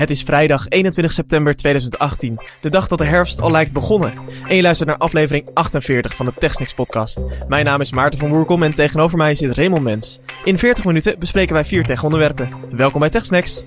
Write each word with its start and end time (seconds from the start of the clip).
Het 0.00 0.10
is 0.10 0.22
vrijdag 0.22 0.68
21 0.68 1.12
september 1.12 1.56
2018, 1.56 2.40
de 2.60 2.70
dag 2.70 2.88
dat 2.88 2.98
de 2.98 3.04
herfst 3.04 3.40
al 3.40 3.50
lijkt 3.50 3.72
begonnen. 3.72 4.12
En 4.48 4.56
je 4.56 4.62
luistert 4.62 4.88
naar 4.88 4.98
aflevering 4.98 5.48
48 5.54 6.16
van 6.16 6.26
de 6.26 6.32
TechSnacks 6.38 6.74
podcast. 6.74 7.20
Mijn 7.48 7.64
naam 7.64 7.80
is 7.80 7.92
Maarten 7.92 8.18
van 8.18 8.28
Woerkom 8.28 8.62
en 8.62 8.74
tegenover 8.74 9.18
mij 9.18 9.34
zit 9.34 9.56
Raymond 9.56 9.82
Mens. 9.82 10.20
In 10.44 10.58
40 10.58 10.84
minuten 10.84 11.18
bespreken 11.18 11.54
wij 11.54 11.64
vier 11.64 11.84
tech-onderwerpen. 11.84 12.48
Welkom 12.70 13.00
bij 13.00 13.10
TechSnacks. 13.10 13.62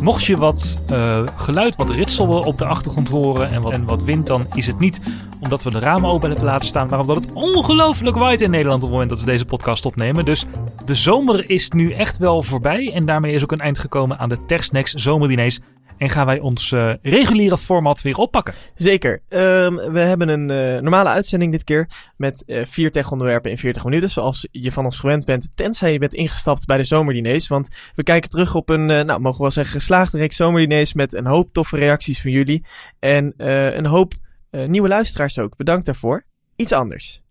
Mocht 0.00 0.24
je 0.24 0.36
wat 0.36 0.84
uh, 0.90 1.22
geluid, 1.36 1.76
wat 1.76 1.90
ritselen 1.90 2.44
op 2.44 2.58
de 2.58 2.64
achtergrond 2.64 3.08
horen 3.08 3.50
en 3.50 3.62
wat, 3.62 3.72
en 3.72 3.84
wat 3.84 4.02
wind, 4.02 4.26
dan 4.26 4.46
is 4.54 4.66
het 4.66 4.78
niet 4.78 5.00
omdat 5.40 5.62
we 5.62 5.70
de 5.70 5.78
ramen 5.78 6.10
open 6.10 6.28
hebben 6.28 6.46
laten 6.46 6.68
staan, 6.68 6.88
maar 6.88 7.00
omdat 7.00 7.16
het 7.16 7.32
ongelooflijk 7.32 8.16
waait 8.16 8.40
in 8.40 8.50
Nederland 8.50 8.76
op 8.76 8.82
het 8.82 8.90
moment 8.90 9.10
dat 9.10 9.20
we 9.20 9.26
deze 9.26 9.44
podcast 9.44 9.86
opnemen. 9.86 10.24
Dus 10.24 10.46
de 10.86 10.94
zomer 10.94 11.50
is 11.50 11.70
nu 11.70 11.92
echt 11.92 12.18
wel 12.18 12.42
voorbij 12.42 12.92
en 12.92 13.06
daarmee 13.06 13.34
is 13.34 13.42
ook 13.42 13.52
een 13.52 13.60
eind 13.60 13.78
gekomen 13.78 14.18
aan 14.18 14.28
de 14.28 14.44
Tersnacks 14.46 14.92
zomerdiners. 14.92 15.60
En 16.00 16.10
gaan 16.10 16.26
wij 16.26 16.40
ons 16.40 16.70
uh, 16.70 16.94
reguliere 17.02 17.58
format 17.58 18.02
weer 18.02 18.16
oppakken. 18.16 18.54
Zeker. 18.74 19.22
Um, 19.28 19.76
we 19.76 19.98
hebben 19.98 20.28
een 20.28 20.50
uh, 20.50 20.80
normale 20.80 21.08
uitzending 21.08 21.52
dit 21.52 21.64
keer. 21.64 21.88
Met 22.16 22.42
uh, 22.46 22.64
vier 22.64 22.90
tech-onderwerpen 22.90 23.50
in 23.50 23.58
40 23.58 23.84
minuten. 23.84 24.10
Zoals 24.10 24.48
je 24.50 24.72
van 24.72 24.84
ons 24.84 24.98
gewend 24.98 25.24
bent. 25.24 25.50
Tenzij 25.54 25.92
je 25.92 25.98
bent 25.98 26.14
ingestapt 26.14 26.66
bij 26.66 26.76
de 26.76 26.84
zomerdiners. 26.84 27.48
Want 27.48 27.68
we 27.94 28.02
kijken 28.02 28.30
terug 28.30 28.54
op 28.54 28.68
een, 28.68 28.86
nou 28.86 29.20
mogen 29.20 29.36
we 29.36 29.42
wel 29.42 29.50
zeggen, 29.50 29.74
geslaagde 29.74 30.18
reeks 30.18 30.36
zomerdiners. 30.36 30.92
Met 30.92 31.14
een 31.14 31.26
hoop 31.26 31.52
toffe 31.52 31.76
reacties 31.76 32.20
van 32.20 32.30
jullie. 32.30 32.64
En 32.98 33.34
een 33.36 33.86
hoop 33.86 34.12
nieuwe 34.50 34.88
luisteraars 34.88 35.38
ook. 35.38 35.56
Bedankt 35.56 35.86
daarvoor. 35.86 36.24
Iets 36.56 36.72
anders. 36.72 37.22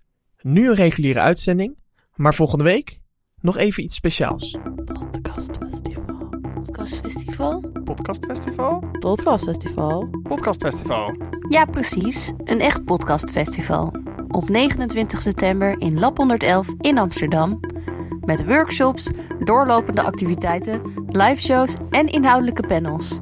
Nu 0.42 0.70
een 0.70 0.76
reguliere 0.76 1.20
uitzending. 1.20 1.78
Maar 2.16 2.36
volgende 2.36 2.64
week 2.64 3.00
nog 3.42 3.58
even 3.58 3.84
iets 3.84 3.96
speciaals. 3.96 4.58
Podcastfestival? 6.80 7.72
Podcastfestival? 7.84 8.84
Podcastfestival? 9.00 10.10
Podcastfestival. 10.24 11.16
Ja, 11.50 11.66
precies. 11.66 12.32
Een 12.44 12.60
echt 12.60 12.86
podcastfestival. 12.86 13.94
Op 14.28 14.50
29 14.50 15.22
september 15.22 15.76
in 15.80 16.00
Lab 16.00 16.18
111 16.18 16.68
in 16.80 16.98
Amsterdam. 16.98 17.60
Met 18.22 18.46
workshops, 18.46 19.10
doorlopende 19.44 20.02
activiteiten, 20.02 20.82
liveshows 21.08 21.74
en 21.90 22.08
inhoudelijke 22.08 22.68
panels. 22.68 23.20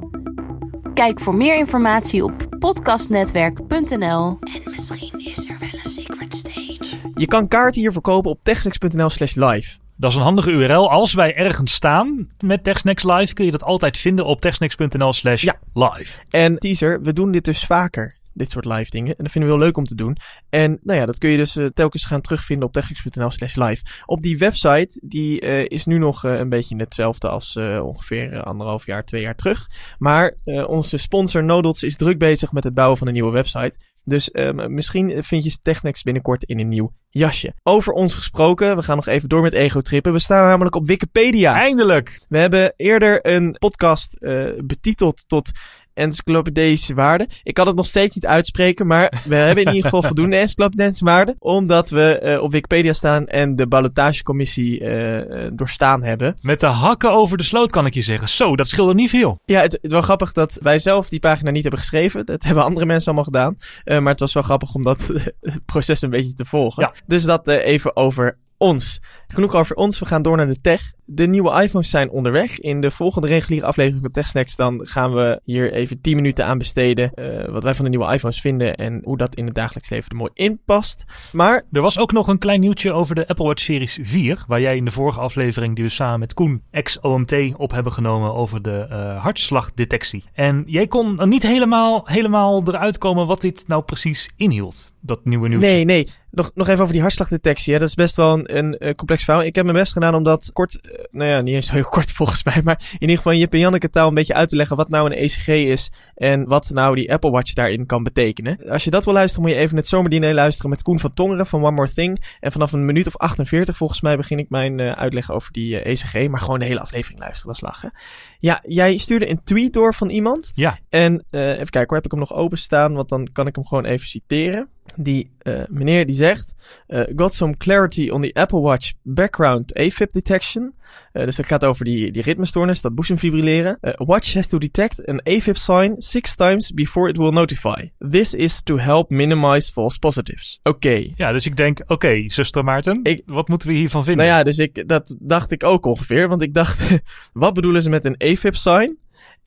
Kijk 0.94 1.20
voor 1.20 1.34
meer 1.34 1.56
informatie 1.56 2.24
op 2.24 2.46
podcastnetwerk.nl. 2.58 4.38
En 4.40 4.62
misschien 4.64 5.20
is 5.20 5.48
er 5.48 5.58
wel 5.58 5.80
een 5.84 5.90
secret 5.90 6.34
stage. 6.34 6.96
Je 7.14 7.26
kan 7.26 7.48
kaarten 7.48 7.80
hiervoor 7.80 8.02
kopen 8.02 8.30
op 8.30 8.42
techsnacks.nl 8.42 9.10
slash 9.10 9.34
live. 9.34 9.87
Dat 9.98 10.10
is 10.10 10.16
een 10.16 10.22
handige 10.22 10.50
URL. 10.50 10.90
Als 10.90 11.14
wij 11.14 11.34
ergens 11.34 11.72
staan 11.72 12.28
met 12.44 12.64
TechSnacks 12.64 13.04
Live, 13.04 13.34
kun 13.34 13.44
je 13.44 13.50
dat 13.50 13.62
altijd 13.62 13.98
vinden 13.98 14.24
op 14.24 14.40
techsnacks.nl 14.40 15.12
slash 15.12 15.42
live. 15.74 16.18
En 16.30 16.58
teaser, 16.58 17.02
we 17.02 17.12
doen 17.12 17.32
dit 17.32 17.44
dus 17.44 17.64
vaker. 17.64 18.17
Dit 18.38 18.50
soort 18.50 18.64
live 18.64 18.90
dingen. 18.90 19.16
En 19.16 19.22
dat 19.22 19.32
vinden 19.32 19.50
we 19.50 19.56
heel 19.56 19.64
leuk 19.64 19.76
om 19.76 19.84
te 19.84 19.94
doen. 19.94 20.16
En 20.50 20.78
nou 20.82 20.98
ja, 20.98 21.06
dat 21.06 21.18
kun 21.18 21.30
je 21.30 21.36
dus 21.36 21.56
uh, 21.56 21.66
telkens 21.66 22.04
gaan 22.04 22.20
terugvinden 22.20 22.66
op 22.66 22.72
technics.nl 22.72 23.30
slash 23.30 23.54
live. 23.54 23.82
Op 24.06 24.22
die 24.22 24.38
website, 24.38 25.00
die 25.04 25.42
uh, 25.42 25.64
is 25.64 25.86
nu 25.86 25.98
nog 25.98 26.24
uh, 26.24 26.38
een 26.38 26.48
beetje 26.48 26.76
hetzelfde 26.76 27.28
als 27.28 27.56
ongeveer 27.56 28.42
anderhalf 28.42 28.86
jaar, 28.86 29.04
twee 29.04 29.22
jaar 29.22 29.34
terug. 29.34 29.66
Maar 29.98 30.34
onze 30.66 30.96
sponsor 30.96 31.44
Nodots 31.44 31.82
is 31.82 31.96
druk 31.96 32.18
bezig 32.18 32.52
met 32.52 32.64
het 32.64 32.74
bouwen 32.74 32.98
van 32.98 33.06
een 33.06 33.12
nieuwe 33.12 33.32
website. 33.32 33.78
Dus 34.04 34.30
um, 34.32 34.74
misschien 34.74 35.24
vind 35.24 35.44
je 35.44 35.58
Technex 35.62 36.02
binnenkort 36.02 36.42
in 36.42 36.58
een 36.58 36.68
nieuw 36.68 36.92
jasje. 37.08 37.54
Over 37.62 37.92
ons 37.92 38.14
gesproken, 38.14 38.76
we 38.76 38.82
gaan 38.82 38.96
nog 38.96 39.06
even 39.06 39.28
door 39.28 39.42
met 39.42 39.52
ego-trippen. 39.52 40.12
We 40.12 40.18
staan 40.18 40.46
namelijk 40.46 40.74
op 40.74 40.86
Wikipedia. 40.86 41.54
Eindelijk! 41.54 42.20
We 42.28 42.38
hebben 42.38 42.72
eerder 42.76 43.26
een 43.26 43.56
podcast 43.58 44.16
uh, 44.18 44.50
betiteld 44.64 45.24
tot 45.26 45.50
encyclopedische 45.98 46.94
waarde. 46.94 47.28
Ik 47.42 47.54
kan 47.54 47.66
het 47.66 47.76
nog 47.76 47.86
steeds 47.86 48.14
niet 48.14 48.26
uitspreken, 48.26 48.86
maar 48.86 49.22
we 49.24 49.34
hebben 49.48 49.64
in 49.64 49.74
ieder 49.74 49.90
geval 49.90 50.02
voldoende 50.02 50.36
encyclopedische 50.36 51.04
waarde. 51.04 51.36
Omdat 51.38 51.90
we 51.90 52.20
uh, 52.24 52.42
op 52.42 52.52
Wikipedia 52.52 52.92
staan 52.92 53.26
en 53.26 53.56
de 53.56 53.66
ballotagecommissie 53.66 54.80
uh, 54.80 55.46
doorstaan 55.54 56.02
hebben. 56.02 56.36
Met 56.40 56.60
de 56.60 56.66
hakken 56.66 57.12
over 57.12 57.36
de 57.36 57.42
sloot 57.42 57.70
kan 57.70 57.86
ik 57.86 57.94
je 57.94 58.02
zeggen. 58.02 58.28
Zo, 58.28 58.56
dat 58.56 58.68
scheelde 58.68 58.94
niet 58.94 59.10
veel. 59.10 59.40
Ja, 59.44 59.60
het, 59.60 59.78
het 59.82 59.92
was 59.92 60.04
grappig 60.04 60.32
dat 60.32 60.58
wij 60.62 60.78
zelf 60.78 61.08
die 61.08 61.20
pagina 61.20 61.50
niet 61.50 61.62
hebben 61.62 61.80
geschreven. 61.80 62.26
Dat 62.26 62.42
hebben 62.42 62.64
andere 62.64 62.86
mensen 62.86 63.06
allemaal 63.06 63.24
gedaan. 63.24 63.56
Uh, 63.84 63.98
maar 63.98 64.12
het 64.12 64.20
was 64.20 64.32
wel 64.32 64.42
grappig 64.42 64.74
om 64.74 64.82
dat 64.82 65.12
proces 65.72 66.02
een 66.02 66.10
beetje 66.10 66.34
te 66.34 66.44
volgen. 66.44 66.82
Ja. 66.82 66.92
Dus 67.06 67.24
dat 67.24 67.46
even 67.48 67.96
over 67.96 68.38
ons. 68.56 69.00
Genoeg 69.28 69.54
over 69.54 69.76
ons, 69.76 69.98
we 69.98 70.06
gaan 70.06 70.22
door 70.22 70.36
naar 70.36 70.46
de 70.46 70.60
tech. 70.60 70.92
De 71.04 71.26
nieuwe 71.26 71.62
iPhones 71.62 71.90
zijn 71.90 72.10
onderweg. 72.10 72.60
In 72.60 72.80
de 72.80 72.90
volgende 72.90 73.26
reguliere 73.26 73.66
aflevering 73.66 74.00
van 74.00 74.10
TechSnacks 74.10 74.56
dan 74.56 74.80
gaan 74.82 75.14
we 75.14 75.40
hier 75.44 75.72
even 75.72 76.00
10 76.00 76.16
minuten 76.16 76.44
aan 76.46 76.58
besteden. 76.58 77.12
Uh, 77.14 77.48
wat 77.48 77.62
wij 77.62 77.74
van 77.74 77.84
de 77.84 77.90
nieuwe 77.90 78.12
iPhones 78.12 78.40
vinden 78.40 78.74
en 78.74 79.00
hoe 79.04 79.16
dat 79.16 79.34
in 79.34 79.44
het 79.44 79.54
dagelijks 79.54 79.90
leven 79.90 80.10
er 80.10 80.16
mooi 80.16 80.30
in 80.34 80.60
past. 80.64 81.04
Maar... 81.32 81.66
Er 81.72 81.80
was 81.80 81.98
ook 81.98 82.12
nog 82.12 82.28
een 82.28 82.38
klein 82.38 82.60
nieuwtje 82.60 82.92
over 82.92 83.14
de 83.14 83.28
Apple 83.28 83.46
Watch 83.46 83.62
Series 83.62 83.98
4. 84.02 84.44
Waar 84.46 84.60
jij 84.60 84.76
in 84.76 84.84
de 84.84 84.90
vorige 84.90 85.20
aflevering 85.20 85.74
die 85.74 85.84
we 85.84 85.90
samen 85.90 86.18
met 86.18 86.34
Koen 86.34 86.62
ex-OMT 86.70 87.34
op 87.56 87.70
hebben 87.70 87.92
genomen 87.92 88.34
over 88.34 88.62
de 88.62 88.86
uh, 88.90 89.22
hartslagdetectie. 89.22 90.24
En 90.32 90.62
jij 90.66 90.86
kon 90.86 91.20
niet 91.24 91.42
helemaal, 91.42 92.02
helemaal 92.04 92.62
eruit 92.66 92.98
komen 92.98 93.26
wat 93.26 93.40
dit 93.40 93.64
nou 93.66 93.82
precies 93.82 94.30
inhield. 94.36 94.94
Dat 95.00 95.24
nieuwe 95.24 95.48
nieuwtje. 95.48 95.68
Nee, 95.68 95.84
nee. 95.84 96.08
Nog, 96.30 96.50
nog 96.54 96.68
even 96.68 96.80
over 96.80 96.92
die 96.92 97.02
hartslagdetectie. 97.02 97.72
Hè. 97.72 97.78
Dat 97.78 97.88
is 97.88 97.94
best 97.94 98.16
wel 98.16 98.32
een, 98.32 98.56
een, 98.56 98.76
een 98.78 98.94
complex 99.18 99.24
verhaal. 99.24 99.42
Ik 99.42 99.54
heb 99.54 99.64
mijn 99.64 99.76
best 99.76 99.92
gedaan 99.92 100.14
om 100.14 100.22
dat 100.22 100.50
kort, 100.52 100.78
uh, 100.82 100.92
nou 101.10 101.30
ja, 101.30 101.40
niet 101.40 101.54
eens 101.54 101.70
heel 101.70 101.88
kort 101.96 102.12
volgens 102.12 102.44
mij, 102.44 102.60
maar 102.64 102.80
in 102.92 103.00
ieder 103.00 103.16
geval 103.16 103.32
in 103.32 103.38
Jip 103.38 103.52
en 103.52 103.58
Janneke 103.58 103.90
taal 103.90 104.08
een 104.08 104.14
beetje 104.14 104.34
uit 104.34 104.48
te 104.48 104.56
leggen 104.56 104.76
wat 104.76 104.88
nou 104.88 105.10
een 105.10 105.16
ECG 105.16 105.46
is 105.48 105.90
en 106.14 106.46
wat 106.46 106.70
nou 106.70 106.94
die 106.94 107.12
Apple 107.12 107.30
Watch 107.30 107.52
daarin 107.52 107.86
kan 107.86 108.02
betekenen. 108.02 108.70
Als 108.70 108.84
je 108.84 108.90
dat 108.90 109.04
wil 109.04 109.14
luisteren, 109.14 109.46
moet 109.46 109.54
je 109.54 109.60
even 109.60 109.76
het 109.76 109.86
zomerdiner 109.86 110.34
luisteren 110.34 110.70
met 110.70 110.82
Koen 110.82 110.98
van 110.98 111.14
Tongeren 111.14 111.46
van 111.46 111.64
One 111.64 111.70
More 111.70 111.92
Thing. 111.92 112.24
En 112.40 112.52
vanaf 112.52 112.72
een 112.72 112.84
minuut 112.84 113.06
of 113.06 113.16
48 113.16 113.76
volgens 113.76 114.00
mij 114.00 114.16
begin 114.16 114.38
ik 114.38 114.50
mijn 114.50 114.78
uh, 114.78 114.92
uitleg 114.92 115.30
over 115.32 115.52
die 115.52 115.84
uh, 115.84 115.92
ECG, 115.92 116.28
maar 116.28 116.40
gewoon 116.40 116.58
de 116.58 116.64
hele 116.64 116.80
aflevering 116.80 117.20
luisteren, 117.20 117.46
dat 117.46 117.62
is 117.62 117.68
lachen. 117.68 117.92
Ja, 118.38 118.60
jij 118.62 118.96
stuurde 118.96 119.30
een 119.30 119.42
tweet 119.44 119.72
door 119.72 119.94
van 119.94 120.08
iemand. 120.10 120.52
Ja. 120.54 120.78
En 120.88 121.24
even 121.30 121.56
kijken, 121.56 121.86
hoe 121.86 121.94
heb 121.94 122.04
ik 122.04 122.10
hem 122.10 122.20
nog 122.20 122.34
openstaan, 122.34 122.94
want 122.94 123.08
dan 123.08 123.28
kan 123.32 123.46
ik 123.46 123.54
hem 123.54 123.66
gewoon 123.66 123.84
even 123.84 124.06
citeren. 124.06 124.68
Die 125.00 125.30
uh, 125.42 125.60
meneer 125.68 126.06
die 126.06 126.14
zegt: 126.14 126.54
uh, 126.88 127.02
Got 127.16 127.34
some 127.34 127.56
clarity 127.56 128.10
on 128.10 128.22
the 128.22 128.30
Apple 128.34 128.60
Watch 128.60 128.92
background 129.02 129.74
AFib 129.74 130.12
detection. 130.12 130.74
Uh, 131.12 131.24
dus 131.24 131.36
het 131.36 131.46
gaat 131.46 131.64
over 131.64 131.84
die, 131.84 132.12
die 132.12 132.22
ritmestoornis, 132.22 132.80
dat 132.80 132.94
boezemfibrilleren. 132.94 133.78
Watch 133.96 134.34
has 134.34 134.48
to 134.48 134.58
detect 134.58 135.06
an 135.06 135.20
AFib 135.22 135.56
sign 135.56 135.94
six 135.98 136.34
times 136.34 136.72
before 136.72 137.08
it 137.08 137.16
will 137.16 137.30
notify. 137.30 137.90
This 138.10 138.34
is 138.34 138.62
to 138.62 138.78
help 138.78 139.10
minimize 139.10 139.72
false 139.72 139.98
positives. 139.98 140.60
Oké. 140.62 140.76
Okay. 140.76 141.12
Ja, 141.16 141.32
dus 141.32 141.46
ik 141.46 141.56
denk, 141.56 141.80
oké, 141.80 141.92
okay, 141.92 142.30
zuster 142.30 142.64
Maarten, 142.64 143.00
ik, 143.02 143.22
wat 143.26 143.48
moeten 143.48 143.68
we 143.68 143.74
hiervan 143.74 144.04
vinden? 144.04 144.26
Nou 144.26 144.38
ja, 144.38 144.44
dus 144.44 144.58
ik, 144.58 144.88
dat 144.88 145.16
dacht 145.18 145.50
ik 145.50 145.64
ook 145.64 145.86
ongeveer. 145.86 146.28
Want 146.28 146.42
ik 146.42 146.54
dacht, 146.54 146.98
wat 147.32 147.54
bedoelen 147.54 147.82
ze 147.82 147.90
met 147.90 148.04
een 148.04 148.16
AFib 148.18 148.54
sign? 148.54 148.98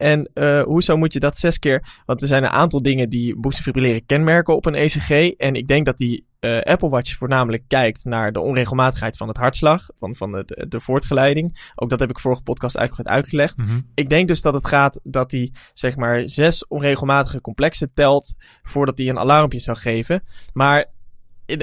En 0.02 0.30
uh, 0.34 0.64
hoezo 0.64 0.98
moet 0.98 1.14
je 1.14 1.20
dat 1.20 1.38
zes 1.38 1.60
keer? 1.60 1.84
Want 2.06 2.22
er 2.22 2.28
zijn 2.28 2.44
een 2.44 2.50
aantal 2.50 2.82
dingen 2.82 3.10
die 3.10 3.36
boezemfibrilleren 3.40 4.06
kenmerken 4.06 4.56
op 4.56 4.66
een 4.66 4.76
ECG. 4.76 5.10
En 5.38 5.56
ik 5.56 5.68
denk 5.68 5.86
dat 5.86 5.98
die 5.98 6.26
uh, 6.40 6.62
Apple 6.62 6.90
Watch 6.90 7.16
voornamelijk 7.16 7.64
kijkt 7.68 8.06
naar 8.06 8.32
de 8.32 8.40
onregelmatigheid 8.40 9.18
van 9.18 9.28
het 9.28 9.38
hartslag, 9.38 9.90
van, 10.00 10.16
van 10.16 10.32
de, 10.32 10.66
de 10.70 10.80
voortgeleiding. 10.80 11.72
Ook 11.76 11.90
dat 11.90 12.00
heb 12.00 12.10
ik 12.10 12.20
vorige 12.20 12.42
podcast 12.42 12.78
uitgebreid 12.78 13.16
uitgelegd. 13.16 13.58
Mhm. 13.58 13.80
Ik 13.94 14.10
denk 14.10 14.28
dus 14.28 14.42
dat 14.42 14.54
het 14.54 14.68
gaat 14.68 15.00
dat 15.04 15.32
hij 15.32 15.52
zeg 15.74 15.96
maar 15.96 16.30
zes 16.30 16.68
onregelmatige 16.68 17.42
complexen 17.42 17.92
telt 17.94 18.36
voordat 18.64 18.98
hij 18.98 19.10
een 19.10 19.20
alarmpje 19.20 19.60
zou 19.60 19.78
geven. 19.78 20.24
Maar 20.54 20.86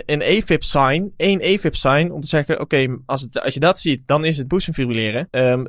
een 0.06 0.22
AFib 0.22 0.62
sign, 0.62 1.12
één 1.16 1.42
AFib 1.42 1.74
sign, 1.74 2.10
om 2.10 2.20
te 2.20 2.26
zeggen, 2.26 2.60
oké, 2.60 2.98
als, 3.06 3.28
als 3.32 3.54
je 3.54 3.60
dat 3.60 3.80
ziet, 3.80 4.02
dan 4.06 4.24
is 4.24 4.38
het 4.38 4.48
boezemfibrilleren. 4.48 5.28
Um, 5.30 5.66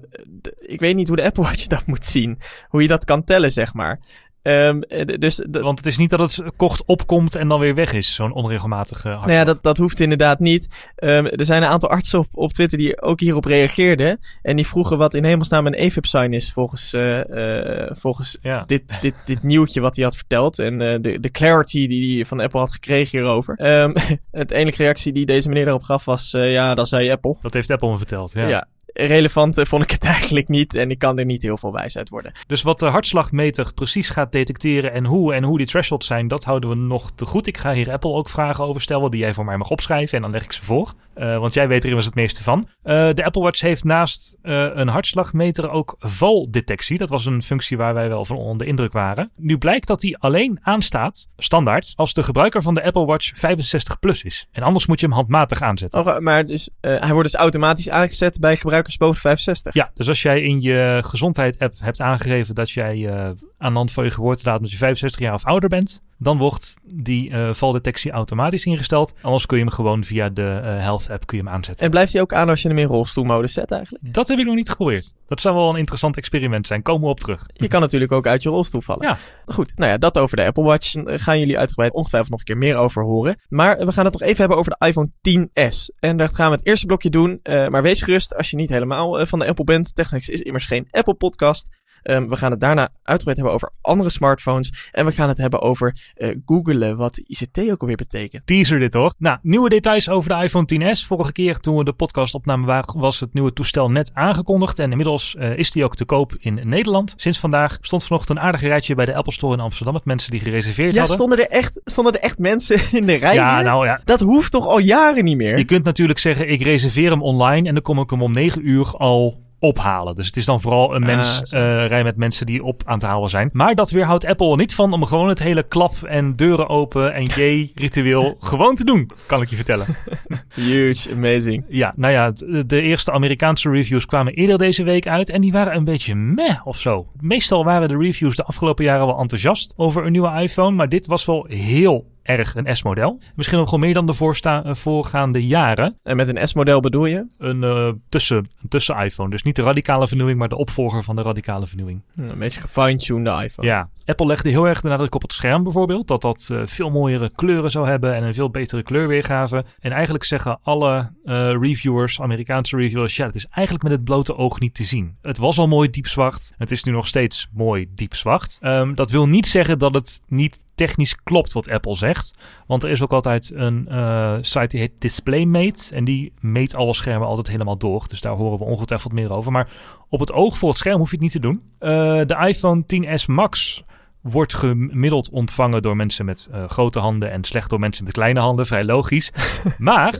ik 0.57 0.80
weet 0.80 0.95
niet 0.95 1.07
hoe 1.07 1.18
de 1.18 1.24
Apple 1.24 1.44
Watch 1.44 1.68
dat 1.77 1.86
moet 1.86 2.06
zien. 2.06 2.39
Hoe 2.68 2.81
je 2.81 2.88
dat 2.88 3.06
kan 3.06 3.24
tellen, 3.24 3.51
zeg 3.51 3.74
maar. 3.74 4.00
Um, 4.44 4.80
dus, 5.19 5.45
Want 5.51 5.77
het 5.77 5.88
is 5.88 5.97
niet 5.97 6.09
dat 6.09 6.19
het 6.19 6.41
kort 6.56 6.83
opkomt 6.86 7.36
en 7.36 7.47
dan 7.47 7.59
weer 7.59 7.75
weg 7.75 7.94
is, 7.94 8.15
zo'n 8.15 8.33
onregelmatige 8.33 9.07
hartslag. 9.07 9.27
Nou 9.27 9.39
ja, 9.39 9.45
dat, 9.45 9.63
dat 9.63 9.77
hoeft 9.77 10.00
inderdaad 10.00 10.39
niet. 10.39 10.68
Um, 10.95 11.25
er 11.25 11.45
zijn 11.45 11.63
een 11.63 11.69
aantal 11.69 11.89
artsen 11.89 12.19
op, 12.19 12.27
op 12.31 12.53
Twitter 12.53 12.77
die 12.77 13.01
ook 13.01 13.19
hierop 13.19 13.45
reageerden. 13.45 14.19
En 14.41 14.56
die 14.56 14.68
vroegen 14.68 14.97
wat 14.97 15.13
in 15.13 15.24
hemelsnaam 15.24 15.68
een 15.68 15.80
AFib-sign 15.80 16.33
is 16.33 16.51
volgens, 16.51 16.94
uh, 16.94 17.24
uh, 17.24 17.89
volgens 17.91 18.38
ja. 18.41 18.63
dit, 18.68 18.83
dit, 19.01 19.13
dit 19.25 19.44
nieuwtje 19.44 19.81
wat 19.81 19.95
hij 19.95 20.06
had 20.06 20.15
verteld. 20.15 20.59
En 20.59 20.74
uh, 20.74 20.97
de, 21.01 21.19
de 21.19 21.31
clarity 21.31 21.88
die 21.88 22.15
hij 22.15 22.25
van 22.25 22.39
Apple 22.39 22.59
had 22.59 22.71
gekregen 22.71 23.19
hierover. 23.19 23.81
Um, 23.81 23.94
het 24.31 24.51
enige 24.51 24.83
reactie 24.83 25.13
die 25.13 25.25
deze 25.25 25.47
meneer 25.47 25.65
daarop 25.65 25.83
gaf 25.83 26.06
was, 26.06 26.31
ja, 26.31 26.75
dat 26.75 26.88
zei 26.88 27.12
Apple. 27.12 27.38
Dat 27.42 27.53
heeft 27.53 27.71
Apple 27.71 27.92
me 27.92 27.97
verteld, 27.97 28.31
ja. 28.31 28.47
ja. 28.47 28.68
Relevant 28.94 29.57
eh, 29.57 29.65
vond 29.65 29.83
ik 29.83 29.91
het 29.91 30.03
eigenlijk 30.15 30.47
niet. 30.47 30.75
En 30.75 30.91
ik 30.91 31.00
kan 31.00 31.19
er 31.19 31.25
niet 31.25 31.41
heel 31.41 31.57
veel 31.57 31.71
wijs 31.71 31.97
uit 31.97 32.09
worden. 32.09 32.31
Dus 32.47 32.62
wat 32.62 32.80
de 32.80 32.86
hartslagmeter 32.86 33.74
precies 33.74 34.09
gaat 34.09 34.31
detecteren 34.31 34.91
en 34.91 35.06
hoe 35.06 35.33
en 35.33 35.44
hoe 35.44 35.57
die 35.57 35.68
thresholds 35.68 36.07
zijn, 36.07 36.27
dat 36.27 36.44
houden 36.44 36.69
we 36.69 36.75
nog 36.75 37.12
te 37.12 37.25
goed. 37.25 37.47
Ik 37.47 37.57
ga 37.57 37.74
hier 37.74 37.91
Apple 37.91 38.12
ook 38.12 38.30
vragen 38.30 38.63
over 38.63 38.81
stellen 38.81 39.12
die 39.12 39.19
jij 39.19 39.33
voor 39.33 39.45
mij 39.45 39.57
mag 39.57 39.69
opschrijven 39.69 40.15
en 40.15 40.21
dan 40.21 40.31
leg 40.31 40.44
ik 40.44 40.51
ze 40.51 40.63
voor. 40.63 40.94
Uh, 41.19 41.38
want 41.38 41.53
jij 41.53 41.68
weet 41.68 41.83
er 41.83 41.88
immers 41.89 42.06
het 42.06 42.15
meeste 42.15 42.44
van. 42.44 42.68
Uh, 42.83 43.09
de 43.13 43.25
Apple 43.25 43.41
Watch 43.41 43.62
heeft 43.62 43.83
naast 43.83 44.38
uh, 44.44 44.69
een 44.74 44.88
hartslagmeter 44.88 45.69
ook 45.69 45.95
valdetectie. 46.00 46.97
Dat 46.97 47.09
was 47.09 47.25
een 47.25 47.42
functie 47.44 47.77
waar 47.77 47.94
wij 47.94 48.09
wel 48.09 48.25
van 48.25 48.38
onder 48.38 48.57
de 48.57 48.65
indruk 48.65 48.94
waren. 48.94 49.31
Nu 49.35 49.57
blijkt 49.57 49.88
dat 49.88 50.00
die 50.00 50.18
alleen 50.18 50.59
aanstaat, 50.62 51.27
standaard, 51.38 51.94
als 51.95 52.13
de 52.13 52.24
gebruiker 52.24 52.62
van 52.62 52.74
de 52.74 52.83
Apple 52.83 53.06
Watch 53.06 53.31
65 53.35 54.00
plus 54.00 54.24
is. 54.24 54.47
En 54.51 54.63
anders 54.63 54.85
moet 54.85 55.00
je 55.00 55.06
hem 55.06 55.15
handmatig 55.15 55.62
aanzetten. 55.62 56.00
Oh, 56.00 56.19
maar 56.19 56.45
dus, 56.45 56.69
hij 56.81 57.13
wordt 57.13 57.31
dus 57.31 57.39
automatisch 57.39 57.89
aangezet 57.89 58.39
bij 58.39 58.57
gebruikers 58.86 58.98
boven 58.98 59.22
65? 59.22 59.74
Ja, 59.74 59.92
dus 59.94 60.08
als 60.08 60.22
jij 60.22 60.42
in 60.42 60.62
je 60.62 61.02
gezondheid 61.06 61.60
app 61.60 61.74
hebt 61.80 62.02
aangegeven 62.02 62.56
dat 62.56 62.72
jij 62.72 63.14
aan 63.58 63.72
de 63.72 63.78
hand 63.78 63.92
van 63.92 64.04
je 64.04 64.12
geboortedatum 64.12 64.62
dat 64.62 64.72
je 64.72 64.78
65 64.78 65.20
jaar 65.20 65.34
of 65.34 65.46
ouder 65.46 65.70
bent, 65.70 66.02
dan 66.19 66.38
wordt 66.38 66.77
die 66.83 67.30
uh, 67.30 67.54
valdetectie 67.54 68.12
automatisch 68.12 68.66
ingesteld. 68.66 69.13
Anders 69.21 69.45
kun 69.45 69.57
je 69.57 69.63
hem 69.63 69.74
gewoon 69.74 70.04
via 70.04 70.30
de 70.30 70.42
uh, 70.42 70.62
Health 70.62 71.10
app 71.10 71.25
kun 71.25 71.38
je 71.38 71.44
hem 71.44 71.54
aanzetten. 71.54 71.86
En 71.86 71.92
blijft 71.92 72.13
hij 72.13 72.21
ook 72.21 72.33
aan 72.33 72.50
als 72.50 72.62
je 72.62 72.68
hem 72.68 72.77
in 72.77 72.86
rolstoelmodus 72.88 73.54
zet 73.54 73.71
eigenlijk? 73.71 74.13
Dat 74.13 74.27
heb 74.27 74.39
ik 74.39 74.45
nog 74.45 74.56
niet 74.56 74.69
geprobeerd. 74.69 75.13
Dat 75.27 75.42
zou 75.42 75.56
wel 75.56 75.69
een 75.69 75.75
interessant 75.75 76.18
experiment 76.18 76.68
zijn. 76.68 76.81
Komen 76.81 77.01
we 77.01 77.10
op 77.10 77.19
terug. 77.19 77.45
Je 77.54 77.68
kan 77.68 77.81
natuurlijk 77.81 78.12
ook 78.12 78.27
uit 78.27 78.44
je 78.44 78.50
rolstoel 78.50 78.81
vallen. 78.81 79.07
Ja. 79.07 79.18
Goed, 79.45 79.71
nou 79.75 79.92
ja, 79.92 79.98
dat 79.98 80.18
over 80.18 80.38
de 80.38 80.45
Apple 80.45 80.63
Watch. 80.63 80.92
Daar 80.92 81.19
gaan 81.19 81.39
jullie 81.39 81.57
uitgebreid 81.57 81.94
ongetwijfeld 81.94 82.31
nog 82.31 82.39
een 82.39 82.45
keer 82.45 82.57
meer 82.57 82.75
over 82.75 83.04
horen. 83.04 83.42
Maar 83.50 83.86
we 83.86 83.92
gaan 83.92 84.06
het 84.06 84.13
nog 84.13 84.21
even 84.21 84.38
hebben 84.38 84.57
over 84.57 84.75
de 84.77 84.86
iPhone 84.86 85.12
10s. 85.30 85.95
En 86.00 86.18
daar 86.18 86.30
gaan 86.30 86.50
we 86.50 86.56
het 86.56 86.66
eerste 86.66 86.86
blokje 86.86 87.10
doen. 87.10 87.39
Uh, 87.44 87.68
maar 87.68 87.81
wees 87.81 88.01
gerust 88.01 88.36
als 88.36 88.50
je 88.50 88.56
niet 88.56 88.69
helemaal 88.69 89.25
van 89.25 89.39
de 89.39 89.48
Apple 89.48 89.63
bent. 89.63 89.95
Technics 89.95 90.30
is 90.30 90.42
immers 90.42 90.66
geen 90.66 90.88
Apple 90.92 91.13
podcast. 91.13 91.68
Um, 92.04 92.30
we 92.30 92.38
gaan 92.38 92.51
het 92.51 92.60
daarna 92.60 92.90
uitgebreid 93.04 93.38
hebben 93.38 93.56
over 93.56 93.72
andere 93.81 94.10
smartphones. 94.10 94.90
En 94.92 95.06
we 95.06 95.12
gaan 95.12 95.28
het 95.28 95.38
hebben 95.38 95.62
over 95.62 95.96
uh, 96.18 96.36
googelen 96.46 96.98
wat 96.98 97.18
ICT 97.18 97.72
ook 97.72 97.81
alweer 97.81 97.96
betekent. 97.96 98.46
Teaser 98.46 98.80
dit 98.80 98.94
hoor. 98.94 99.13
Nou, 99.18 99.38
nieuwe 99.42 99.69
details 99.69 100.10
over 100.10 100.30
de 100.30 100.44
iPhone 100.44 100.96
10s. 100.96 101.07
Vorige 101.07 101.31
keer 101.31 101.57
toen 101.60 101.78
we 101.78 101.84
de 101.84 101.94
podcast 101.94 102.34
opnamen 102.34 102.66
waren, 102.66 103.00
was 103.00 103.19
het 103.19 103.34
nieuwe 103.34 103.54
toestel 103.54 103.92
net 103.92 104.12
aangekondigd. 104.13 104.80
En 104.80 104.92
inmiddels 104.92 105.36
uh, 105.40 105.57
is 105.57 105.72
die 105.72 105.84
ook 105.84 105.96
te 105.96 106.06
koop 106.06 106.36
in 106.40 106.60
Nederland. 106.63 107.13
Sinds 107.18 107.40
vandaag 107.40 107.78
stond 107.81 108.04
vanochtend 108.04 108.38
een 108.38 108.44
aardige 108.44 108.68
rijtje 108.68 108.95
bij 108.95 109.06
de 109.06 109.16
Apple 109.16 109.34
Store 109.34 109.54
in 109.54 109.60
Amsterdam 109.60 109.94
met 109.94 110.06
mensen 110.06 110.31
die 110.31 110.40
gereserveerd 110.40 110.94
ja, 110.94 111.00
hadden. 111.00 111.16
Stonden 111.16 111.40
er, 111.40 111.48
echt, 111.48 111.80
stonden 111.86 112.13
er 112.13 112.19
echt 112.19 112.38
mensen 112.38 112.80
in 113.00 113.06
de 113.06 113.16
rij? 113.16 113.34
Ja, 113.34 113.56
hier? 113.56 113.66
nou 113.66 113.86
ja. 113.86 114.02
Dat 114.04 114.19
hoeft 114.19 114.52
toch 114.52 114.68
al 114.68 114.80
jaren 114.80 115.24
niet 115.24 115.38
meer? 115.38 115.57
Je 115.57 115.66
kunt 115.66 115.84
natuurlijk 115.84 116.19
zeggen, 116.19 116.50
ik 116.50 116.62
reserveer 116.62 117.10
hem 117.10 117.22
online 117.22 117.68
en 117.68 117.74
dan 117.74 117.84
kom 117.84 118.00
ik 118.00 118.10
hem 118.10 118.22
om 118.22 118.31
9 118.31 118.69
uur 118.69 118.88
al 118.98 119.48
ophalen. 119.59 120.15
Dus 120.15 120.27
het 120.27 120.38
is 120.38 120.45
dan 120.45 120.61
vooral 120.61 120.95
een 120.95 121.06
mens, 121.06 121.41
uh, 121.53 121.85
rij 121.85 122.03
met 122.03 122.17
mensen 122.17 122.45
die 122.45 122.63
op 122.63 122.81
aan 122.85 123.00
te 123.00 123.06
halen 123.06 123.29
zijn. 123.29 123.50
Maar 123.53 123.75
dat 123.75 123.91
weerhoudt 123.91 124.25
Apple 124.25 124.51
er 124.51 124.57
niet 124.57 124.75
van 124.75 124.94
om 124.94 125.06
gewoon 125.06 125.29
het 125.29 125.39
hele 125.39 125.63
klap 125.63 125.94
en 126.03 126.35
deuren 126.35 126.69
open 126.69 127.13
en 127.13 127.23
J-ritueel 127.35 128.38
gewoon 128.39 128.75
te 128.75 128.83
doen, 128.83 129.11
kan 129.25 129.41
ik 129.41 129.50
je 129.50 129.56
vertellen. 129.56 129.85
Huge, 130.56 131.11
amazing. 131.11 131.63
Ja, 131.67 131.94
nou 131.95 132.13
ja, 132.13 132.31
de 132.65 132.81
eerste 132.81 133.11
Amerikaanse 133.11 133.69
reviews 133.69 134.06
kwamen 134.06 134.33
eerder 134.33 134.57
deze 134.57 134.83
week 134.83 135.07
uit 135.07 135.29
en 135.29 135.41
die 135.41 135.51
waren 135.51 135.75
een 135.75 135.83
beetje 135.83 136.15
meh 136.15 136.59
of 136.63 136.79
zo. 136.79 137.07
Meestal 137.19 137.63
waren 137.63 137.88
de 137.88 137.97
reviews 137.97 138.35
de 138.35 138.44
afgelopen 138.44 138.83
jaren 138.83 139.06
wel 139.06 139.19
enthousiast 139.19 139.73
over 139.77 140.06
een 140.06 140.11
nieuwe 140.11 140.41
iPhone, 140.41 140.75
maar 140.75 140.89
dit 140.89 141.07
was 141.07 141.25
wel 141.25 141.45
heel 141.50 142.06
erg 142.30 142.56
een 142.56 142.76
S-model. 142.76 143.20
Misschien 143.36 143.58
nog 143.58 143.72
wel 143.72 143.80
meer 143.80 143.94
dan 143.94 144.06
de 144.06 144.14
voorsta- 144.14 144.76
voorgaande 144.76 145.48
jaren. 145.48 145.98
En 146.04 146.16
met 146.16 146.36
een 146.36 146.48
S-model 146.48 146.80
bedoel 146.80 147.06
je? 147.06 147.26
Een, 147.38 147.62
uh, 147.62 147.92
tussen, 148.10 148.38
een 148.38 148.70
tussen-iPhone. 148.70 149.30
Dus 149.30 149.44
niet 149.44 149.56
de 149.56 149.62
radicale 149.62 150.08
vernieuwing, 150.08 150.40
maar 150.40 150.50
de 150.50 150.58
opvolger 150.58 151.04
van 151.04 151.16
de 151.16 151.22
radicale 151.22 151.68
vernieuwing. 151.68 152.04
Een 152.16 152.38
beetje 152.38 152.60
gefine-tuned 152.60 153.44
iPhone. 153.44 153.68
Ja. 153.68 153.90
Apple 154.06 154.26
legde 154.26 154.50
heel 154.50 154.68
erg 154.68 154.81
de 154.81 154.88
nadruk 154.88 155.16
op 155.16 155.22
het 155.22 155.34
scherm 155.34 155.64
bijvoorbeeld. 155.64 156.08
Dat 156.08 156.22
dat 156.22 156.50
uh, 156.52 156.62
veel 156.66 156.90
mooiere 156.90 157.31
kleuren 157.36 157.72
zou 157.72 157.88
hebben 157.88 158.16
en 158.16 158.24
een 158.24 158.34
veel 158.34 158.50
betere 158.50 158.84
kleurweergave. 158.84 159.64
En 159.80 159.92
eigenlijk 159.92 160.24
zeggen 160.24 160.60
alle 160.62 161.12
uh, 161.24 161.34
reviewers, 161.60 162.22
Amerikaanse 162.22 162.78
reviewers, 162.78 163.16
ja, 163.16 163.26
het 163.26 163.36
is 163.36 163.46
eigenlijk 163.46 163.84
met 163.84 163.94
het 163.94 164.04
blote 164.04 164.36
oog 164.36 164.60
niet 164.60 164.74
te 164.74 164.84
zien. 164.84 165.18
Het 165.22 165.38
was 165.38 165.58
al 165.58 165.68
mooi 165.68 165.90
diep 165.90 166.08
zwart. 166.08 166.52
Het 166.58 166.72
is 166.72 166.84
nu 166.84 166.92
nog 166.92 167.08
steeds 167.08 167.48
mooi 167.54 167.88
diep 167.96 168.16
zwart. 168.16 168.58
Um, 168.62 168.96
dat 168.96 169.12
wil 169.12 169.28
niet 169.28 169.48
zeggen 169.48 169.80
dat 169.80 169.94
het 169.94 170.22
niet 170.28 170.60
technisch 170.80 171.16
klopt 171.24 171.54
wat 171.54 171.72
Apple 171.72 171.96
zegt. 171.96 172.38
Want 172.68 172.84
er 172.84 172.90
is 172.90 173.02
ook 173.02 173.14
altijd 173.14 173.52
een 173.54 173.88
uh, 173.90 174.36
site 174.42 174.68
die 174.68 174.80
heet 174.80 174.92
DisplayMate. 175.00 175.96
En 175.96 176.04
die 176.04 176.34
meet 176.40 176.76
alle 176.76 176.94
schermen 176.94 177.28
altijd 177.28 177.48
helemaal 177.48 177.78
door. 177.78 178.06
Dus 178.08 178.22
daar 178.22 178.36
horen 178.36 178.60
we 178.60 178.66
ongetwijfeld 178.66 179.14
meer 179.14 179.31
over. 179.31 179.52
Maar 179.52 179.70
op 180.10 180.20
het 180.20 180.31
oog 180.31 180.58
voor 180.58 180.70
het 180.70 180.78
scherm 180.78 180.98
hoef 180.98 181.10
je 181.10 181.16
het 181.16 181.24
niet 181.24 181.31
te 181.31 181.40
doen. 181.40 181.62
Uh, 181.80 181.90
de 182.26 182.46
iPhone 182.48 182.84
10s 182.84 183.26
Max 183.26 183.84
wordt 184.22 184.54
gemiddeld 184.54 185.30
ontvangen 185.30 185.81
door 185.81 185.96
mensen 185.96 186.26
met 186.26 186.50
uh, 186.52 186.70
grote 186.70 187.00
handen 187.00 187.31
en 187.31 187.44
slecht 187.44 187.70
door 187.70 187.80
mensen 187.80 188.04
met 188.04 188.14
kleine 188.14 188.40
handen. 188.40 188.66
Vrij 188.66 188.84
logisch. 188.84 189.31
maar, 189.78 190.18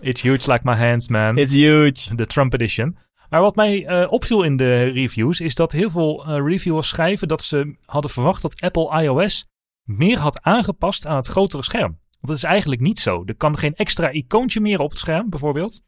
it's 0.00 0.22
huge 0.22 0.52
like 0.52 0.60
my 0.64 0.76
hands, 0.76 1.08
man. 1.08 1.36
It's 1.36 1.52
huge. 1.52 2.14
De 2.14 2.26
Trump 2.26 2.54
Edition. 2.54 2.96
Maar 3.30 3.40
wat 3.40 3.56
mij 3.56 4.02
uh, 4.02 4.12
opviel 4.12 4.42
in 4.42 4.56
de 4.56 4.82
reviews 4.82 5.40
is 5.40 5.54
dat 5.54 5.72
heel 5.72 5.90
veel 5.90 6.24
uh, 6.28 6.46
reviewers 6.46 6.88
schrijven 6.88 7.28
dat 7.28 7.42
ze 7.42 7.74
hadden 7.84 8.10
verwacht 8.10 8.42
dat 8.42 8.60
Apple 8.60 9.02
iOS 9.02 9.49
meer 9.96 10.18
had 10.18 10.42
aangepast 10.42 11.06
aan 11.06 11.16
het 11.16 11.26
grotere 11.26 11.62
scherm. 11.62 11.98
Want 12.10 12.26
dat 12.26 12.36
is 12.36 12.42
eigenlijk 12.42 12.80
niet 12.80 12.98
zo. 12.98 13.22
Er 13.26 13.36
kan 13.36 13.58
geen 13.58 13.74
extra 13.74 14.10
icoontje 14.10 14.60
meer 14.60 14.80
op 14.80 14.90
het 14.90 14.98
scherm, 14.98 15.30
bijvoorbeeld. 15.30 15.82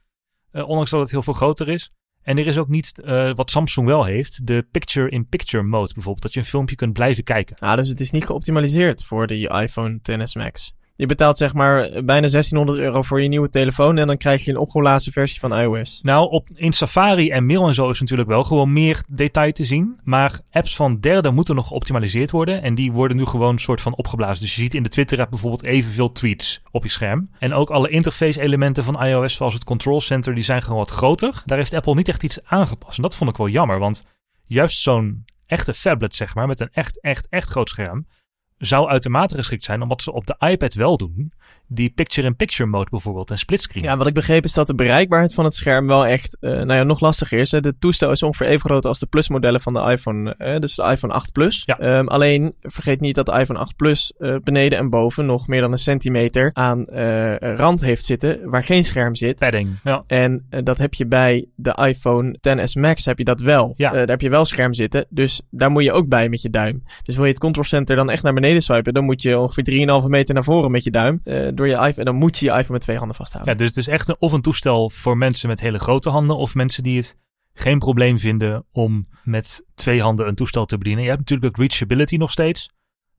Uh, 0.53 0.69
ondanks 0.69 0.91
dat 0.91 1.01
het 1.01 1.11
heel 1.11 1.23
veel 1.23 1.33
groter 1.33 1.69
is. 1.69 1.93
En 2.23 2.39
er 2.39 2.47
is 2.47 2.59
ook 2.59 2.69
niet, 2.69 2.93
uh, 3.05 3.35
wat 3.35 3.51
Samsung 3.51 3.87
wel 3.87 4.05
heeft, 4.05 4.47
de 4.47 4.67
picture-in-picture 4.71 5.63
mode 5.63 5.93
bijvoorbeeld. 5.95 6.23
Dat 6.23 6.33
je 6.33 6.41
een 6.41 6.47
filmpje 6.47 6.77
kunt 6.77 6.93
blijven 6.93 7.25
kijken. 7.25 7.57
Ah, 7.57 7.77
dus 7.77 7.89
het 7.89 8.01
is 8.01 8.11
niet 8.11 8.25
geoptimaliseerd 8.25 9.05
voor 9.05 9.27
de 9.27 9.49
iPhone 9.49 10.01
XS 10.03 10.35
Max. 10.35 10.75
Je 10.95 11.07
betaalt 11.07 11.37
zeg 11.37 11.55
maar 11.55 11.81
bijna 11.81 12.29
1600 12.29 12.79
euro 12.79 13.03
voor 13.03 13.23
je 13.23 13.29
nieuwe 13.29 13.49
telefoon 13.49 13.99
en 13.99 14.07
dan 14.07 14.17
krijg 14.17 14.45
je 14.45 14.51
een 14.51 14.57
opgeblazen 14.57 15.13
versie 15.13 15.41
van 15.41 15.55
iOS. 15.55 16.01
Nou, 16.03 16.31
op, 16.31 16.49
in 16.55 16.73
Safari 16.73 17.31
en 17.31 17.47
Mail 17.47 17.67
en 17.69 17.75
zo 17.75 17.91
is 17.91 18.01
natuurlijk 18.01 18.29
wel 18.29 18.45
gewoon 18.45 18.73
meer 18.73 19.03
detail 19.09 19.53
te 19.53 19.65
zien. 19.65 19.99
Maar 20.05 20.41
apps 20.51 20.77
van 20.77 21.01
derden 21.01 21.35
moeten 21.35 21.55
nog 21.55 21.69
geoptimaliseerd 21.69 22.31
worden 22.31 22.63
en 22.63 22.75
die 22.75 22.93
worden 22.93 23.17
nu 23.17 23.25
gewoon 23.25 23.53
een 23.53 23.59
soort 23.59 23.81
van 23.81 23.97
opgeblazen. 23.97 24.45
Dus 24.45 24.55
je 24.55 24.61
ziet 24.61 24.75
in 24.75 24.83
de 24.83 24.89
Twitter-app 24.89 25.31
bijvoorbeeld 25.31 25.65
evenveel 25.65 26.13
tweets 26.13 26.63
op 26.71 26.83
je 26.83 26.89
scherm. 26.89 27.29
En 27.39 27.53
ook 27.53 27.71
alle 27.71 27.89
interface-elementen 27.89 28.85
van 28.85 29.05
iOS, 29.05 29.35
zoals 29.35 29.55
het 29.55 29.65
Control 29.65 30.01
Center, 30.01 30.35
die 30.35 30.45
zijn 30.45 30.63
gewoon 30.63 30.79
wat 30.79 30.91
groter. 30.91 31.43
Daar 31.47 31.59
heeft 31.59 31.75
Apple 31.75 31.95
niet 31.95 32.09
echt 32.09 32.23
iets 32.23 32.45
aangepast. 32.45 32.97
En 32.97 33.03
dat 33.03 33.17
vond 33.17 33.31
ik 33.31 33.37
wel 33.37 33.49
jammer, 33.49 33.79
want 33.79 34.07
juist 34.47 34.81
zo'n 34.81 35.25
echte 35.47 35.75
phablet, 35.75 36.15
zeg 36.15 36.35
maar, 36.35 36.47
met 36.47 36.61
een 36.61 36.71
echt, 36.73 37.01
echt, 37.01 37.27
echt 37.29 37.49
groot 37.49 37.69
scherm 37.69 38.05
zou 38.65 38.89
uitermate 38.89 39.35
geschikt 39.35 39.65
zijn, 39.65 39.83
omdat 39.83 40.03
ze 40.03 40.13
op 40.13 40.27
de 40.27 40.35
iPad 40.39 40.75
wel 40.75 40.97
doen. 40.97 41.33
Die 41.67 41.91
picture-in-picture 41.91 42.69
mode 42.69 42.91
bijvoorbeeld 42.91 43.31
en 43.31 43.39
splitscreen. 43.39 43.83
Ja, 43.83 43.97
wat 43.97 44.07
ik 44.07 44.15
begreep 44.15 44.45
is 44.45 44.53
dat 44.53 44.67
de 44.67 44.75
bereikbaarheid 44.75 45.35
van 45.35 45.45
het 45.45 45.55
scherm 45.55 45.87
wel 45.87 46.07
echt, 46.07 46.37
uh, 46.41 46.51
nou 46.51 46.73
ja, 46.73 46.83
nog 46.83 47.01
lastiger 47.01 47.39
is. 47.39 47.51
Hè. 47.51 47.61
De 47.61 47.79
toestel 47.79 48.11
is 48.11 48.23
ongeveer 48.23 48.47
even 48.47 48.61
groot 48.61 48.87
als 48.87 48.99
de 48.99 49.07
Plus-modellen 49.07 49.61
van 49.61 49.73
de 49.73 49.81
iPhone, 49.81 50.35
uh, 50.39 50.59
dus 50.59 50.75
de 50.75 50.83
iPhone 50.83 51.13
8 51.13 51.33
Plus. 51.33 51.63
Ja. 51.65 51.99
Um, 51.99 52.09
alleen 52.09 52.55
vergeet 52.61 53.01
niet 53.01 53.15
dat 53.15 53.27
de 53.27 53.33
iPhone 53.33 53.59
8 53.59 53.77
Plus 53.77 54.13
uh, 54.19 54.37
beneden 54.45 54.79
en 54.79 54.91
boven 54.91 55.27
nog 55.27 55.47
meer 55.47 55.61
dan 55.61 55.73
een 55.73 55.79
centimeter 55.79 56.51
aan 56.53 56.85
rand 57.39 57.81
heeft 57.81 58.05
zitten, 58.05 58.51
waar 58.51 58.65
geen 58.65 58.85
scherm 58.85 59.15
zit. 59.15 59.39
Padding, 59.39 59.79
ja. 59.85 60.05
En 60.07 60.47
dat 60.49 60.79
heb 60.79 60.95
je 60.95 61.07
bij 61.07 61.47
de 61.55 61.79
iPhone 61.85 62.39
XS 62.41 62.75
Max 62.75 63.05
heb 63.05 63.19
je 63.19 63.25
dat 63.25 63.41
wel. 63.41 63.75
Ja. 63.77 63.91
daar 63.91 64.07
heb 64.07 64.21
je 64.21 64.31
wel 64.31 64.45
scherm 64.45 64.75
zitten, 64.75 65.07
dus 65.09 65.43
daar 65.51 65.71
moet 65.71 65.85
je 65.85 65.93
ook 65.93 66.09
bij 66.09 66.29
met 66.29 66.43
je 66.43 66.51
duim. 66.51 66.83
Dus 67.03 67.15
wil 67.15 67.25
je 67.25 67.31
het 67.31 67.41
control 67.41 67.65
center 67.65 67.97
dan 67.97 68.11
echt 68.11 68.23
naar 68.23 68.35
beneden 68.35 68.52
swipen, 68.61 68.93
dan 68.93 69.05
moet 69.05 69.23
je 69.23 69.39
ongeveer 69.39 70.01
3,5 70.03 70.09
meter 70.09 70.35
naar 70.35 70.45
voren 70.45 70.71
met 70.71 70.85
je 70.85 70.91
duim 70.91 71.21
uh, 71.25 71.49
door 71.55 71.67
je 71.67 71.75
iPhone. 71.75 71.95
En 71.95 72.05
dan 72.05 72.15
moet 72.15 72.39
je 72.39 72.45
je 72.45 72.51
iPhone 72.51 72.73
met 72.73 72.81
twee 72.81 72.97
handen 72.97 73.17
vasthouden. 73.17 73.53
Ja, 73.53 73.59
dus 73.59 73.69
het 73.69 73.77
is 73.77 73.89
echt 73.89 74.09
een, 74.09 74.17
of 74.19 74.33
een 74.33 74.43
toestel 74.43 74.91
voor 74.91 75.17
mensen 75.17 75.49
met 75.49 75.61
hele 75.61 75.79
grote 75.79 76.11
handen 76.11 76.37
of 76.37 76.55
mensen 76.55 76.83
die 76.83 76.97
het 76.97 77.17
geen 77.55 77.79
probleem 77.79 78.19
vinden 78.19 78.65
om 78.73 79.05
met 79.25 79.65
twee 79.75 80.03
handen 80.03 80.29
een 80.29 80.35
toestel 80.35 80.65
te 80.65 80.79
bedienen. 80.79 81.03
Je 81.03 81.09
hebt 81.09 81.21
natuurlijk 81.21 81.57
dat 81.57 81.67
reachability 81.67 82.17
nog 82.17 82.31
steeds. 82.31 82.71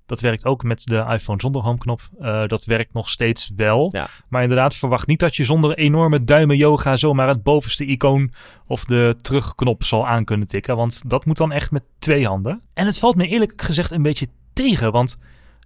Dat 0.05 0.21
werkt 0.21 0.45
ook 0.45 0.63
met 0.63 0.85
de 0.85 1.05
iPhone 1.09 1.41
zonder 1.41 1.61
homeknop. 1.61 2.01
Uh, 2.19 2.47
dat 2.47 2.65
werkt 2.65 2.93
nog 2.93 3.09
steeds 3.09 3.51
wel. 3.55 3.89
Ja. 3.91 4.07
Maar 4.29 4.41
inderdaad, 4.41 4.75
verwacht 4.75 5.07
niet 5.07 5.19
dat 5.19 5.35
je 5.35 5.45
zonder 5.45 5.77
enorme 5.77 6.23
duimen 6.23 6.57
yoga 6.57 6.95
zomaar 6.95 7.27
het 7.27 7.43
bovenste 7.43 7.85
icoon 7.85 8.33
of 8.67 8.85
de 8.85 9.15
terugknop 9.21 9.83
zal 9.83 10.07
aan 10.07 10.25
kunnen 10.25 10.47
tikken. 10.47 10.75
Want 10.75 11.01
dat 11.05 11.25
moet 11.25 11.37
dan 11.37 11.51
echt 11.51 11.71
met 11.71 11.83
twee 11.99 12.27
handen. 12.27 12.61
En 12.73 12.85
het 12.85 12.99
valt 12.99 13.15
me 13.15 13.27
eerlijk 13.27 13.61
gezegd 13.61 13.91
een 13.91 14.01
beetje 14.01 14.27
tegen. 14.53 14.91
Want 14.91 15.17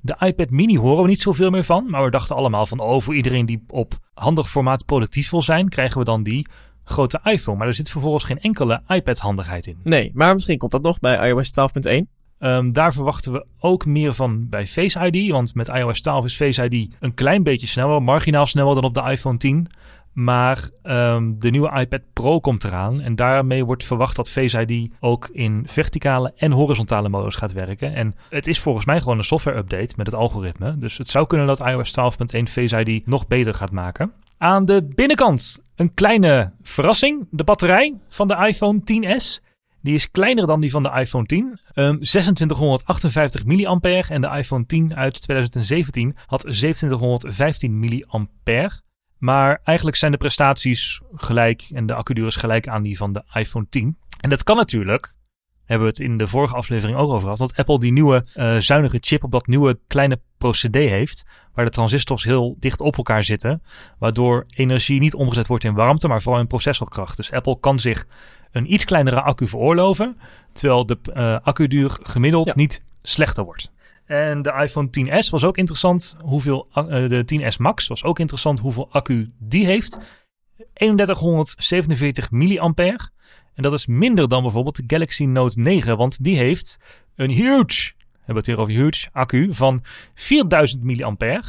de 0.02 0.16
iPad 0.26 0.50
mini 0.50 0.78
horen 0.78 1.04
we 1.04 1.10
niet 1.10 1.22
zoveel 1.22 1.50
meer 1.50 1.64
van. 1.64 1.90
Maar 1.90 2.04
we 2.04 2.10
dachten 2.10 2.36
allemaal 2.36 2.66
van, 2.66 2.80
oh, 2.80 3.02
voor 3.02 3.16
iedereen 3.16 3.46
die 3.46 3.64
op 3.68 3.98
handig 4.14 4.50
formaat 4.50 4.86
productief 4.86 5.30
wil 5.30 5.42
zijn, 5.42 5.70
krijgen 5.70 5.98
we 5.98 6.04
dan 6.04 6.24
die 6.24 6.48
grote 6.84 7.20
iPhone. 7.24 7.58
Maar 7.58 7.68
er 7.68 7.74
zit 7.74 7.90
vervolgens 7.90 8.24
geen 8.24 8.40
enkele 8.40 8.82
iPad-handigheid 8.88 9.68
in. 9.68 9.80
Nee, 9.84 10.12
maar 10.14 10.34
misschien 10.34 10.58
komt 10.58 10.72
dat 10.72 10.82
nog 10.82 11.00
bij 11.00 11.30
iOS 11.30 11.52
12.1. 11.52 12.18
Um, 12.40 12.74
daar 12.74 12.94
verwachten 12.94 13.32
we 13.32 13.48
ook 13.60 13.86
meer 13.86 14.14
van 14.14 14.50
bij 14.50 14.68
Face 14.68 15.10
ID. 15.12 15.32
Want 15.32 15.56
met 15.56 15.68
iOS 15.68 16.02
12 16.02 16.26
is 16.26 16.36
Face 16.36 16.70
ID 16.70 16.96
een 17.00 17.14
klein 17.14 17.44
beetje 17.44 17.68
sneller, 17.68 18.04
marginaal 18.04 18.46
sneller 18.46 18.76
dan 18.76 18.84
op 18.84 18.94
de 18.94 19.10
iPhone 19.12 19.38
10. 19.38 19.68
Maar 20.18 20.70
ehm, 20.84 21.34
de 21.38 21.50
nieuwe 21.50 21.80
iPad 21.80 22.02
Pro 22.14 22.40
komt 22.40 22.64
eraan. 22.64 23.02
En 23.02 23.16
daarmee 23.16 23.66
wordt 23.66 23.86
verwacht 23.86 24.16
dat 24.16 24.30
Face 24.30 24.66
ID 24.66 24.92
ook 25.00 25.30
in 25.32 25.64
verticale 25.68 26.34
en 26.36 26.52
horizontale 26.52 27.10
modus 27.10 27.36
gaat 27.36 27.54
werken. 27.54 27.94
En 27.94 28.16
het 28.30 28.48
is 28.48 28.60
volgens 28.60 28.86
mij 28.86 29.00
gewoon 29.02 29.18
een 29.18 29.24
software 29.24 29.58
update 29.58 29.94
met 29.98 30.06
het 30.06 30.16
algoritme. 30.16 30.78
Dus 30.78 30.98
het 30.98 31.10
zou 31.10 31.28
kunnen 31.28 31.48
dat 31.48 31.60
iOS 31.60 31.94
12.1 32.38 32.44
Face 32.44 32.84
ID 32.84 33.08
nog 33.08 33.28
beter 33.28 33.54
gaat 33.54 33.72
maken. 33.72 34.12
Aan 34.38 34.66
de 34.66 34.88
binnenkant 34.96 35.64
een 35.76 35.94
kleine 35.94 36.54
verrassing. 36.62 37.28
De 37.32 37.44
batterij 37.44 37.96
van 38.08 38.28
de 38.28 38.36
iPhone 38.48 38.80
10s. 38.80 39.44
Die 39.82 39.96
is 39.96 40.12
kleiner 40.12 40.48
dan 40.48 40.62
die 40.62 40.72
van 40.72 40.84
de 40.84 40.92
iPhone 40.94 41.26
10. 41.26 41.60
Um, 41.76 42.00
2658 42.00 43.46
mAh 43.46 44.12
en 44.12 44.22
de 44.22 44.30
iPhone 44.38 44.66
10 44.66 44.96
uit 44.96 45.22
2017 45.22 46.16
had 46.26 46.40
2715 46.40 47.80
mAh. 47.80 48.70
Maar 49.18 49.62
eigenlijk 49.64 49.98
zijn 49.98 50.12
de 50.12 50.18
prestaties 50.18 51.02
gelijk 51.14 51.66
en 51.74 51.86
de 51.86 51.94
accuduur 51.94 52.28
is 52.28 52.36
gelijk 52.36 52.68
aan 52.68 52.82
die 52.82 52.98
van 52.98 53.14
de 53.14 53.24
iPhone 53.34 53.66
10. 53.70 53.98
En 54.22 54.30
dat 54.30 54.44
kan 54.44 54.56
natuurlijk, 54.56 55.16
hebben 55.66 55.88
we 55.88 55.94
het 55.94 56.02
in 56.02 56.18
de 56.18 56.28
vorige 56.28 56.56
aflevering 56.56 56.98
ook 56.98 57.10
over 57.10 57.22
gehad, 57.22 57.38
dat 57.38 57.56
Apple 57.56 57.80
die 57.80 57.92
nieuwe 57.92 58.26
uh, 58.36 58.58
zuinige 58.58 58.98
chip 59.02 59.24
op 59.24 59.32
dat 59.32 59.48
nieuwe 59.48 59.80
kleine 59.88 60.20
procedé 60.38 60.80
heeft, 60.80 61.26
waar 61.54 61.66
de 61.66 61.72
transistors 61.72 62.24
heel 62.24 62.56
dicht 62.60 62.82
op 62.82 62.98
elkaar 62.98 63.24
zitten, 63.24 63.62
waardoor 64.00 64.46
energie 64.50 65.00
niet 65.00 65.14
omgezet 65.14 65.48
wordt 65.48 65.64
in 65.64 65.74
warmte, 65.74 66.08
maar 66.08 66.22
vooral 66.22 66.42
in 66.42 66.48
processorkracht. 66.48 67.18
Dus 67.18 67.32
Apple 67.32 67.60
kan 67.60 67.80
zich 67.80 68.06
een 68.52 68.74
iets 68.74 68.86
kleinere 68.86 69.22
accu 69.22 69.48
veroorloven, 69.48 70.18
terwijl 70.54 70.86
de 70.86 70.98
uh, 71.14 71.38
accuduur 71.42 71.98
gemiddeld 72.02 72.48
ja. 72.48 72.54
niet 72.56 72.84
slechter 73.02 73.44
wordt. 73.44 73.72
En 74.08 74.42
de 74.42 74.54
iPhone 74.54 74.88
10s 74.88 75.30
was 75.30 75.44
ook 75.44 75.58
interessant. 75.58 76.16
Hoeveel, 76.22 76.68
uh, 76.76 76.86
de 76.86 77.26
10s 77.26 77.58
Max 77.58 77.88
was 77.88 78.04
ook 78.04 78.20
interessant 78.20 78.60
hoeveel 78.60 78.92
accu 78.92 79.32
die 79.40 79.66
heeft. 79.66 80.00
3147 80.74 82.32
mAh. 82.32 82.96
En 83.54 83.64
dat 83.64 83.74
is 83.74 83.86
minder 83.86 84.30
dan 84.30 84.42
bijvoorbeeld 84.42 84.76
de 84.76 84.84
Galaxy 84.88 85.24
Note 85.24 85.60
9, 85.60 85.98
want 85.98 86.24
die 86.24 86.38
heeft 86.38 86.78
een 87.16 87.30
huge, 87.30 87.94
we 87.98 88.18
hebben 88.18 88.36
het 88.36 88.46
hier 88.46 88.58
over 88.58 88.74
huge, 88.74 89.08
accu 89.12 89.54
van 89.54 89.84
4000 90.14 90.84
mAh. 90.84 91.40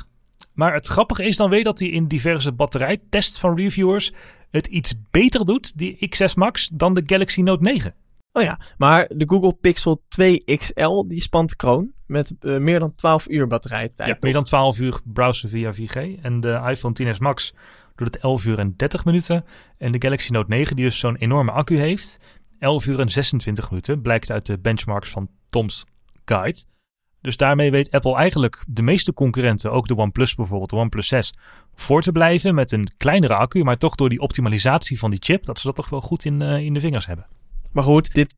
Maar 0.52 0.74
het 0.74 0.86
grappige 0.86 1.24
is 1.24 1.36
dan 1.36 1.50
weer 1.50 1.64
dat 1.64 1.78
hij 1.78 1.88
in 1.88 2.06
diverse 2.06 2.52
batterijtests 2.52 3.38
van 3.38 3.56
reviewers 3.56 4.12
het 4.50 4.66
iets 4.66 4.94
beter 5.10 5.46
doet, 5.46 5.78
die 5.78 6.08
X6 6.16 6.34
Max, 6.34 6.68
dan 6.72 6.94
de 6.94 7.02
Galaxy 7.06 7.40
Note 7.40 7.62
9. 7.62 7.94
Oh 8.32 8.42
ja, 8.42 8.60
maar 8.76 9.10
de 9.14 9.28
Google 9.28 9.52
Pixel 9.52 10.04
2 10.08 10.44
XL 10.56 11.06
die 11.06 11.20
spant 11.20 11.50
de 11.50 11.56
kroon 11.56 11.92
met 12.06 12.34
uh, 12.40 12.58
meer 12.58 12.78
dan 12.78 12.94
12 12.94 13.28
uur 13.28 13.46
batterijtijd. 13.46 14.08
Ja, 14.08 14.16
meer 14.20 14.32
dan 14.32 14.44
12 14.44 14.78
uur 14.78 15.00
browsen 15.04 15.48
via 15.48 15.72
4G. 15.74 16.20
En 16.22 16.40
de 16.40 16.62
iPhone 16.66 17.14
10s 17.14 17.18
Max 17.18 17.54
doet 17.94 18.14
het 18.14 18.22
11 18.22 18.44
uur 18.44 18.58
en 18.58 18.74
30 18.76 19.04
minuten. 19.04 19.44
En 19.78 19.92
de 19.92 20.00
Galaxy 20.00 20.32
Note 20.32 20.48
9, 20.48 20.76
die 20.76 20.84
dus 20.84 20.98
zo'n 20.98 21.16
enorme 21.16 21.50
accu 21.50 21.76
heeft, 21.78 22.18
11 22.58 22.86
uur 22.86 23.00
en 23.00 23.10
26 23.10 23.70
minuten. 23.70 24.00
Blijkt 24.00 24.30
uit 24.30 24.46
de 24.46 24.58
benchmarks 24.58 25.10
van 25.10 25.28
Tom's 25.50 25.84
Guide. 26.24 26.64
Dus 27.20 27.36
daarmee 27.36 27.70
weet 27.70 27.90
Apple 27.90 28.16
eigenlijk 28.16 28.64
de 28.68 28.82
meeste 28.82 29.12
concurrenten, 29.12 29.72
ook 29.72 29.86
de 29.86 29.96
OnePlus 29.96 30.34
bijvoorbeeld, 30.34 30.70
de 30.70 30.76
OnePlus 30.76 31.08
6, 31.08 31.34
voor 31.74 32.02
te 32.02 32.12
blijven 32.12 32.54
met 32.54 32.72
een 32.72 32.88
kleinere 32.96 33.34
accu, 33.34 33.64
maar 33.64 33.78
toch 33.78 33.94
door 33.94 34.08
die 34.08 34.20
optimalisatie 34.20 34.98
van 34.98 35.10
die 35.10 35.22
chip, 35.22 35.44
dat 35.44 35.58
ze 35.58 35.66
dat 35.66 35.76
toch 35.76 35.88
wel 35.88 36.00
goed 36.00 36.24
in, 36.24 36.42
uh, 36.42 36.58
in 36.58 36.74
de 36.74 36.80
vingers 36.80 37.06
hebben. 37.06 37.26
Maar 37.78 37.86
goed, 37.86 38.14
dit 38.14 38.34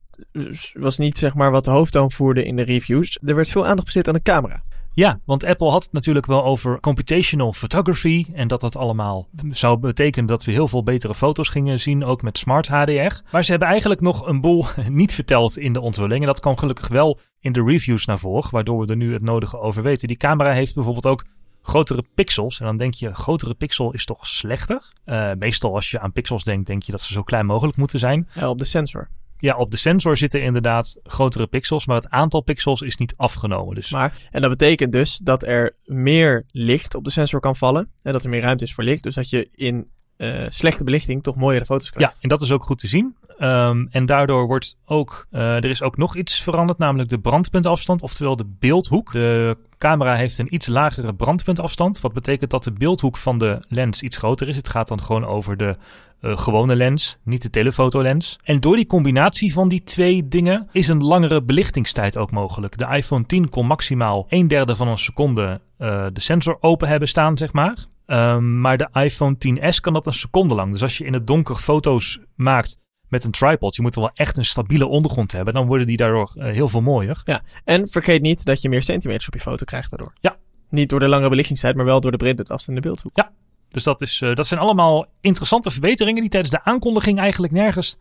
was 0.72 0.98
niet 0.98 1.18
zeg 1.18 1.34
maar 1.34 1.50
wat 1.50 1.64
de 1.64 1.70
hoofdtoon 1.70 2.10
voerde 2.10 2.44
in 2.44 2.56
de 2.56 2.62
reviews. 2.62 3.18
Er 3.24 3.34
werd 3.34 3.48
veel 3.48 3.66
aandacht 3.66 3.84
besteed 3.84 4.08
aan 4.08 4.14
de 4.14 4.22
camera. 4.22 4.62
Ja, 4.92 5.20
want 5.24 5.44
Apple 5.44 5.70
had 5.70 5.82
het 5.82 5.92
natuurlijk 5.92 6.26
wel 6.26 6.44
over 6.44 6.80
computational 6.80 7.52
photography. 7.52 8.26
En 8.32 8.48
dat 8.48 8.60
dat 8.60 8.76
allemaal 8.76 9.28
zou 9.50 9.78
betekenen 9.78 10.26
dat 10.26 10.44
we 10.44 10.52
heel 10.52 10.68
veel 10.68 10.82
betere 10.82 11.14
foto's 11.14 11.48
gingen 11.48 11.80
zien, 11.80 12.04
ook 12.04 12.22
met 12.22 12.38
smart 12.38 12.68
HDR. 12.68 13.22
Maar 13.30 13.44
ze 13.44 13.50
hebben 13.50 13.68
eigenlijk 13.68 14.00
nog 14.00 14.26
een 14.26 14.40
boel 14.40 14.66
niet 14.88 15.14
verteld 15.14 15.58
in 15.58 15.72
de 15.72 15.80
onthulling. 15.80 16.20
En 16.20 16.26
dat 16.26 16.40
kwam 16.40 16.56
gelukkig 16.56 16.88
wel 16.88 17.18
in 17.38 17.52
de 17.52 17.64
reviews 17.64 18.04
naar 18.04 18.18
voren, 18.18 18.50
waardoor 18.50 18.80
we 18.80 18.86
er 18.86 18.96
nu 18.96 19.12
het 19.12 19.22
nodige 19.22 19.58
over 19.58 19.82
weten. 19.82 20.08
Die 20.08 20.16
camera 20.16 20.52
heeft 20.52 20.74
bijvoorbeeld 20.74 21.06
ook 21.06 21.24
grotere 21.62 22.04
pixels. 22.14 22.60
En 22.60 22.66
dan 22.66 22.76
denk 22.76 22.94
je, 22.94 23.14
grotere 23.14 23.54
pixel 23.54 23.92
is 23.92 24.04
toch 24.04 24.26
slechter? 24.26 24.92
Uh, 25.04 25.32
meestal 25.38 25.74
als 25.74 25.90
je 25.90 26.00
aan 26.00 26.12
pixels 26.12 26.44
denkt, 26.44 26.66
denk 26.66 26.82
je 26.82 26.92
dat 26.92 27.00
ze 27.00 27.12
zo 27.12 27.22
klein 27.22 27.46
mogelijk 27.46 27.76
moeten 27.76 27.98
zijn. 27.98 28.28
Ja, 28.34 28.48
op 28.48 28.58
de 28.58 28.64
sensor. 28.64 29.08
Ja, 29.40 29.56
op 29.56 29.70
de 29.70 29.76
sensor 29.76 30.16
zitten 30.16 30.42
inderdaad 30.42 31.00
grotere 31.02 31.46
pixels, 31.46 31.86
maar 31.86 31.96
het 31.96 32.08
aantal 32.10 32.40
pixels 32.40 32.80
is 32.80 32.96
niet 32.96 33.14
afgenomen. 33.16 33.74
Dus. 33.74 33.90
Maar, 33.90 34.14
en 34.30 34.40
dat 34.40 34.50
betekent 34.50 34.92
dus 34.92 35.16
dat 35.16 35.42
er 35.42 35.76
meer 35.84 36.44
licht 36.50 36.94
op 36.94 37.04
de 37.04 37.10
sensor 37.10 37.40
kan 37.40 37.56
vallen. 37.56 37.90
En 38.02 38.12
dat 38.12 38.24
er 38.24 38.30
meer 38.30 38.40
ruimte 38.40 38.64
is 38.64 38.74
voor 38.74 38.84
licht. 38.84 39.02
Dus 39.02 39.14
dat 39.14 39.30
je 39.30 39.48
in 39.54 39.90
uh, 40.16 40.46
slechte 40.48 40.84
belichting 40.84 41.22
toch 41.22 41.36
mooiere 41.36 41.64
foto's 41.64 41.90
krijgt. 41.90 42.14
Ja, 42.14 42.22
en 42.22 42.28
dat 42.28 42.40
is 42.40 42.52
ook 42.52 42.62
goed 42.62 42.78
te 42.78 42.88
zien. 42.88 43.16
Um, 43.42 43.88
en 43.90 44.06
daardoor 44.06 44.46
wordt 44.46 44.76
ook, 44.84 45.26
uh, 45.30 45.56
er 45.56 45.64
is 45.64 45.82
ook 45.82 45.96
nog 45.96 46.16
iets 46.16 46.42
veranderd, 46.42 46.78
namelijk 46.78 47.08
de 47.08 47.18
brandpuntafstand, 47.18 48.02
oftewel 48.02 48.36
de 48.36 48.56
beeldhoek. 48.58 49.12
De 49.12 49.56
camera 49.78 50.14
heeft 50.14 50.38
een 50.38 50.54
iets 50.54 50.66
lagere 50.66 51.14
brandpuntafstand, 51.14 52.00
wat 52.00 52.12
betekent 52.12 52.50
dat 52.50 52.64
de 52.64 52.72
beeldhoek 52.72 53.16
van 53.16 53.38
de 53.38 53.62
lens 53.68 54.02
iets 54.02 54.16
groter 54.16 54.48
is. 54.48 54.56
Het 54.56 54.68
gaat 54.68 54.88
dan 54.88 55.02
gewoon 55.02 55.24
over 55.24 55.56
de 55.56 55.76
uh, 56.20 56.38
gewone 56.38 56.76
lens, 56.76 57.18
niet 57.22 57.42
de 57.42 57.50
telefotolens. 57.50 58.38
En 58.42 58.60
door 58.60 58.76
die 58.76 58.86
combinatie 58.86 59.52
van 59.52 59.68
die 59.68 59.82
twee 59.84 60.28
dingen 60.28 60.68
is 60.72 60.88
een 60.88 61.04
langere 61.04 61.42
belichtingstijd 61.42 62.16
ook 62.16 62.30
mogelijk. 62.30 62.78
De 62.78 62.86
iPhone 62.96 63.26
10 63.26 63.48
kon 63.48 63.66
maximaal 63.66 64.26
een 64.28 64.48
derde 64.48 64.76
van 64.76 64.88
een 64.88 64.98
seconde 64.98 65.60
uh, 65.78 66.06
de 66.12 66.20
sensor 66.20 66.56
open 66.60 66.88
hebben 66.88 67.08
staan, 67.08 67.38
zeg 67.38 67.52
maar. 67.52 67.74
Um, 68.06 68.60
maar 68.60 68.78
de 68.78 68.88
iPhone 68.92 69.34
10s 69.34 69.80
kan 69.80 69.92
dat 69.92 70.06
een 70.06 70.12
seconde 70.12 70.54
lang. 70.54 70.72
Dus 70.72 70.82
als 70.82 70.98
je 70.98 71.04
in 71.04 71.12
het 71.12 71.26
donker 71.26 71.56
foto's 71.56 72.20
maakt 72.34 72.78
met 73.10 73.24
een 73.24 73.30
tripod, 73.30 73.76
je 73.76 73.82
moet 73.82 73.94
er 73.94 74.00
wel 74.00 74.10
echt 74.14 74.36
een 74.36 74.44
stabiele 74.44 74.86
ondergrond 74.86 75.32
hebben. 75.32 75.54
Dan 75.54 75.66
worden 75.66 75.86
die 75.86 75.96
daardoor 75.96 76.32
uh, 76.34 76.44
heel 76.44 76.68
veel 76.68 76.80
mooier. 76.80 77.22
Ja, 77.24 77.42
en 77.64 77.88
vergeet 77.88 78.22
niet 78.22 78.44
dat 78.44 78.62
je 78.62 78.68
meer 78.68 78.82
centimeters 78.82 79.26
op 79.26 79.34
je 79.34 79.40
foto 79.40 79.64
krijgt 79.64 79.90
daardoor. 79.90 80.12
Ja. 80.20 80.36
Niet 80.68 80.88
door 80.88 81.00
de 81.00 81.08
langere 81.08 81.30
belichtingstijd, 81.30 81.76
maar 81.76 81.84
wel 81.84 82.00
door 82.00 82.10
de 82.10 82.16
breedte 82.16 82.42
afstand 82.42 82.68
in 82.68 82.74
de 82.74 82.80
beeldhoek. 82.80 83.16
Ja, 83.16 83.32
dus 83.68 83.82
dat, 83.82 84.00
is, 84.00 84.20
uh, 84.20 84.34
dat 84.34 84.46
zijn 84.46 84.60
allemaal 84.60 85.06
interessante 85.20 85.70
verbeteringen 85.70 86.20
die 86.20 86.30
tijdens 86.30 86.52
de 86.52 86.64
aankondiging 86.64 87.18
eigenlijk 87.18 87.52
nergens 87.52 87.96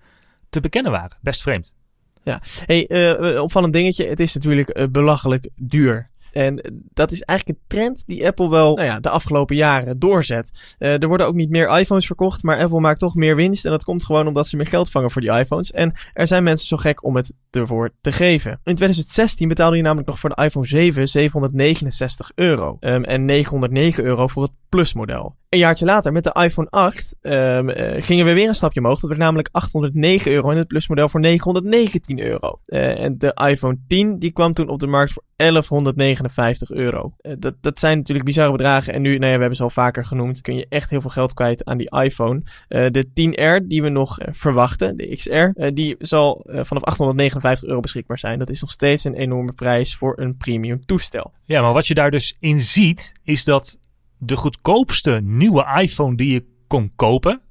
te 0.49 0.59
bekennen 0.59 0.91
waren. 0.91 1.17
Best 1.21 1.41
vreemd. 1.41 1.75
Ja, 2.23 2.41
hey, 2.65 2.89
uh, 2.89 3.41
opvallend 3.41 3.73
dingetje. 3.73 4.07
Het 4.07 4.19
is 4.19 4.33
natuurlijk 4.33 4.87
belachelijk 4.91 5.49
duur. 5.55 6.09
En 6.31 6.81
dat 6.93 7.11
is 7.11 7.21
eigenlijk 7.21 7.59
een 7.59 7.65
trend 7.67 8.03
die 8.05 8.27
Apple 8.27 8.49
wel 8.49 8.75
nou 8.75 8.87
ja, 8.87 8.99
de 8.99 9.09
afgelopen 9.09 9.55
jaren 9.55 9.99
doorzet. 9.99 10.75
Uh, 10.79 11.01
er 11.01 11.07
worden 11.07 11.27
ook 11.27 11.35
niet 11.35 11.49
meer 11.49 11.79
iPhones 11.79 12.05
verkocht, 12.05 12.43
maar 12.43 12.59
Apple 12.59 12.79
maakt 12.79 12.99
toch 12.99 13.15
meer 13.15 13.35
winst. 13.35 13.65
En 13.65 13.71
dat 13.71 13.83
komt 13.83 14.05
gewoon 14.05 14.27
omdat 14.27 14.47
ze 14.47 14.55
meer 14.55 14.67
geld 14.67 14.91
vangen 14.91 15.11
voor 15.11 15.21
die 15.21 15.37
iPhones. 15.37 15.71
En 15.71 15.93
er 16.13 16.27
zijn 16.27 16.43
mensen 16.43 16.67
zo 16.67 16.77
gek 16.77 17.03
om 17.03 17.15
het 17.15 17.33
ervoor 17.51 17.89
te 18.01 18.11
geven. 18.11 18.51
In 18.51 18.75
2016 18.75 19.47
betaalde 19.47 19.75
je 19.75 19.81
namelijk 19.81 20.07
nog 20.07 20.19
voor 20.19 20.29
de 20.29 20.43
iPhone 20.43 20.67
7 20.67 21.07
769 21.07 22.31
euro. 22.35 22.77
Um, 22.79 23.03
en 23.03 23.25
909 23.25 24.03
euro 24.03 24.27
voor 24.27 24.43
het 24.43 24.51
Plus 24.69 24.93
model. 24.93 25.35
Een 25.49 25.59
jaartje 25.59 25.85
later, 25.85 26.11
met 26.11 26.23
de 26.23 26.35
iPhone 26.43 26.67
8, 26.69 27.15
um, 27.21 27.69
uh, 27.69 27.75
gingen 27.99 28.25
we 28.25 28.33
weer 28.33 28.47
een 28.47 28.55
stapje 28.55 28.79
omhoog. 28.79 28.99
Dat 28.99 29.09
werd 29.09 29.21
namelijk 29.21 29.49
809 29.51 30.31
euro 30.31 30.51
en 30.51 30.57
het 30.57 30.67
plusmodel 30.67 31.09
voor 31.09 31.19
919 31.19 32.19
euro. 32.19 32.59
Uh, 32.65 32.99
en 32.99 33.17
de 33.17 33.33
iPhone 33.33 33.77
10 33.87 34.19
die 34.19 34.31
kwam 34.31 34.53
toen 34.53 34.69
op 34.69 34.79
de 34.79 34.87
markt 34.87 35.13
voor 35.13 35.23
1159 35.35 36.71
euro. 36.71 37.13
Uh, 37.21 37.33
dat, 37.39 37.55
dat 37.61 37.79
zijn 37.79 37.97
natuurlijk 37.97 38.25
bizarre 38.25 38.51
bedragen. 38.51 38.93
En 38.93 39.01
nu, 39.01 39.09
nou 39.09 39.25
ja, 39.25 39.33
we 39.33 39.39
hebben 39.39 39.55
ze 39.55 39.63
al 39.63 39.69
vaker 39.69 40.05
genoemd, 40.05 40.41
kun 40.41 40.55
je 40.55 40.65
echt 40.69 40.89
heel 40.89 41.01
veel 41.01 41.09
geld 41.09 41.33
kwijt 41.33 41.65
aan 41.65 41.77
die 41.77 41.99
iPhone. 42.01 42.41
de 42.67 43.05
10R 43.05 43.67
die 43.67 43.81
we 43.81 43.89
nog 43.89 44.17
verwachten, 44.31 44.97
de 44.97 45.15
XR, 45.15 45.69
die 45.73 45.95
zal 45.99 46.45
vanaf 46.45 46.83
859 46.83 47.67
euro 47.67 47.79
beschikbaar 47.79 48.17
zijn. 48.17 48.39
Dat 48.39 48.49
is 48.49 48.61
nog 48.61 48.71
steeds 48.71 49.03
een 49.03 49.15
enorme 49.15 49.53
prijs 49.53 49.95
voor 49.95 50.19
een 50.19 50.37
premium 50.37 50.85
toestel. 50.85 51.33
Ja, 51.45 51.61
maar 51.61 51.73
wat 51.73 51.87
je 51.87 51.93
daar 51.93 52.11
dus 52.11 52.37
in 52.39 52.59
ziet, 52.59 53.13
is 53.23 53.43
dat 53.43 53.78
de 54.19 54.37
goedkoopste 54.37 55.19
nieuwe 55.23 55.79
iPhone 55.81 56.15
die 56.15 56.33
je 56.33 56.45
kon 56.67 56.91
kopen, 56.95 57.41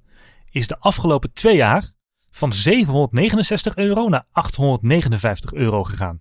is 0.50 0.66
de 0.66 0.78
afgelopen 0.78 1.32
twee 1.32 1.56
jaar 1.56 1.92
van 2.30 2.52
769 2.52 3.76
euro 3.76 4.08
naar 4.08 4.26
859 4.32 5.52
euro 5.52 5.84
gegaan. 5.84 6.20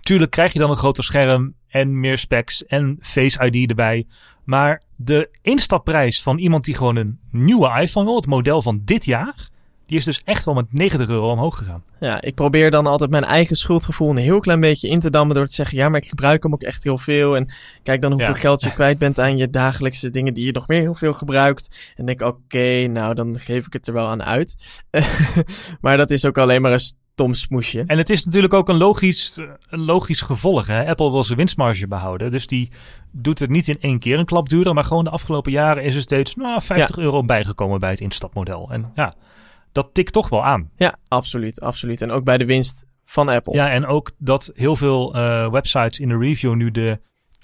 Tuurlijk 0.00 0.30
krijg 0.30 0.52
je 0.52 0.58
dan 0.58 0.70
een 0.70 0.76
groter 0.76 1.04
scherm 1.04 1.54
en 1.68 2.00
meer 2.00 2.18
specs 2.18 2.64
en 2.64 2.96
Face 3.00 3.50
ID 3.50 3.70
erbij. 3.70 4.06
Maar 4.44 4.82
de 4.96 5.38
instapprijs 5.42 6.22
van 6.22 6.38
iemand 6.38 6.64
die 6.64 6.74
gewoon 6.74 6.96
een 6.96 7.20
nieuwe 7.30 7.80
iPhone 7.80 8.06
wil, 8.06 8.16
het 8.16 8.26
model 8.26 8.62
van 8.62 8.80
dit 8.84 9.04
jaar, 9.04 9.48
die 9.86 9.98
is 9.98 10.04
dus 10.04 10.22
echt 10.24 10.44
wel 10.44 10.54
met 10.54 10.72
90 10.72 11.08
euro 11.08 11.30
omhoog 11.30 11.58
gegaan. 11.58 11.82
Ja, 12.00 12.20
ik 12.20 12.34
probeer 12.34 12.70
dan 12.70 12.86
altijd 12.86 13.10
mijn 13.10 13.24
eigen 13.24 13.56
schuldgevoel 13.56 14.10
een 14.10 14.16
heel 14.16 14.40
klein 14.40 14.60
beetje 14.60 14.88
in 14.88 15.00
te 15.00 15.10
dammen 15.10 15.36
door 15.36 15.46
te 15.46 15.54
zeggen, 15.54 15.78
ja, 15.78 15.88
maar 15.88 16.00
ik 16.00 16.08
gebruik 16.08 16.42
hem 16.42 16.52
ook 16.52 16.62
echt 16.62 16.84
heel 16.84 16.98
veel. 16.98 17.36
En 17.36 17.48
kijk 17.82 18.02
dan 18.02 18.12
hoeveel 18.12 18.34
ja. 18.34 18.40
geld 18.40 18.60
je 18.60 18.72
kwijt 18.80 18.98
bent 18.98 19.20
aan 19.20 19.36
je 19.36 19.50
dagelijkse 19.50 20.10
dingen 20.10 20.34
die 20.34 20.44
je 20.44 20.52
nog 20.52 20.68
meer 20.68 20.80
heel 20.80 20.94
veel 20.94 21.12
gebruikt. 21.12 21.92
En 21.96 22.06
denk, 22.06 22.20
oké, 22.20 22.36
okay, 22.44 22.84
nou 22.84 23.14
dan 23.14 23.40
geef 23.40 23.66
ik 23.66 23.72
het 23.72 23.86
er 23.86 23.92
wel 23.92 24.06
aan 24.06 24.22
uit. 24.22 24.82
maar 25.80 25.96
dat 25.96 26.10
is 26.10 26.24
ook 26.24 26.38
alleen 26.38 26.62
maar 26.62 26.72
een 26.72 26.80
Tom 27.14 27.34
Smoesje. 27.34 27.84
En 27.86 27.98
het 27.98 28.10
is 28.10 28.24
natuurlijk 28.24 28.54
ook 28.54 28.68
een 28.68 28.76
logisch, 28.76 29.40
een 29.68 29.84
logisch 29.84 30.20
gevolg. 30.20 30.66
Hè? 30.66 30.86
Apple 30.86 31.10
wil 31.10 31.24
zijn 31.24 31.38
winstmarge 31.38 31.86
behouden. 31.86 32.30
Dus 32.30 32.46
die 32.46 32.70
doet 33.10 33.38
het 33.38 33.50
niet 33.50 33.68
in 33.68 33.80
één 33.80 33.98
keer 33.98 34.18
een 34.18 34.24
klap 34.24 34.48
duurder. 34.48 34.74
Maar 34.74 34.84
gewoon 34.84 35.04
de 35.04 35.10
afgelopen 35.10 35.52
jaren 35.52 35.82
is 35.82 35.94
er 35.94 36.02
steeds 36.02 36.34
nou, 36.34 36.62
50 36.62 36.98
euro 36.98 37.24
bijgekomen 37.24 37.80
bij 37.80 37.90
het 37.90 38.00
instapmodel. 38.00 38.68
En 38.70 38.90
ja, 38.94 39.14
dat 39.74 39.90
tikt 39.92 40.12
toch 40.12 40.28
wel 40.28 40.44
aan. 40.44 40.70
Ja, 40.76 40.96
absoluut, 41.08 41.60
absoluut. 41.60 42.02
En 42.02 42.10
ook 42.10 42.24
bij 42.24 42.38
de 42.38 42.46
winst 42.46 42.86
van 43.04 43.28
Apple. 43.28 43.54
Ja, 43.54 43.70
en 43.70 43.86
ook 43.86 44.10
dat 44.18 44.50
heel 44.54 44.76
veel 44.76 45.16
uh, 45.16 45.50
websites 45.50 45.98
in 45.98 46.08
de 46.08 46.18
review 46.18 46.54
nu 46.54 46.70
de 46.70 47.00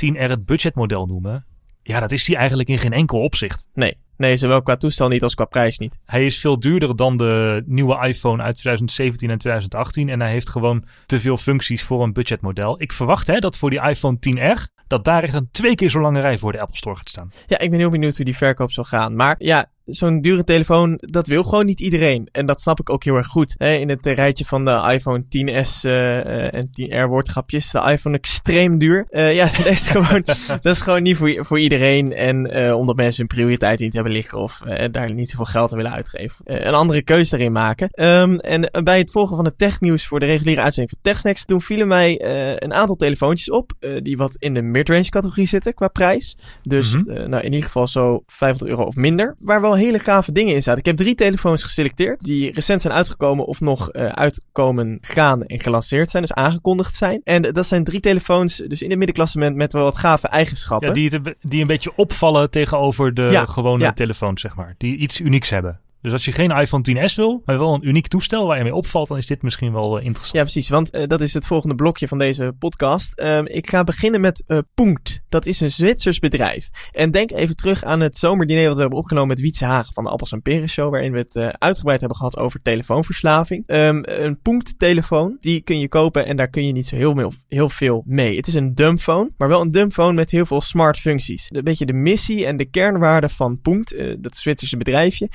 10R 0.07 0.19
het 0.19 0.45
budgetmodel 0.45 1.07
noemen. 1.07 1.47
Ja, 1.83 2.01
dat 2.01 2.13
is 2.13 2.25
die 2.25 2.37
eigenlijk 2.37 2.69
in 2.69 2.79
geen 2.79 2.93
enkel 2.93 3.23
opzicht. 3.23 3.69
Nee, 3.75 3.97
nee, 4.17 4.37
zowel 4.37 4.63
qua 4.63 4.77
toestel 4.77 5.09
niet 5.09 5.23
als 5.23 5.35
qua 5.35 5.45
prijs 5.45 5.79
niet. 5.79 5.99
Hij 6.05 6.27
is 6.27 6.41
veel 6.41 6.59
duurder 6.59 6.97
dan 6.97 7.17
de 7.17 7.63
nieuwe 7.67 8.07
iPhone 8.07 8.43
uit 8.43 8.57
2017 8.57 9.31
en 9.31 9.39
2018. 9.39 10.09
En 10.09 10.21
hij 10.21 10.31
heeft 10.31 10.49
gewoon 10.49 10.85
te 11.07 11.21
veel 11.21 11.37
functies 11.37 11.83
voor 11.83 12.03
een 12.03 12.13
budgetmodel. 12.13 12.83
Ik 12.83 12.93
verwacht 12.93 13.27
hè, 13.27 13.39
dat 13.39 13.57
voor 13.57 13.71
die 13.71 13.83
iPhone 13.83 14.17
10R, 14.17 14.85
dat 14.87 15.05
daar 15.05 15.23
echt 15.23 15.35
een 15.35 15.49
twee 15.51 15.75
keer 15.75 15.91
zo 15.91 16.01
lange 16.01 16.21
rij 16.21 16.39
voor 16.39 16.53
de 16.53 16.61
Apple 16.61 16.77
Store 16.77 16.97
gaat 16.97 17.09
staan. 17.09 17.31
Ja, 17.47 17.59
ik 17.59 17.71
ben 17.71 17.79
heel 17.79 17.91
benieuwd 17.91 18.17
hoe 18.17 18.25
die 18.25 18.37
verkoop 18.37 18.73
zal 18.73 18.85
gaan. 18.85 19.17
Maar 19.17 19.35
ja, 19.39 19.67
zo'n 19.85 20.21
dure 20.21 20.45
telefoon, 20.45 20.97
dat 21.01 21.27
wil 21.27 21.43
gewoon 21.43 21.67
niet 21.67 21.81
iedereen. 21.81 22.29
En 22.33 22.47
dat 22.47 22.61
snap 22.61 22.81
ik 22.81 22.91
ook 22.91 23.05
heel 23.05 23.17
erg 23.17 23.27
goed. 23.27 23.55
in 23.59 23.89
het 23.89 24.07
rijtje 24.07 24.45
van 24.45 24.65
de 24.65 24.89
iPhone 24.93 25.25
10s 25.25 25.81
uh, 25.83 26.55
en 26.55 26.71
10R 26.81 27.09
woordgrapjes, 27.09 27.71
de 27.71 27.91
iPhone 27.91 28.17
extreem 28.17 28.79
duur. 28.79 29.07
Uh, 29.11 29.35
ja, 29.35 29.45
dat 29.57 29.67
is 29.67 29.89
gewoon, 29.89 30.23
dat 30.63 30.75
is 30.77 30.81
gewoon 30.81 31.03
niet 31.03 31.17
voor, 31.17 31.45
voor 31.45 31.59
iedereen. 31.61 32.13
En 32.13 32.57
uh, 32.57 32.77
omdat 32.77 32.97
mensen 32.97 33.19
hun 33.19 33.37
prioriteit 33.37 33.79
niet 33.79 33.93
hebben 33.93 34.13
liggen 34.13 34.39
of 34.39 34.63
daar 34.91 35.13
niet 35.13 35.31
zoveel 35.31 35.45
geld 35.45 35.71
aan 35.71 35.77
willen 35.77 35.93
uitgeven. 35.93 36.37
een 36.45 36.75
andere 36.75 37.03
keuze 37.03 37.31
daarin 37.31 37.53
maken. 37.53 37.89
Um, 38.05 38.39
en 38.39 38.85
bij 38.85 38.99
het 38.99 39.11
volgen 39.11 39.37
van 39.37 39.45
het 39.45 39.59
technieuws 39.59 40.07
voor 40.07 40.21
de 40.21 40.27
reguliere 40.27 40.63
uitzending 40.63 40.95
van 40.95 41.13
TechSnacks, 41.13 41.45
toen 41.45 41.61
vielen 41.61 41.89
mij 41.89 42.23
een 42.63 42.75
aantal 42.75 42.97
telefoontjes 42.97 43.51
op 43.51 43.73
die 44.03 44.17
wat 44.17 44.37
in 44.39 44.55
de 44.55 44.63
midrange 44.63 45.09
categorie 45.09 45.47
zitten 45.47 45.75
qua 45.75 45.89
prijs. 45.89 46.37
Dus 46.63 46.93
mm 46.93 47.05
-hmm. 47.07 47.29
nou, 47.29 47.43
in 47.43 47.53
ieder 47.53 47.67
geval 47.67 47.87
zo 47.87 48.23
500 48.27 48.71
euro 48.71 48.85
of 48.85 48.95
minder. 48.95 49.37
Waar 49.39 49.61
wel 49.61 49.70
hele 49.75 49.99
gave 49.99 50.33
dingen 50.33 50.55
in 50.55 50.62
zaten. 50.62 50.81
Ik 50.81 50.87
heb 50.87 50.97
drie 50.97 51.15
telefoons 51.15 51.62
geselecteerd 51.62 52.21
die 52.21 52.53
recent 52.53 52.81
zijn 52.81 52.95
uitgekomen 52.95 53.45
of 53.45 53.61
nog 53.61 53.95
uh, 53.95 54.07
uitkomen 54.07 54.99
gaan 55.00 55.45
en 55.45 55.61
gelanceerd 55.61 56.11
zijn, 56.11 56.23
dus 56.23 56.33
aangekondigd 56.33 56.95
zijn. 56.95 57.21
En 57.25 57.43
dat 57.43 57.67
zijn 57.67 57.85
drie 57.85 58.00
telefoons, 58.00 58.57
dus 58.57 58.83
in 58.83 58.89
het 58.89 58.99
middenklassement 58.99 59.57
met 59.57 59.73
wel 59.73 59.83
wat 59.83 59.99
gave 59.99 60.29
eigenschappen. 60.29 60.89
Ja, 60.89 60.95
die, 60.95 61.21
die 61.41 61.61
een 61.61 61.67
beetje 61.67 61.93
opvallen 61.97 62.50
tegenover 62.50 63.15
de 63.15 63.29
ja, 63.31 63.45
gewone 63.47 63.85
ja. 63.85 63.93
telefoons, 63.93 64.41
zeg 64.41 64.55
maar. 64.55 64.75
Die 64.79 64.97
iets 64.97 65.21
unieks 65.21 65.50
hebben. 65.50 65.81
Dus 66.02 66.12
als 66.12 66.25
je 66.25 66.33
geen 66.33 66.50
iPhone 66.50 67.09
10s 67.09 67.14
wil, 67.14 67.42
maar 67.45 67.59
wel 67.59 67.75
een 67.75 67.88
uniek 67.88 68.07
toestel 68.07 68.47
waar 68.47 68.57
je 68.57 68.62
mee 68.62 68.75
opvalt, 68.75 69.09
dan 69.09 69.16
is 69.16 69.26
dit 69.26 69.42
misschien 69.42 69.73
wel 69.73 69.99
uh, 69.99 70.04
interessant. 70.04 70.37
Ja, 70.37 70.42
precies, 70.42 70.69
want 70.69 70.95
uh, 70.95 71.07
dat 71.07 71.21
is 71.21 71.35
het 71.35 71.47
volgende 71.47 71.75
blokje 71.75 72.09
van 72.09 72.19
deze 72.19 72.54
podcast. 72.59 73.12
Uh, 73.16 73.40
ik 73.45 73.69
ga 73.69 73.85
beginnen 73.85 74.21
met 74.21 74.45
uh, 74.47 74.59
Punkt. 74.75 75.21
Dat 75.28 75.47
is 75.47 75.61
een 75.61 75.71
Zwitsers 75.71 76.19
bedrijf. 76.19 76.69
En 76.92 77.11
denk 77.11 77.30
even 77.30 77.57
terug 77.57 77.85
aan 77.85 78.00
het 78.00 78.16
zomerdiner 78.16 78.64
wat 78.64 78.75
we 78.75 78.80
hebben 78.80 78.99
opgenomen 78.99 79.28
met 79.28 79.40
Wietse 79.40 79.64
Hagen 79.64 79.92
van 79.92 80.04
de 80.04 80.11
Appels 80.11 80.33
en 80.33 80.42
Peren 80.42 80.69
Show, 80.69 80.90
waarin 80.90 81.12
we 81.12 81.19
het 81.19 81.59
uitgebreid 81.59 82.00
hebben 82.00 82.19
gehad 82.19 82.38
over 82.38 82.62
telefoonverslaving. 82.62 83.64
Um, 83.66 84.02
een 84.04 84.40
Punkt-telefoon, 84.40 85.37
die 85.40 85.61
kun 85.61 85.78
je 85.78 85.88
kopen 85.88 86.26
en 86.26 86.37
daar 86.37 86.50
kun 86.50 86.66
je 86.66 86.73
niet 86.73 86.87
zo 86.87 86.97
heel, 86.97 87.33
heel, 87.49 87.69
veel 87.69 88.02
mee. 88.07 88.37
Het 88.37 88.47
is 88.47 88.54
een 88.54 88.75
dumbphone, 88.75 89.30
maar 89.37 89.49
wel 89.49 89.61
een 89.61 89.71
dumbphone 89.71 90.12
met 90.12 90.30
heel 90.30 90.47
veel 90.47 90.61
smart 90.61 90.99
functies. 90.99 91.49
Een 91.50 91.64
beetje 91.64 91.87
de 91.87 91.92
missie 91.92 92.47
en 92.47 92.57
de 92.57 92.71
kernwaarden 92.71 93.30
van 93.30 93.61
Punkt, 93.61 93.97
dat 94.19 94.37
Zwitserse 94.37 94.76
bedrijfje, 94.76 95.28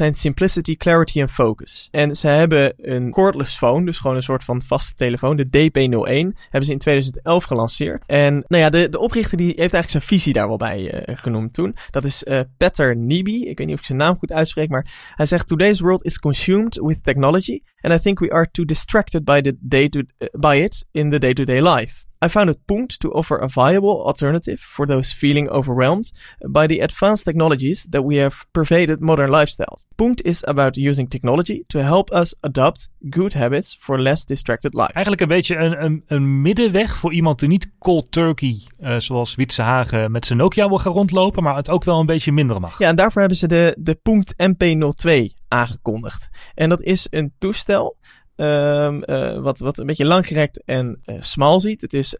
zijn 0.00 0.14
simplicity, 0.14 0.76
clarity 0.76 1.20
en 1.20 1.28
focus. 1.28 1.88
En 1.90 2.14
ze 2.14 2.28
hebben 2.28 2.72
een 2.76 3.10
cordless 3.10 3.56
phone, 3.56 3.84
dus 3.84 3.98
gewoon 3.98 4.16
een 4.16 4.22
soort 4.22 4.44
van 4.44 4.62
vaste 4.62 4.94
telefoon, 4.94 5.36
de 5.36 5.46
DP01, 5.46 6.40
hebben 6.42 6.64
ze 6.64 6.72
in 6.72 6.78
2011 6.78 7.44
gelanceerd. 7.44 8.06
En 8.06 8.44
nou 8.46 8.62
ja, 8.62 8.70
de, 8.70 8.88
de 8.88 8.98
oprichter 8.98 9.36
die 9.36 9.46
heeft 9.46 9.58
eigenlijk 9.58 9.90
zijn 9.90 10.02
visie 10.02 10.32
daar 10.32 10.48
wel 10.48 10.56
bij 10.56 11.08
uh, 11.08 11.16
genoemd 11.16 11.54
toen. 11.54 11.76
Dat 11.90 12.04
is 12.04 12.24
uh, 12.24 12.40
Peter 12.56 12.96
Nibi. 12.96 13.48
Ik 13.48 13.58
weet 13.58 13.66
niet 13.66 13.74
of 13.74 13.80
ik 13.80 13.86
zijn 13.86 13.98
naam 13.98 14.16
goed 14.16 14.32
uitspreek, 14.32 14.68
maar 14.68 15.12
hij 15.14 15.26
zegt: 15.26 15.48
Today's 15.48 15.80
world 15.80 16.04
is 16.04 16.18
consumed 16.18 16.76
with 16.76 17.04
technology, 17.04 17.62
and 17.80 17.94
I 17.94 17.98
think 17.98 18.18
we 18.18 18.30
are 18.30 18.50
too 18.50 18.64
distracted 18.64 19.24
by 19.24 19.40
the 19.40 19.56
day 19.60 19.88
to 19.88 19.98
uh, 19.98 20.28
by 20.30 20.56
it 20.64 20.86
in 20.92 21.10
the 21.10 21.18
day-to-day 21.18 21.60
-day 21.60 21.74
life. 21.74 22.09
I 22.22 22.28
found 22.28 22.50
it 22.50 22.66
Punkt 22.66 23.00
to 23.00 23.10
offer 23.12 23.38
a 23.38 23.48
viable 23.48 24.04
alternative 24.04 24.60
for 24.60 24.86
those 24.86 25.10
feeling 25.12 25.48
overwhelmed 25.48 26.12
by 26.50 26.66
the 26.66 26.80
advanced 26.80 27.24
technologies 27.24 27.86
that 27.90 28.04
we 28.04 28.16
have 28.16 28.44
pervaded 28.50 29.00
modern 29.00 29.30
lifestyles. 29.30 29.86
Punkt 29.96 30.22
is 30.24 30.44
about 30.44 30.76
using 30.76 31.08
technology 31.08 31.64
to 31.66 31.78
help 31.78 32.10
us 32.12 32.34
adopt 32.40 32.90
good 33.10 33.32
habits 33.32 33.76
for 33.80 33.98
less 33.98 34.24
distracted 34.24 34.74
lives. 34.74 34.92
Eigenlijk 34.92 35.20
een 35.22 35.28
beetje 35.28 35.56
een, 35.56 35.84
een, 35.84 36.02
een 36.06 36.42
middenweg 36.42 36.96
voor 36.96 37.12
iemand 37.12 37.38
die 37.38 37.48
niet 37.48 37.70
cold 37.78 38.12
turkey, 38.12 38.60
uh, 38.80 38.96
zoals 38.98 39.34
Wietse 39.34 39.62
Hagen, 39.62 40.10
met 40.10 40.26
zijn 40.26 40.38
Nokia 40.38 40.68
wil 40.68 40.78
gaan 40.78 40.92
rondlopen, 40.92 41.42
maar 41.42 41.56
het 41.56 41.70
ook 41.70 41.84
wel 41.84 42.00
een 42.00 42.06
beetje 42.06 42.32
minder 42.32 42.60
mag. 42.60 42.78
Ja, 42.78 42.88
en 42.88 42.96
daarvoor 42.96 43.20
hebben 43.20 43.38
ze 43.38 43.48
de, 43.48 43.76
de 43.78 43.94
Punkt 43.94 44.34
MP02 44.34 45.10
aangekondigd. 45.48 46.28
En 46.54 46.68
dat 46.68 46.82
is 46.82 47.06
een 47.10 47.32
toestel 47.38 47.96
Um, 48.40 49.02
uh, 49.06 49.38
wat, 49.38 49.58
wat 49.58 49.78
een 49.78 49.86
beetje 49.86 50.06
langgerekt 50.06 50.62
en 50.64 51.00
uh, 51.04 51.16
smal 51.20 51.60
ziet. 51.60 51.80
Het 51.80 51.94
is 51.94 52.16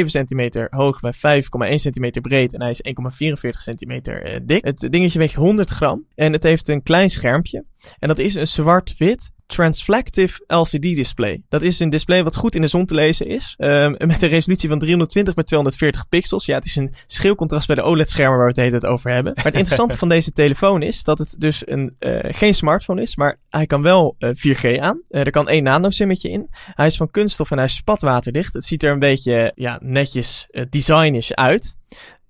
11,7 0.00 0.04
centimeter 0.04 0.66
hoog 0.70 1.00
bij 1.00 1.42
5,1 1.70 1.74
centimeter 1.74 2.22
breed 2.22 2.52
en 2.52 2.60
hij 2.60 2.70
is 2.70 2.82
1,44 3.44 3.48
centimeter 3.50 4.32
uh, 4.32 4.40
dik. 4.42 4.64
Het 4.64 4.86
dingetje 4.90 5.18
weegt 5.18 5.34
100 5.34 5.70
gram 5.70 6.06
en 6.14 6.32
het 6.32 6.42
heeft 6.42 6.68
een 6.68 6.82
klein 6.82 7.10
schermpje. 7.10 7.64
En 7.98 8.08
dat 8.08 8.18
is 8.18 8.34
een 8.34 8.46
zwart-wit 8.46 9.32
Transflective 9.46 10.44
LCD 10.46 10.82
display. 10.82 11.42
Dat 11.48 11.62
is 11.62 11.80
een 11.80 11.90
display 11.90 12.24
wat 12.24 12.36
goed 12.36 12.54
in 12.54 12.60
de 12.60 12.68
zon 12.68 12.86
te 12.86 12.94
lezen 12.94 13.26
is. 13.26 13.54
Um, 13.58 13.94
met 13.98 14.22
een 14.22 14.28
resolutie 14.28 14.68
van 14.68 14.78
320 14.78 15.34
bij 15.34 15.44
240 15.44 16.08
pixels. 16.08 16.44
Ja, 16.44 16.54
het 16.54 16.64
is 16.64 16.76
een 16.76 16.94
schil 17.06 17.34
contrast 17.34 17.66
bij 17.66 17.76
de 17.76 17.82
OLED-schermen 17.82 18.38
waar 18.38 18.52
we 18.54 18.60
het 18.60 18.72
hele 18.72 18.92
over 18.92 19.10
hebben. 19.10 19.32
Maar 19.34 19.44
het 19.44 19.54
interessante 19.54 19.96
van 19.96 20.08
deze 20.08 20.32
telefoon 20.32 20.82
is 20.82 21.02
dat 21.02 21.18
het 21.18 21.34
dus 21.38 21.62
een, 21.66 21.96
uh, 22.00 22.18
geen 22.22 22.54
smartphone 22.54 23.02
is, 23.02 23.16
maar 23.16 23.38
hij 23.48 23.66
kan 23.66 23.82
wel 23.82 24.16
uh, 24.18 24.30
4G 24.34 24.78
aan. 24.80 25.02
Uh, 25.08 25.20
er 25.20 25.30
kan 25.30 25.48
één 25.48 25.62
nano-simmetje 25.62 26.30
in. 26.30 26.48
Hij 26.50 26.86
is 26.86 26.96
van 26.96 27.10
kunststof 27.10 27.50
en 27.50 27.56
hij 27.56 27.66
is 27.66 27.74
spatwaterdicht. 27.74 28.54
Het 28.54 28.64
ziet 28.64 28.82
er 28.82 28.92
een 28.92 28.98
beetje 28.98 29.52
ja, 29.54 29.78
netjes 29.82 30.48
designish 30.70 31.30
uit. 31.30 31.76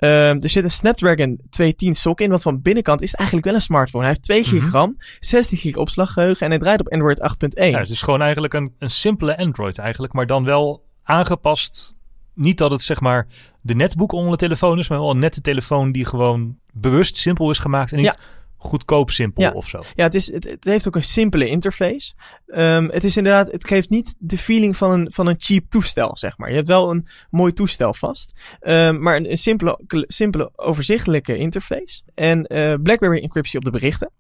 Um, 0.05 0.43
er 0.43 0.51
zit 0.51 0.65
een 0.65 0.71
Snapdragon 0.71 1.41
210 1.51 1.95
sok 1.95 2.21
in, 2.21 2.31
wat 2.31 2.43
van 2.43 2.63
binnenkant 2.63 3.03
is 3.03 3.15
eigenlijk 3.15 3.47
wel 3.47 3.57
een 3.57 3.63
smartphone. 3.63 4.05
Hij 4.05 4.13
heeft 4.13 4.49
2 4.49 4.61
mm 4.61 4.69
gram, 4.69 4.97
16 5.21 5.59
gig 5.59 5.77
opslaggeheugen 5.77 6.45
en 6.45 6.51
hij 6.51 6.59
draait 6.59 6.81
op 6.81 6.89
Android 6.89 7.19
8.1. 7.19 7.49
Ja, 7.55 7.79
het 7.79 7.91
is 7.91 8.03
gewoon 8.03 8.23
eigenlijk 8.23 8.55
een, 8.55 8.75
een 8.79 8.91
simpele 8.91 9.37
Android 9.37 9.79
eigenlijk, 9.79 10.13
maar 10.13 10.27
dan 10.27 10.45
wel 10.45 10.85
aangepast. 11.03 11.95
Niet 12.35 12.59
dat 12.59 12.71
het 12.71 12.81
zeg 12.81 13.01
maar 13.01 13.27
de 13.61 13.75
netboek 13.75 14.13
onder 14.13 14.31
de 14.31 14.37
telefoon 14.37 14.79
is, 14.79 14.89
maar 14.89 14.99
wel 14.99 15.11
een 15.11 15.19
nette 15.19 15.41
telefoon 15.41 15.93
die 15.93 16.05
gewoon 16.05 16.59
bewust 16.73 17.17
simpel 17.17 17.51
is 17.51 17.59
gemaakt 17.59 17.93
en 17.93 17.99
niet 17.99 18.07
ja 18.07 18.17
goedkoop 18.65 19.11
simpel 19.11 19.43
ja. 19.43 19.51
of 19.51 19.69
zo. 19.69 19.83
Ja, 19.95 20.05
het, 20.05 20.15
is, 20.15 20.33
het, 20.33 20.45
het 20.45 20.65
heeft 20.65 20.87
ook 20.87 20.97
een 20.97 21.03
simpele 21.03 21.49
interface. 21.49 22.13
Um, 22.47 22.91
het 22.91 23.05
is 23.05 23.17
inderdaad, 23.17 23.53
het 23.53 23.67
geeft 23.67 23.91
niet 23.91 24.15
de 24.19 24.39
feeling 24.39 24.77
van 24.77 24.91
een, 24.91 25.13
van 25.13 25.27
een 25.27 25.37
cheap 25.39 25.65
toestel, 25.69 26.17
zeg 26.17 26.39
maar. 26.39 26.49
Je 26.49 26.55
hebt 26.55 26.69
wel 26.69 26.91
een 26.91 27.07
mooi 27.31 27.53
toestel 27.53 27.95
vast, 27.95 28.33
um, 28.61 29.03
maar 29.03 29.17
een, 29.17 29.31
een, 29.31 29.39
simpele, 29.39 29.79
simpele, 30.07 30.51
overzichtelijke 30.57 31.37
interface. 31.37 32.03
En 32.15 32.47
uh, 32.53 32.75
BlackBerry 32.83 33.23
encryptie 33.23 33.59
op 33.59 33.65
de 33.65 33.71
berichten. 33.71 34.11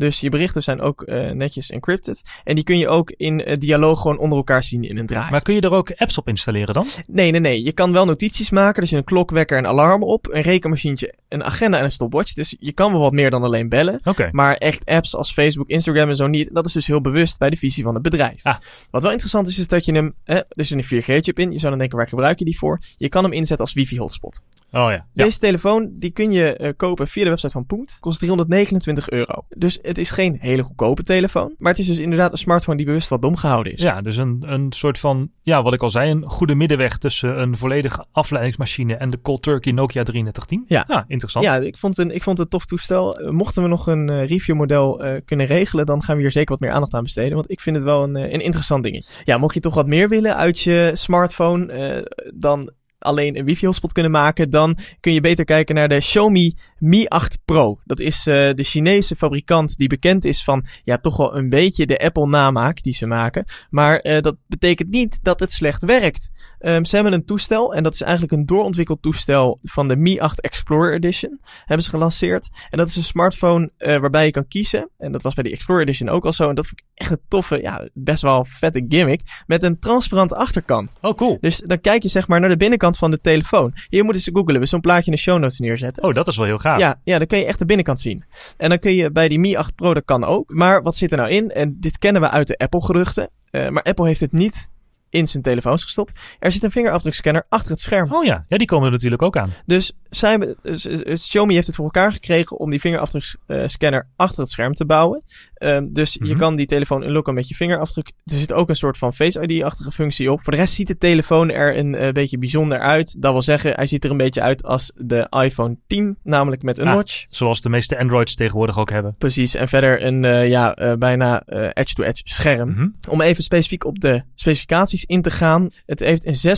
Dus 0.00 0.20
je 0.20 0.28
berichten 0.28 0.62
zijn 0.62 0.80
ook 0.80 1.02
uh, 1.06 1.30
netjes 1.30 1.70
encrypted. 1.70 2.22
En 2.44 2.54
die 2.54 2.64
kun 2.64 2.78
je 2.78 2.88
ook 2.88 3.10
in 3.16 3.48
uh, 3.48 3.56
dialoog 3.56 4.00
gewoon 4.00 4.18
onder 4.18 4.38
elkaar 4.38 4.64
zien 4.64 4.84
in 4.84 4.98
een 4.98 5.06
draai. 5.06 5.30
Maar 5.30 5.42
kun 5.42 5.54
je 5.54 5.60
er 5.60 5.72
ook 5.72 5.92
apps 5.96 6.18
op 6.18 6.28
installeren 6.28 6.74
dan? 6.74 6.86
Nee, 7.06 7.30
nee, 7.30 7.40
nee. 7.40 7.64
Je 7.64 7.72
kan 7.72 7.92
wel 7.92 8.04
notities 8.04 8.50
maken. 8.50 8.80
Dus 8.80 8.90
je 8.90 8.96
een 8.96 9.04
klok, 9.04 9.30
wekker, 9.30 9.58
een 9.58 9.66
alarm 9.66 10.02
op. 10.02 10.28
Een 10.32 10.42
rekenmachientje, 10.42 11.14
een 11.28 11.44
agenda 11.44 11.78
en 11.78 11.84
een 11.84 11.90
stopwatch. 11.90 12.32
Dus 12.32 12.56
je 12.58 12.72
kan 12.72 12.92
wel 12.92 13.00
wat 13.00 13.12
meer 13.12 13.30
dan 13.30 13.42
alleen 13.42 13.68
bellen. 13.68 14.00
Okay. 14.04 14.28
Maar 14.32 14.54
echt 14.54 14.84
apps 14.86 15.16
als 15.16 15.32
Facebook, 15.32 15.68
Instagram 15.68 16.08
en 16.08 16.16
zo 16.16 16.26
niet. 16.26 16.54
Dat 16.54 16.66
is 16.66 16.72
dus 16.72 16.86
heel 16.86 17.00
bewust 17.00 17.38
bij 17.38 17.50
de 17.50 17.56
visie 17.56 17.84
van 17.84 17.94
het 17.94 18.02
bedrijf. 18.02 18.44
Ah. 18.44 18.56
Wat 18.90 19.02
wel 19.02 19.10
interessant 19.10 19.48
is, 19.48 19.58
is 19.58 19.68
dat 19.68 19.84
je 19.84 19.92
hem... 19.92 20.14
Eh, 20.24 20.36
er 20.36 20.64
zit 20.64 20.90
een 20.90 21.02
4G-chip 21.02 21.38
in. 21.38 21.50
Je 21.50 21.58
zou 21.58 21.70
dan 21.70 21.78
denken, 21.78 21.98
waar 21.98 22.08
gebruik 22.08 22.38
je 22.38 22.44
die 22.44 22.58
voor? 22.58 22.80
Je 22.96 23.08
kan 23.08 23.24
hem 23.24 23.32
inzetten 23.32 23.66
als 23.66 23.74
wifi-hotspot. 23.74 24.40
Oh 24.72 24.90
ja. 24.90 25.06
Deze 25.12 25.38
telefoon 25.38 25.90
die 25.92 26.10
kun 26.10 26.32
je 26.32 26.58
uh, 26.60 26.70
kopen 26.76 27.08
via 27.08 27.24
de 27.24 27.28
website 27.28 27.52
van 27.52 27.66
Punkt. 27.66 27.96
Kost 28.00 28.18
329 28.18 29.10
euro. 29.10 29.44
Dus 29.48 29.80
het 29.90 29.98
is 29.98 30.10
geen 30.10 30.36
hele 30.40 30.62
goedkope 30.62 31.02
telefoon. 31.02 31.54
Maar 31.58 31.70
het 31.70 31.80
is 31.80 31.86
dus 31.86 31.98
inderdaad 31.98 32.32
een 32.32 32.38
smartphone 32.38 32.76
die 32.76 32.86
bewust 32.86 33.08
wat 33.08 33.22
dom 33.22 33.36
gehouden 33.36 33.72
is. 33.72 33.82
Ja, 33.82 34.00
dus 34.00 34.16
een, 34.16 34.42
een 34.46 34.72
soort 34.72 34.98
van, 34.98 35.30
ja, 35.42 35.62
wat 35.62 35.72
ik 35.72 35.82
al 35.82 35.90
zei, 35.90 36.10
een 36.10 36.22
goede 36.22 36.54
middenweg 36.54 36.98
tussen 36.98 37.40
een 37.40 37.56
volledige 37.56 38.04
afleidingsmachine 38.12 38.94
en 38.94 39.10
de 39.10 39.20
Cold 39.20 39.42
Turkey 39.42 39.72
Nokia 39.72 40.02
3310. 40.02 40.64
Ja, 40.66 40.84
ja 40.88 41.04
interessant. 41.08 41.44
Ja, 41.44 41.56
ik 41.56 41.76
vond, 41.76 41.98
een, 41.98 42.10
ik 42.10 42.22
vond 42.22 42.38
het 42.38 42.46
een 42.46 42.58
tof 42.58 42.66
toestel. 42.66 43.30
Mochten 43.30 43.62
we 43.62 43.68
nog 43.68 43.86
een 43.86 44.10
uh, 44.10 44.24
reviewmodel 44.24 45.04
uh, 45.04 45.20
kunnen 45.24 45.46
regelen, 45.46 45.86
dan 45.86 46.02
gaan 46.02 46.16
we 46.16 46.20
hier 46.20 46.30
zeker 46.30 46.50
wat 46.50 46.60
meer 46.60 46.70
aandacht 46.70 46.94
aan 46.94 47.02
besteden. 47.02 47.34
Want 47.34 47.50
ik 47.50 47.60
vind 47.60 47.76
het 47.76 47.84
wel 47.84 48.02
een, 48.02 48.14
een 48.14 48.40
interessant 48.40 48.82
dingetje. 48.82 49.12
Ja, 49.24 49.38
mocht 49.38 49.54
je 49.54 49.60
toch 49.60 49.74
wat 49.74 49.86
meer 49.86 50.08
willen 50.08 50.36
uit 50.36 50.60
je 50.60 50.90
smartphone, 50.94 52.06
dan 52.34 52.70
alleen 53.00 53.38
een 53.38 53.44
wifi-hotspot 53.44 53.92
kunnen 53.92 54.12
maken, 54.12 54.50
dan 54.50 54.76
kun 55.00 55.12
je 55.12 55.20
beter 55.20 55.44
kijken 55.44 55.74
naar 55.74 55.88
de 55.88 55.98
Xiaomi 55.98 56.54
Mi 56.78 57.06
8 57.06 57.38
Pro. 57.44 57.80
Dat 57.84 58.00
is 58.00 58.26
uh, 58.26 58.54
de 58.54 58.62
Chinese 58.62 59.16
fabrikant 59.16 59.76
die 59.76 59.88
bekend 59.88 60.24
is 60.24 60.44
van 60.44 60.64
ja, 60.84 60.98
toch 60.98 61.16
wel 61.16 61.36
een 61.36 61.48
beetje 61.48 61.86
de 61.86 61.98
Apple 61.98 62.26
namaak 62.26 62.82
die 62.82 62.94
ze 62.94 63.06
maken. 63.06 63.44
Maar 63.70 64.06
uh, 64.06 64.20
dat 64.20 64.36
betekent 64.46 64.90
niet 64.90 65.18
dat 65.22 65.40
het 65.40 65.52
slecht 65.52 65.84
werkt. 65.84 66.30
Um, 66.60 66.84
ze 66.84 66.94
hebben 66.94 67.12
een 67.12 67.24
toestel 67.24 67.74
en 67.74 67.82
dat 67.82 67.94
is 67.94 68.00
eigenlijk 68.00 68.32
een 68.32 68.46
doorontwikkeld 68.46 69.02
toestel 69.02 69.58
van 69.62 69.88
de 69.88 69.96
Mi 69.96 70.20
8 70.20 70.40
Explorer 70.40 70.94
Edition. 70.94 71.40
Hebben 71.64 71.84
ze 71.84 71.90
gelanceerd. 71.90 72.48
En 72.70 72.78
dat 72.78 72.88
is 72.88 72.96
een 72.96 73.02
smartphone 73.02 73.70
uh, 73.78 73.98
waarbij 73.98 74.24
je 74.24 74.30
kan 74.30 74.48
kiezen. 74.48 74.88
En 74.98 75.12
dat 75.12 75.22
was 75.22 75.34
bij 75.34 75.44
de 75.44 75.50
Explorer 75.50 75.82
Edition 75.82 76.08
ook 76.08 76.24
al 76.24 76.32
zo. 76.32 76.48
En 76.48 76.54
dat 76.54 76.66
vond 76.66 76.80
ik 76.80 76.86
echt 76.94 77.10
een 77.10 77.20
toffe, 77.28 77.62
ja, 77.62 77.88
best 77.94 78.22
wel 78.22 78.44
vette 78.44 78.84
gimmick. 78.88 79.20
Met 79.46 79.62
een 79.62 79.78
transparante 79.78 80.34
achterkant. 80.34 80.98
Oh, 81.00 81.14
cool. 81.14 81.38
Dus 81.40 81.62
dan 81.66 81.80
kijk 81.80 82.02
je 82.02 82.08
zeg 82.08 82.28
maar 82.28 82.40
naar 82.40 82.48
de 82.48 82.56
binnenkant 82.56 82.89
van 82.98 83.10
de 83.10 83.20
telefoon. 83.20 83.74
Je 83.88 84.02
moet 84.02 84.14
eens 84.14 84.30
googlen. 84.32 84.60
We 84.60 84.66
zo'n 84.66 84.80
plaatje 84.80 85.10
in 85.10 85.16
de 85.16 85.22
show 85.22 85.38
notes 85.38 85.58
neerzetten. 85.58 86.02
Oh, 86.02 86.14
dat 86.14 86.28
is 86.28 86.36
wel 86.36 86.46
heel 86.46 86.58
gaaf. 86.58 86.78
Ja, 86.78 87.00
ja, 87.04 87.18
dan 87.18 87.26
kun 87.26 87.38
je 87.38 87.44
echt 87.44 87.58
de 87.58 87.66
binnenkant 87.66 88.00
zien. 88.00 88.24
En 88.56 88.68
dan 88.68 88.78
kun 88.78 88.94
je 88.94 89.10
bij 89.10 89.28
die 89.28 89.38
Mi 89.38 89.56
8 89.56 89.74
Pro, 89.74 89.94
dat 89.94 90.04
kan 90.04 90.24
ook. 90.24 90.50
Maar 90.52 90.82
wat 90.82 90.96
zit 90.96 91.10
er 91.10 91.16
nou 91.16 91.30
in? 91.30 91.50
En 91.50 91.76
dit 91.80 91.98
kennen 91.98 92.22
we 92.22 92.30
uit 92.30 92.46
de 92.46 92.58
Apple 92.58 92.82
geruchten. 92.82 93.30
Uh, 93.50 93.68
maar 93.68 93.82
Apple 93.82 94.06
heeft 94.06 94.20
het 94.20 94.32
niet 94.32 94.68
in 95.10 95.28
zijn 95.28 95.42
telefoons 95.42 95.84
gestopt. 95.84 96.12
Er 96.38 96.52
zit 96.52 96.62
een 96.62 96.70
vingerafdrukscanner 96.70 97.46
achter 97.48 97.70
het 97.70 97.80
scherm. 97.80 98.12
Oh 98.12 98.24
ja, 98.24 98.44
ja 98.48 98.56
die 98.56 98.66
komen 98.66 98.86
er 98.86 98.92
natuurlijk 98.92 99.22
ook 99.22 99.36
aan. 99.36 99.52
Dus, 99.66 99.92
zij, 100.10 100.54
dus, 100.62 100.82
dus 100.82 101.28
Xiaomi 101.28 101.54
heeft 101.54 101.66
het 101.66 101.76
voor 101.76 101.84
elkaar 101.84 102.12
gekregen 102.12 102.58
om 102.58 102.70
die 102.70 102.80
vingerafdrukscanner 102.80 104.08
achter 104.16 104.42
het 104.42 104.50
scherm 104.50 104.74
te 104.74 104.84
bouwen. 104.84 105.22
Um, 105.58 105.92
dus 105.92 106.18
mm 106.18 106.22
-hmm. 106.22 106.32
je 106.32 106.40
kan 106.40 106.56
die 106.56 106.66
telefoon 106.66 107.02
unlocken 107.02 107.34
met 107.34 107.48
je 107.48 107.54
vingerafdruk. 107.54 108.12
Er 108.24 108.36
zit 108.36 108.52
ook 108.52 108.68
een 108.68 108.76
soort 108.76 108.98
van 108.98 109.14
Face 109.14 109.46
ID-achtige 109.46 109.90
functie 109.90 110.32
op. 110.32 110.44
Voor 110.44 110.52
de 110.52 110.58
rest 110.58 110.74
ziet 110.74 110.86
de 110.86 110.96
telefoon 110.96 111.50
er 111.50 111.78
een 111.78 111.94
uh, 111.94 112.08
beetje 112.10 112.38
bijzonder 112.38 112.78
uit. 112.78 113.22
Dat 113.22 113.32
wil 113.32 113.42
zeggen, 113.42 113.72
hij 113.72 113.86
ziet 113.86 114.04
er 114.04 114.10
een 114.10 114.16
beetje 114.16 114.40
uit 114.40 114.62
als 114.62 114.92
de 114.96 115.26
iPhone 115.30 115.76
10, 115.86 116.18
namelijk 116.22 116.62
met 116.62 116.78
een 116.78 116.86
ah, 116.86 116.94
notch. 116.94 117.26
Zoals 117.30 117.60
de 117.60 117.68
meeste 117.68 117.98
Androids 117.98 118.34
tegenwoordig 118.34 118.78
ook 118.78 118.90
hebben. 118.90 119.14
Precies, 119.18 119.54
en 119.54 119.68
verder 119.68 120.04
een 120.04 120.22
uh, 120.22 120.48
ja, 120.48 120.78
uh, 120.78 120.94
bijna 120.94 121.42
edge-to-edge 121.46 122.22
-edge 122.22 122.22
scherm. 122.24 122.68
Mm 122.68 122.74
-hmm. 122.74 122.94
Om 123.08 123.20
even 123.20 123.42
specifiek 123.44 123.84
op 123.84 124.00
de 124.00 124.22
specificaties 124.34 125.04
in 125.04 125.22
te 125.22 125.30
gaan. 125.30 125.70
Het 125.86 126.00
heeft 126.00 126.44
een 126.44 126.56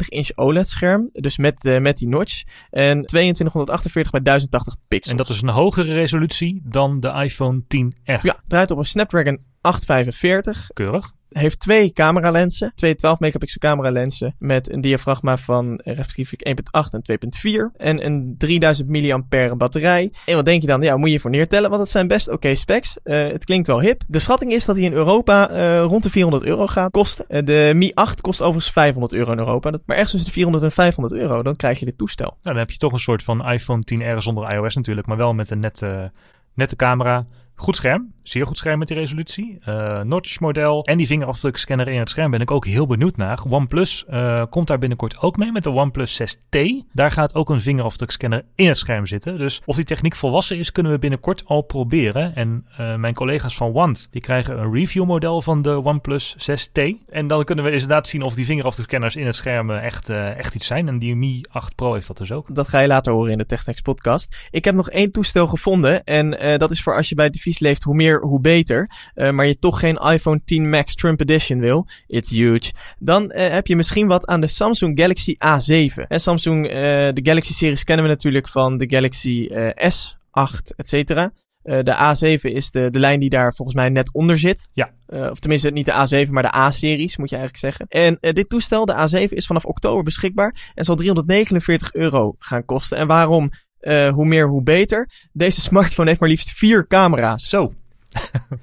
6,21 0.00 0.08
inch 0.08 0.30
OLED 0.34 0.68
scherm, 0.68 1.08
dus 1.12 1.36
met, 1.36 1.62
met 1.62 1.96
die 1.96 2.08
notch. 2.08 2.42
En 2.78 3.06
2248 3.06 4.12
bij 4.12 4.20
1080 4.22 4.76
pixels. 4.88 5.10
En 5.10 5.16
dat 5.16 5.28
is 5.28 5.42
een 5.42 5.48
hogere 5.48 5.92
resolutie 5.92 6.60
dan 6.64 7.00
de 7.00 7.08
iPhone 7.08 7.62
10R. 7.62 8.20
Ja, 8.22 8.40
draait 8.46 8.70
op 8.70 8.78
een 8.78 8.84
Snapdragon 8.84 9.38
845. 9.68 10.70
Keurig 10.74 11.12
heeft 11.28 11.60
twee 11.60 11.92
cameralensen. 11.92 12.72
Twee 12.74 12.94
12 12.94 13.20
megapixel 13.20 13.60
cameralensen 13.60 14.34
met 14.38 14.72
een 14.72 14.80
diafragma 14.80 15.36
van 15.36 15.80
respectievelijk 15.84 16.48
1.8 16.48 16.90
en 16.90 17.70
2.4. 17.72 17.76
En 17.76 18.04
een 18.04 18.34
3000 18.38 18.88
mAh 18.88 19.56
batterij. 19.56 20.12
En 20.26 20.34
wat 20.34 20.44
denk 20.44 20.60
je 20.60 20.66
dan? 20.66 20.82
Ja, 20.82 20.96
moet 20.96 21.10
je 21.10 21.20
voor 21.20 21.30
neertellen, 21.30 21.70
want 21.70 21.82
dat 21.82 21.90
zijn 21.90 22.06
best 22.06 22.26
oké 22.26 22.36
okay 22.36 22.54
specs. 22.54 22.98
Uh, 23.04 23.28
het 23.32 23.44
klinkt 23.44 23.66
wel 23.66 23.80
hip. 23.80 24.02
De 24.06 24.18
schatting 24.18 24.52
is 24.52 24.64
dat 24.64 24.76
hij 24.76 24.84
in 24.84 24.92
Europa 24.92 25.50
uh, 25.50 25.82
rond 25.82 26.02
de 26.02 26.10
400 26.10 26.44
euro 26.44 26.66
gaat 26.66 26.90
kosten. 26.90 27.24
Uh, 27.28 27.44
de 27.44 27.72
Mi 27.74 27.90
8 27.94 28.20
kost 28.20 28.40
overigens 28.40 28.72
500 28.72 29.12
euro 29.12 29.32
in 29.32 29.38
Europa. 29.38 29.70
Dat, 29.70 29.82
maar 29.86 29.96
echt 29.96 30.10
tussen 30.10 30.28
de 30.28 30.34
400 30.34 30.64
en 30.64 30.72
500 30.72 31.20
euro, 31.20 31.42
dan 31.42 31.56
krijg 31.56 31.78
je 31.78 31.84
dit 31.84 31.98
toestel. 31.98 32.26
Nou, 32.26 32.38
dan 32.42 32.56
heb 32.56 32.70
je 32.70 32.78
toch 32.78 32.92
een 32.92 32.98
soort 32.98 33.22
van 33.22 33.48
iPhone 33.50 33.82
10R 33.94 34.18
zonder 34.18 34.54
iOS 34.54 34.74
natuurlijk, 34.74 35.06
maar 35.06 35.16
wel 35.16 35.34
met 35.34 35.50
een 35.50 35.60
nette, 35.60 36.10
nette 36.54 36.76
camera. 36.76 37.26
Goed 37.60 37.76
scherm, 37.76 38.12
zeer 38.22 38.46
goed 38.46 38.56
scherm 38.56 38.78
met 38.78 38.88
die 38.88 38.96
resolutie. 38.96 39.58
Uh, 39.68 40.00
notch 40.00 40.40
model 40.40 40.84
en 40.84 40.96
die 40.96 41.06
vingerafdrukscanner 41.06 41.88
in 41.88 41.98
het 41.98 42.08
scherm 42.08 42.30
ben 42.30 42.40
ik 42.40 42.50
ook 42.50 42.66
heel 42.66 42.86
benieuwd 42.86 43.16
naar. 43.16 43.38
OnePlus 43.48 44.04
uh, 44.10 44.42
komt 44.50 44.66
daar 44.66 44.78
binnenkort 44.78 45.20
ook 45.20 45.36
mee 45.36 45.52
met 45.52 45.62
de 45.62 45.70
OnePlus 45.70 46.22
6T. 46.22 46.58
Daar 46.92 47.10
gaat 47.10 47.34
ook 47.34 47.50
een 47.50 47.60
vingerafdrukscanner 47.60 48.44
in 48.54 48.68
het 48.68 48.76
scherm 48.76 49.06
zitten. 49.06 49.38
Dus 49.38 49.62
of 49.64 49.76
die 49.76 49.84
techniek 49.84 50.14
volwassen 50.14 50.58
is, 50.58 50.72
kunnen 50.72 50.92
we 50.92 50.98
binnenkort 50.98 51.42
al 51.44 51.62
proberen. 51.62 52.34
En 52.34 52.66
uh, 52.80 52.94
mijn 52.94 53.14
collega's 53.14 53.56
van 53.56 53.72
Want, 53.72 54.08
die 54.10 54.20
krijgen 54.20 54.58
een 54.58 54.72
review 54.72 55.04
model 55.04 55.42
van 55.42 55.62
de 55.62 55.84
OnePlus 55.84 56.36
6T. 56.50 56.82
En 57.08 57.26
dan 57.26 57.44
kunnen 57.44 57.64
we 57.64 57.70
inderdaad 57.70 58.08
zien 58.08 58.22
of 58.22 58.34
die 58.34 58.44
vingerafdrukscanners 58.44 59.16
in 59.16 59.26
het 59.26 59.34
scherm 59.34 59.70
echt, 59.70 60.10
echt 60.10 60.54
iets 60.54 60.66
zijn. 60.66 60.88
En 60.88 60.98
die 60.98 61.16
Mi 61.16 61.42
8 61.50 61.74
Pro 61.74 61.94
heeft 61.94 62.06
dat 62.06 62.16
dus 62.16 62.32
ook. 62.32 62.54
Dat 62.54 62.68
ga 62.68 62.80
je 62.80 62.88
later 62.88 63.12
horen 63.12 63.32
in 63.32 63.38
de 63.38 63.46
TechNext 63.46 63.82
podcast. 63.82 64.36
Ik 64.50 64.64
heb 64.64 64.74
nog 64.74 64.90
één 64.90 65.12
toestel 65.12 65.46
gevonden 65.46 66.04
en 66.04 66.58
dat 66.58 66.70
is 66.70 66.82
voor 66.82 66.96
als 66.96 67.08
je 67.08 67.14
bij 67.14 67.30
leeft, 67.56 67.82
hoe 67.82 67.94
meer, 67.94 68.20
hoe 68.20 68.40
beter. 68.40 68.90
Uh, 69.14 69.30
maar 69.30 69.46
je 69.46 69.58
toch 69.58 69.80
geen 69.80 69.96
iPhone 69.96 70.40
10 70.44 70.68
Max 70.68 70.94
Trump 70.94 71.20
Edition 71.20 71.60
wil. 71.60 71.86
It's 72.06 72.30
huge. 72.30 72.72
Dan 72.98 73.22
uh, 73.22 73.48
heb 73.48 73.66
je 73.66 73.76
misschien 73.76 74.06
wat 74.06 74.26
aan 74.26 74.40
de 74.40 74.46
Samsung 74.46 75.00
Galaxy 75.00 75.34
A7. 75.34 76.06
En 76.08 76.20
Samsung, 76.20 76.66
uh, 76.66 76.72
de 77.12 77.20
Galaxy 77.22 77.52
series 77.52 77.84
kennen 77.84 78.04
we 78.04 78.10
natuurlijk 78.10 78.48
van 78.48 78.76
de 78.76 78.88
Galaxy 78.88 79.48
S8, 79.74 80.76
et 80.76 80.88
cetera. 80.88 81.32
de 81.62 82.14
A7 82.16 82.40
is 82.40 82.70
de, 82.70 82.90
de 82.90 82.98
lijn 82.98 83.20
die 83.20 83.28
daar 83.28 83.54
volgens 83.54 83.76
mij 83.76 83.88
net 83.88 84.14
onder 84.14 84.38
zit. 84.38 84.68
Ja. 84.72 84.90
of 85.06 85.38
tenminste, 85.38 85.70
niet 85.70 85.86
de 85.86 86.26
A7, 86.26 86.30
maar 86.30 86.42
de 86.42 86.54
A-series, 86.54 87.16
moet 87.16 87.30
je 87.30 87.36
eigenlijk 87.36 87.64
zeggen. 87.64 87.86
En 87.88 88.34
dit 88.34 88.48
toestel, 88.48 88.84
de 88.84 89.26
A7, 89.28 89.32
is 89.32 89.46
vanaf 89.46 89.64
oktober 89.64 90.02
beschikbaar 90.02 90.72
en 90.74 90.84
zal 90.84 90.96
349 90.96 91.92
euro 91.92 92.34
gaan 92.38 92.64
kosten. 92.64 92.98
En 92.98 93.06
waarom? 93.06 93.50
Uh, 93.80 94.12
hoe 94.12 94.26
meer, 94.26 94.48
hoe 94.48 94.62
beter. 94.62 95.08
Deze 95.32 95.60
smartphone 95.60 96.08
heeft 96.08 96.20
maar 96.20 96.28
liefst 96.28 96.50
vier 96.50 96.86
camera's. 96.86 97.48
Zo. 97.48 97.72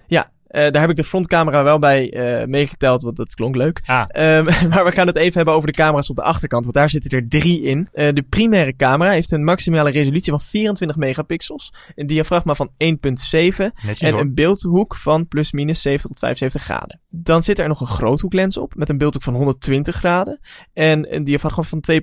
ja, 0.07 0.31
uh, 0.55 0.71
daar 0.71 0.81
heb 0.81 0.89
ik 0.89 0.95
de 0.95 1.03
frontcamera 1.03 1.63
wel 1.63 1.79
bij 1.79 2.13
uh, 2.13 2.45
meegeteld, 2.47 3.01
want 3.01 3.15
dat 3.15 3.33
klonk 3.33 3.55
leuk. 3.55 3.81
Ah. 3.85 4.37
Um, 4.37 4.43
maar 4.69 4.85
we 4.85 4.91
gaan 4.91 5.07
het 5.07 5.15
even 5.15 5.33
hebben 5.33 5.53
over 5.53 5.67
de 5.67 5.77
camera's 5.77 6.09
op 6.09 6.15
de 6.15 6.21
achterkant, 6.21 6.63
want 6.63 6.75
daar 6.75 6.89
zitten 6.89 7.11
er 7.11 7.27
drie 7.27 7.61
in. 7.61 7.87
Uh, 7.93 8.13
de 8.13 8.23
primaire 8.29 8.75
camera 8.75 9.11
heeft 9.11 9.31
een 9.31 9.43
maximale 9.43 9.89
resolutie 9.89 10.31
van 10.31 10.41
24 10.41 10.97
megapixels, 10.97 11.73
een 11.95 12.07
diafragma 12.07 12.55
van 12.55 12.69
1.7 12.69 12.77
en 12.77 13.71
hoor. 13.99 14.19
een 14.19 14.33
beeldhoek 14.33 14.95
van 14.95 15.27
plus 15.27 15.51
minus 15.51 15.81
70 15.81 16.09
tot 16.09 16.19
75 16.19 16.61
graden. 16.63 17.01
Dan 17.09 17.43
zit 17.43 17.59
er 17.59 17.67
nog 17.67 17.81
een 17.81 17.87
groothoeklens 17.87 18.57
op, 18.57 18.75
met 18.75 18.89
een 18.89 18.97
beeldhoek 18.97 19.23
van 19.23 19.33
120 19.33 19.95
graden 19.95 20.39
en 20.73 21.15
een 21.15 21.23
diafragma 21.23 21.63
van 21.63 21.83
2.4 21.91 21.99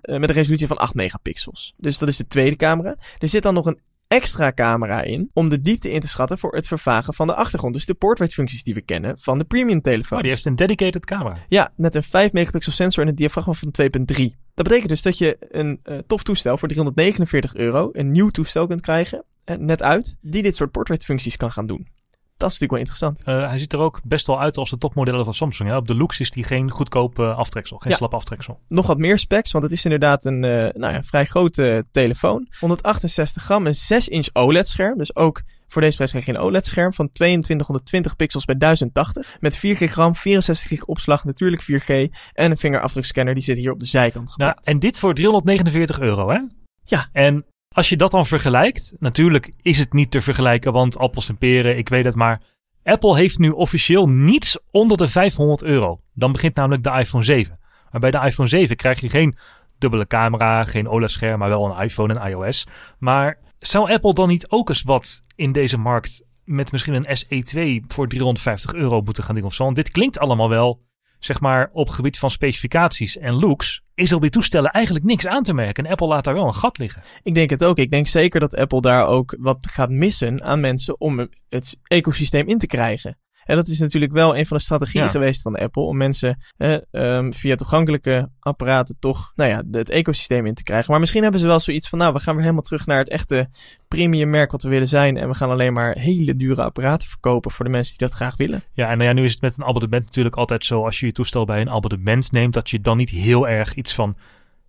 met 0.00 0.28
een 0.28 0.34
resolutie 0.34 0.66
van 0.66 0.76
8 0.76 0.94
megapixels. 0.94 1.74
Dus 1.76 1.98
dat 1.98 2.08
is 2.08 2.16
de 2.16 2.26
tweede 2.26 2.56
camera. 2.56 2.96
Er 3.18 3.28
zit 3.28 3.42
dan 3.42 3.54
nog 3.54 3.66
een 3.66 3.78
extra 4.14 4.52
camera 4.52 5.02
in 5.02 5.30
om 5.32 5.48
de 5.48 5.60
diepte 5.60 5.90
in 5.90 6.00
te 6.00 6.08
schatten 6.08 6.38
voor 6.38 6.54
het 6.54 6.66
vervagen 6.66 7.14
van 7.14 7.26
de 7.26 7.34
achtergrond. 7.34 7.74
Dus 7.74 7.86
de 7.86 7.94
portrait 7.94 8.32
functies 8.32 8.62
die 8.62 8.74
we 8.74 8.80
kennen 8.80 9.18
van 9.18 9.38
de 9.38 9.44
premium 9.44 9.80
telefoon. 9.80 10.18
Oh, 10.18 10.24
die 10.24 10.32
heeft 10.32 10.44
een 10.44 10.56
dedicated 10.56 11.04
camera. 11.04 11.36
Ja, 11.48 11.72
met 11.76 11.94
een 11.94 12.02
5 12.02 12.32
megapixel 12.32 12.72
sensor 12.72 13.02
en 13.02 13.08
een 13.08 13.14
diafragma 13.14 13.52
van 13.52 13.74
2.3. 13.82 14.24
Dat 14.54 14.66
betekent 14.66 14.88
dus 14.88 15.02
dat 15.02 15.18
je 15.18 15.36
een 15.40 15.80
uh, 15.84 15.98
tof 16.06 16.22
toestel 16.22 16.58
voor 16.58 16.68
349 16.68 17.54
euro, 17.54 17.88
een 17.92 18.10
nieuw 18.10 18.28
toestel 18.28 18.66
kunt 18.66 18.80
krijgen, 18.80 19.24
uh, 19.44 19.56
net 19.56 19.82
uit, 19.82 20.16
die 20.20 20.42
dit 20.42 20.56
soort 20.56 20.70
portrait 20.70 21.04
functies 21.04 21.36
kan 21.36 21.52
gaan 21.52 21.66
doen. 21.66 21.88
Dat 22.36 22.50
is 22.52 22.58
natuurlijk 22.58 22.70
wel 22.70 22.80
interessant. 23.10 23.42
Uh, 23.42 23.48
hij 23.48 23.58
ziet 23.58 23.72
er 23.72 23.78
ook 23.78 24.00
best 24.04 24.26
wel 24.26 24.40
uit 24.40 24.56
als 24.56 24.70
de 24.70 24.78
topmodellen 24.78 25.24
van 25.24 25.34
Samsung. 25.34 25.70
Hè? 25.70 25.76
Op 25.76 25.86
de 25.86 25.94
looks 25.94 26.20
is 26.20 26.30
die 26.30 26.44
geen 26.44 26.70
goedkoop 26.70 27.18
uh, 27.18 27.36
aftreksel, 27.38 27.78
geen 27.78 27.90
Ja. 27.90 27.96
slap 27.96 28.14
aftreksel. 28.14 28.60
Nog 28.68 28.86
wat 28.86 28.98
meer 28.98 29.18
specs, 29.18 29.52
want 29.52 29.64
het 29.64 29.72
is 29.72 29.84
inderdaad 29.84 30.24
een 30.24 30.42
uh, 30.42 30.50
nou 30.72 30.92
ja, 30.92 31.02
vrij 31.02 31.24
grote 31.24 31.84
telefoon. 31.90 32.48
168 32.60 33.42
gram, 33.42 33.66
een 33.66 33.74
6 33.74 34.08
inch 34.08 34.28
OLED 34.32 34.68
scherm. 34.68 34.98
Dus 34.98 35.16
ook 35.16 35.42
voor 35.66 35.82
deze 35.82 35.94
prijs 35.96 36.10
krijg 36.10 36.26
je 36.26 36.32
een 36.32 36.38
OLED 36.40 36.66
scherm 36.66 36.92
van 36.92 37.10
2220 37.12 38.16
pixels 38.16 38.44
bij 38.44 38.56
1080. 38.56 39.36
Met 39.40 39.56
4 39.56 39.76
gig 39.76 39.94
RAM, 39.94 40.14
64 40.14 40.68
gig 40.68 40.84
opslag, 40.84 41.24
natuurlijk 41.24 41.62
4G. 41.62 41.86
En 42.32 42.50
een 42.50 42.56
vingerafdrukscanner, 42.56 43.34
die 43.34 43.42
zit 43.42 43.56
hier 43.56 43.72
op 43.72 43.80
de 43.80 43.86
zijkant 43.86 44.36
Nou, 44.36 44.54
en 44.62 44.78
dit 44.78 44.98
voor 44.98 45.14
349 45.14 46.00
euro, 46.00 46.30
hè? 46.30 46.38
Ja. 46.84 47.08
En 47.12 47.44
als 47.74 47.88
je 47.88 47.96
dat 47.96 48.10
dan 48.10 48.26
vergelijkt, 48.26 48.94
natuurlijk 48.98 49.52
is 49.62 49.78
het 49.78 49.92
niet 49.92 50.10
te 50.10 50.20
vergelijken, 50.20 50.72
want 50.72 50.98
appels 50.98 51.28
en 51.28 51.38
peren, 51.38 51.78
ik 51.78 51.88
weet 51.88 52.04
het 52.04 52.14
maar. 52.14 52.40
Apple 52.82 53.16
heeft 53.16 53.38
nu 53.38 53.50
officieel 53.50 54.08
niets 54.08 54.58
onder 54.70 54.96
de 54.96 55.08
500 55.08 55.62
euro. 55.62 56.00
Dan 56.12 56.32
begint 56.32 56.54
namelijk 56.54 56.82
de 56.82 56.90
iPhone 56.90 57.24
7. 57.24 57.58
Maar 57.90 58.00
bij 58.00 58.10
de 58.10 58.20
iPhone 58.20 58.48
7 58.48 58.76
krijg 58.76 59.00
je 59.00 59.08
geen 59.08 59.36
dubbele 59.78 60.06
camera, 60.06 60.64
geen 60.64 60.88
OLED-scherm, 60.88 61.38
maar 61.38 61.48
wel 61.48 61.70
een 61.70 61.82
iPhone 61.82 62.14
en 62.14 62.30
iOS. 62.30 62.66
Maar 62.98 63.38
zou 63.58 63.92
Apple 63.92 64.14
dan 64.14 64.28
niet 64.28 64.50
ook 64.50 64.68
eens 64.68 64.82
wat 64.82 65.22
in 65.36 65.52
deze 65.52 65.78
markt 65.78 66.24
met 66.44 66.72
misschien 66.72 66.94
een 66.94 67.16
SE2 67.18 67.86
voor 67.86 68.08
350 68.08 68.74
euro 68.74 69.00
moeten 69.00 69.24
gaan 69.24 69.34
doen 69.34 69.44
of 69.44 69.54
zo? 69.54 69.64
Want 69.64 69.76
dit 69.76 69.90
klinkt 69.90 70.18
allemaal 70.18 70.48
wel, 70.48 70.80
zeg 71.24 71.40
maar, 71.40 71.70
op 71.72 71.88
gebied 71.88 72.18
van 72.18 72.30
specificaties 72.30 73.18
en 73.18 73.34
looks, 73.34 73.82
is 73.94 74.10
er 74.10 74.16
op 74.16 74.22
die 74.22 74.30
toestellen 74.30 74.70
eigenlijk 74.70 75.04
niks 75.04 75.26
aan 75.26 75.42
te 75.42 75.54
merken. 75.54 75.84
En 75.84 75.90
Apple 75.90 76.06
laat 76.06 76.24
daar 76.24 76.34
wel 76.34 76.46
een 76.46 76.54
gat 76.54 76.78
liggen. 76.78 77.02
Ik 77.22 77.34
denk 77.34 77.50
het 77.50 77.64
ook. 77.64 77.78
Ik 77.78 77.90
denk 77.90 78.06
zeker 78.06 78.40
dat 78.40 78.56
Apple 78.56 78.80
daar 78.80 79.06
ook 79.06 79.36
wat 79.38 79.58
gaat 79.60 79.90
missen 79.90 80.42
aan 80.42 80.60
mensen 80.60 81.00
om 81.00 81.28
het 81.48 81.80
ecosysteem 81.82 82.48
in 82.48 82.58
te 82.58 82.66
krijgen. 82.66 83.18
En 83.44 83.56
dat 83.56 83.68
is 83.68 83.78
natuurlijk 83.78 84.12
wel 84.12 84.36
een 84.36 84.46
van 84.46 84.56
de 84.56 84.62
strategieën 84.62 85.04
Ja. 85.04 85.10
geweest 85.10 85.42
van 85.42 85.56
Apple 85.56 85.82
om 85.82 85.96
mensen 85.96 86.38
eh, 86.56 87.26
via 87.30 87.54
toegankelijke 87.54 88.30
apparaten 88.40 88.96
toch 88.98 89.32
nou 89.34 89.50
ja, 89.50 89.62
het 89.70 89.90
ecosysteem 89.90 90.46
in 90.46 90.54
te 90.54 90.62
krijgen. 90.62 90.90
Maar 90.90 91.00
misschien 91.00 91.22
hebben 91.22 91.40
ze 91.40 91.46
wel 91.46 91.60
zoiets 91.60 91.88
van, 91.88 91.98
nou, 91.98 92.12
we 92.12 92.18
gaan 92.20 92.32
weer 92.34 92.42
helemaal 92.42 92.62
terug 92.64 92.86
naar 92.86 92.98
het 92.98 93.08
echte 93.08 93.48
premium 93.88 94.30
merk 94.30 94.50
wat 94.50 94.62
we 94.62 94.68
willen 94.68 94.88
zijn. 94.88 95.16
En 95.16 95.28
we 95.28 95.34
gaan 95.34 95.50
alleen 95.50 95.72
maar 95.72 95.98
hele 95.98 96.36
dure 96.36 96.62
apparaten 96.62 97.08
verkopen 97.08 97.50
voor 97.50 97.64
de 97.64 97.70
mensen 97.70 97.98
die 97.98 98.06
dat 98.08 98.16
graag 98.16 98.36
willen. 98.36 98.62
Ja, 98.72 98.90
en 98.90 98.96
nou 98.98 99.08
ja, 99.08 99.14
nu 99.14 99.24
is 99.24 99.32
het 99.32 99.40
met 99.40 99.58
een 99.58 99.64
abonnement 99.64 100.04
natuurlijk 100.04 100.36
altijd 100.36 100.64
zo. 100.64 100.84
Als 100.84 101.00
je 101.00 101.06
je 101.06 101.12
toestel 101.12 101.44
bij 101.44 101.60
een 101.60 101.70
abonnement 101.70 102.32
neemt, 102.32 102.54
dat 102.54 102.70
je 102.70 102.80
dan 102.80 102.96
niet 102.96 103.10
heel 103.10 103.48
erg 103.48 103.74
iets 103.74 103.94
van 103.94 104.16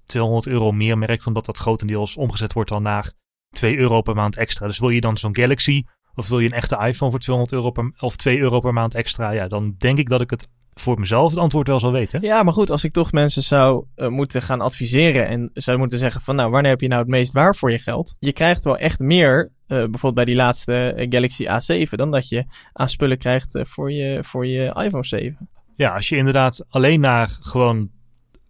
200 0.06 0.48
euro 0.48 0.72
meer 0.72 0.98
merkt, 0.98 1.28
omdat 1.28 1.46
dat 1.46 1.58
grotendeels 1.58 2.18
omgezet 2.18 2.54
wordt 2.54 2.70
dan 2.70 2.82
naar 2.84 3.12
2 3.50 3.78
euro 3.78 4.02
per 4.02 4.16
maand 4.16 4.38
extra. 4.38 4.68
Dus 4.68 4.80
wil 4.80 4.90
je 4.90 5.02
dan 5.02 5.18
zo'n 5.18 5.36
Galaxy 5.36 5.84
of 6.16 6.28
wil 6.28 6.40
je 6.40 6.46
een 6.46 6.56
echte 6.58 6.78
iPhone 6.78 7.12
voor 7.12 7.20
200 7.20 7.54
euro 7.54 7.72
per, 7.72 7.92
of 8.00 8.16
2 8.16 8.40
euro 8.40 8.60
per 8.60 8.74
maand 8.74 8.96
extra? 8.96 9.32
Ja, 9.32 9.48
dan 9.48 9.76
denk 9.78 9.98
ik 9.98 10.10
dat 10.10 10.22
ik 10.22 10.30
het 10.30 10.48
voor 10.74 11.00
mezelf 11.00 11.30
het 11.30 11.40
antwoord 11.40 11.68
wel 11.68 11.80
zal 11.80 11.92
weten. 11.92 12.22
Ja, 12.22 12.44
maar 12.44 12.54
goed, 12.54 12.72
als 12.72 12.84
ik 12.84 12.94
toch 12.94 13.12
mensen 13.12 13.44
zou 13.44 13.86
uh, 13.96 14.08
moeten 14.08 14.42
gaan 14.42 14.62
adviseren 14.62 15.28
en 15.28 15.50
zou 15.54 15.78
moeten 15.78 15.98
zeggen 15.98 16.22
van 16.22 16.36
nou, 16.36 16.52
wanneer 16.52 16.72
heb 16.72 16.82
je 16.82 16.88
nou 16.88 17.02
het 17.02 17.10
meest 17.10 17.34
waar 17.34 17.56
voor 17.56 17.72
je 17.72 17.80
geld? 17.80 18.16
Je 18.20 18.34
krijgt 18.34 18.64
wel 18.64 18.78
echt 18.78 19.00
meer, 19.00 19.44
uh, 19.44 19.78
bijvoorbeeld 19.78 20.14
bij 20.14 20.26
die 20.26 20.36
laatste 20.36 21.08
Galaxy 21.10 21.46
A7, 21.46 21.90
dan 21.90 22.12
dat 22.12 22.30
je 22.30 22.46
aan 22.74 22.90
spullen 22.90 23.18
krijgt 23.18 23.60
voor, 23.62 23.92
je, 23.92 24.24
voor 24.24 24.48
je 24.48 24.66
iPhone 24.66 25.06
7. 25.06 25.50
Ja, 25.76 25.94
als 25.94 26.10
je 26.10 26.16
inderdaad 26.16 26.66
alleen 26.70 27.00
naar 27.00 27.28
gewoon 27.42 27.90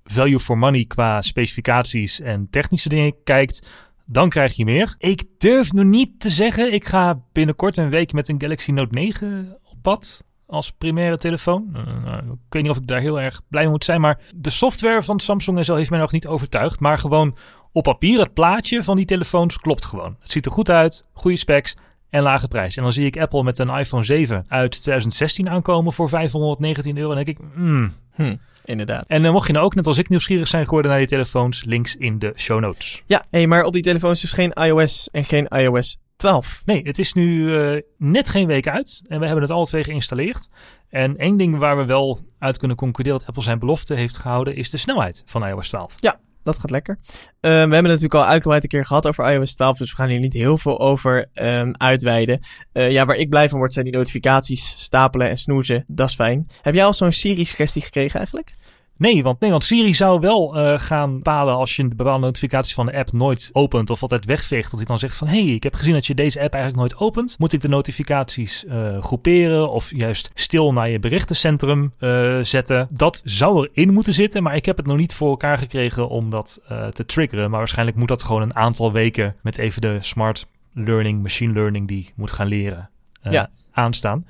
value 0.04 0.40
for 0.40 0.58
money 0.58 0.86
qua 0.86 1.22
specificaties 1.22 2.20
en 2.20 2.48
technische 2.50 2.90
dingen 2.90 3.16
kijkt, 3.24 3.68
dan 4.06 4.30
krijg 4.30 4.56
je 4.56 4.66
meer. 4.66 4.96
Ik 4.98 5.24
durf 5.38 5.74
nog 5.74 5.86
niet 5.86 6.20
te 6.20 6.30
zeggen, 6.30 6.74
ik 6.74 6.86
ga 6.86 7.20
binnenkort 7.32 7.78
een 7.78 7.90
week 7.90 8.14
met 8.14 8.30
een 8.30 8.42
Galaxy 8.42 8.72
Note 8.72 8.94
9 8.94 9.58
op 9.64 9.78
pad 9.82 10.24
als 10.48 10.72
primaire 10.72 11.18
telefoon. 11.18 11.70
Uh, 11.76 12.18
ik 12.18 12.54
weet 12.54 12.62
niet 12.62 12.72
of 12.72 12.78
ik 12.78 12.88
daar 12.88 13.00
heel 13.00 13.20
erg 13.20 13.42
blij 13.48 13.64
mee 13.64 13.72
moet 13.72 13.86
zijn, 13.86 14.02
maar 14.02 14.20
de 14.36 14.50
software 14.50 15.04
van 15.04 15.20
Samsung 15.20 15.58
en 15.58 15.66
zo 15.66 15.76
heeft 15.76 15.90
mij 15.90 16.00
nog 16.00 16.12
niet 16.12 16.28
overtuigd. 16.28 16.80
Maar 16.80 16.98
gewoon 16.98 17.38
op 17.72 17.84
papier, 17.84 18.20
het 18.20 18.34
plaatje 18.34 18.84
van 18.84 18.96
die 18.96 19.06
telefoons 19.06 19.58
klopt 19.58 19.86
gewoon. 19.86 20.16
Het 20.20 20.32
ziet 20.32 20.46
er 20.46 20.52
goed 20.52 20.70
uit, 20.70 21.06
goede 21.14 21.38
specs 21.38 21.76
en 22.10 22.22
lage 22.22 22.48
prijs. 22.48 22.78
En 22.78 22.84
dan 22.84 22.94
zie 22.94 23.06
ik 23.06 23.18
Apple 23.18 23.44
met 23.44 23.60
een 23.60 23.70
iPhone 23.70 24.04
7 24.04 24.46
uit 24.48 24.72
2016 24.72 25.50
aankomen 25.50 25.94
voor 25.94 26.10
519 26.10 26.98
euro. 26.98 27.10
En 27.10 27.16
dan 27.16 27.26
denk 27.26 27.38
ik, 27.38 27.46
hmm. 27.54 27.92
Hm, 28.12 28.36
inderdaad. 28.66 29.08
En 29.08 29.24
uh, 29.24 29.32
mocht 29.32 29.48
je 29.48 29.54
nou 29.54 29.66
ook 29.66 29.76
net 29.76 29.88
als 29.88 29.98
ik 29.98 30.10
nieuwsgierig 30.10 30.48
zijn 30.48 30.66
geworden 30.66 30.92
naar 30.92 31.00
die 31.00 31.10
telefoons, 31.10 31.64
links 31.64 31.96
in 31.96 32.20
de 32.20 32.34
show 32.36 32.60
notes. 32.60 33.04
Ja, 33.06 33.26
hey, 33.30 33.48
maar 33.48 33.64
op 33.64 33.74
die 33.74 33.82
telefoons 33.82 34.22
dus 34.22 34.32
geen 34.32 34.54
iOS 34.54 35.10
en 35.12 35.26
geen 35.26 35.48
iOS 35.48 35.98
12. 36.16 36.62
Nee, 36.66 36.82
het 36.84 37.00
is 37.00 37.14
nu 37.14 37.40
uh, 37.40 37.82
net 37.98 38.30
geen 38.30 38.48
week 38.48 38.68
uit 38.68 39.02
en 39.08 39.20
we 39.20 39.26
hebben 39.26 39.44
het 39.44 39.52
alle 39.52 39.66
twee 39.66 39.84
geïnstalleerd. 39.84 40.50
En 40.90 41.18
één 41.18 41.38
ding 41.38 41.58
waar 41.58 41.78
we 41.78 41.86
wel 41.86 42.20
uit 42.40 42.58
kunnen 42.58 42.78
concluderen 42.78 43.20
dat 43.20 43.28
Apple 43.28 43.44
zijn 43.44 43.60
belofte 43.60 43.94
heeft 43.94 44.18
gehouden, 44.18 44.56
is 44.56 44.70
de 44.70 44.78
snelheid 44.78 45.24
van 45.26 45.48
iOS 45.48 45.68
12. 45.68 45.96
Ja, 46.00 46.20
dat 46.46 46.58
gaat 46.58 46.72
lekker. 46.72 46.98
Uh, 47.06 47.12
we 47.42 47.50
hebben 47.50 47.74
het 47.74 47.84
natuurlijk 47.84 48.14
al 48.14 48.26
uitgebreid 48.26 48.64
een 48.64 48.70
keer 48.70 48.86
gehad 48.86 49.08
over 49.08 49.32
iOS 49.32 49.56
12, 49.56 49.78
dus 49.78 49.90
we 49.90 49.96
gaan 49.96 50.10
hier 50.10 50.20
niet 50.20 50.34
heel 50.34 50.58
veel 50.58 50.80
over 50.80 51.30
um, 51.34 51.74
uitweiden. 51.78 52.40
Uh, 52.74 52.92
ja, 52.92 53.06
waar 53.06 53.16
ik 53.16 53.30
blij 53.30 53.50
van 53.50 53.58
word 53.58 53.74
zijn 53.74 53.86
die 53.86 53.94
notificaties 53.94 54.76
stapelen 54.78 55.30
en 55.30 55.38
snoezen. 55.38 55.84
Dat 55.88 56.10
is 56.10 56.16
fijn. 56.16 56.48
Heb 56.62 56.74
jij 56.74 56.86
al 56.86 56.94
zo'n 56.94 57.12
Siri-suggestie 57.12 57.82
gekregen 57.82 58.18
eigenlijk? 58.18 58.54
Nee, 58.98 59.24
want, 59.24 59.40
nee, 59.40 59.52
want 59.52 59.64
Siri 59.64 59.94
zou 59.94 60.20
wel 60.20 60.58
uh, 60.58 60.80
gaan 60.80 61.16
bepalen 61.16 61.56
als 61.56 61.76
je 61.76 61.88
bepaalde 61.88 62.26
notificaties 62.26 62.74
van 62.74 62.86
de 62.86 62.94
app 62.94 63.12
nooit 63.12 63.50
opent 63.54 63.90
of 63.90 64.02
altijd 64.02 64.26
wegveegt. 64.26 64.70
Dat 64.70 64.80
hij 64.80 64.86
dan 64.88 65.00
zegt 65.00 65.16
van, 65.16 65.28
hé, 65.28 65.44
hey, 65.44 65.54
ik 65.54 65.64
heb 65.64 65.74
gezien 65.74 65.94
dat 65.94 66.06
je 66.06 66.16
deze 66.16 66.42
app 66.42 66.54
eigenlijk 66.54 66.82
nooit 66.82 67.02
opent. 67.08 67.36
Moet 67.40 67.54
ik 67.54 67.62
de 67.62 67.68
notificaties 67.68 68.64
uh, 68.64 69.04
groeperen 69.04 69.72
of 69.72 69.92
juist 69.96 70.32
stil 70.34 70.74
naar 70.74 70.90
je 70.90 71.00
berichtencentrum 71.00 71.94
uh, 72.00 72.40
zetten? 72.42 72.88
Dat 72.90 73.22
zou 73.26 73.70
erin 73.74 73.94
moeten 73.94 74.14
zitten, 74.14 74.44
maar 74.44 74.56
ik 74.56 74.66
heb 74.66 74.78
het 74.78 74.86
nog 74.86 74.98
niet 74.98 75.14
voor 75.14 75.30
elkaar 75.30 75.58
gekregen 75.58 76.10
om 76.10 76.30
dat 76.30 76.62
te 76.94 77.06
triggeren. 77.06 77.50
Maar 77.50 77.60
waarschijnlijk 77.60 77.98
moet 77.98 78.08
dat 78.08 78.24
gewoon 78.24 78.42
een 78.42 78.56
aantal 78.56 78.92
weken 78.92 79.36
met 79.42 79.58
even 79.58 79.82
de 79.82 79.98
smart 80.00 80.48
learning, 80.74 81.22
machine 81.22 81.54
learning 81.54 81.88
die 81.88 82.12
moet 82.16 82.32
gaan 82.32 82.48
leren 82.48 82.90
ja. 83.22 83.50
aanstaan. 83.72 84.26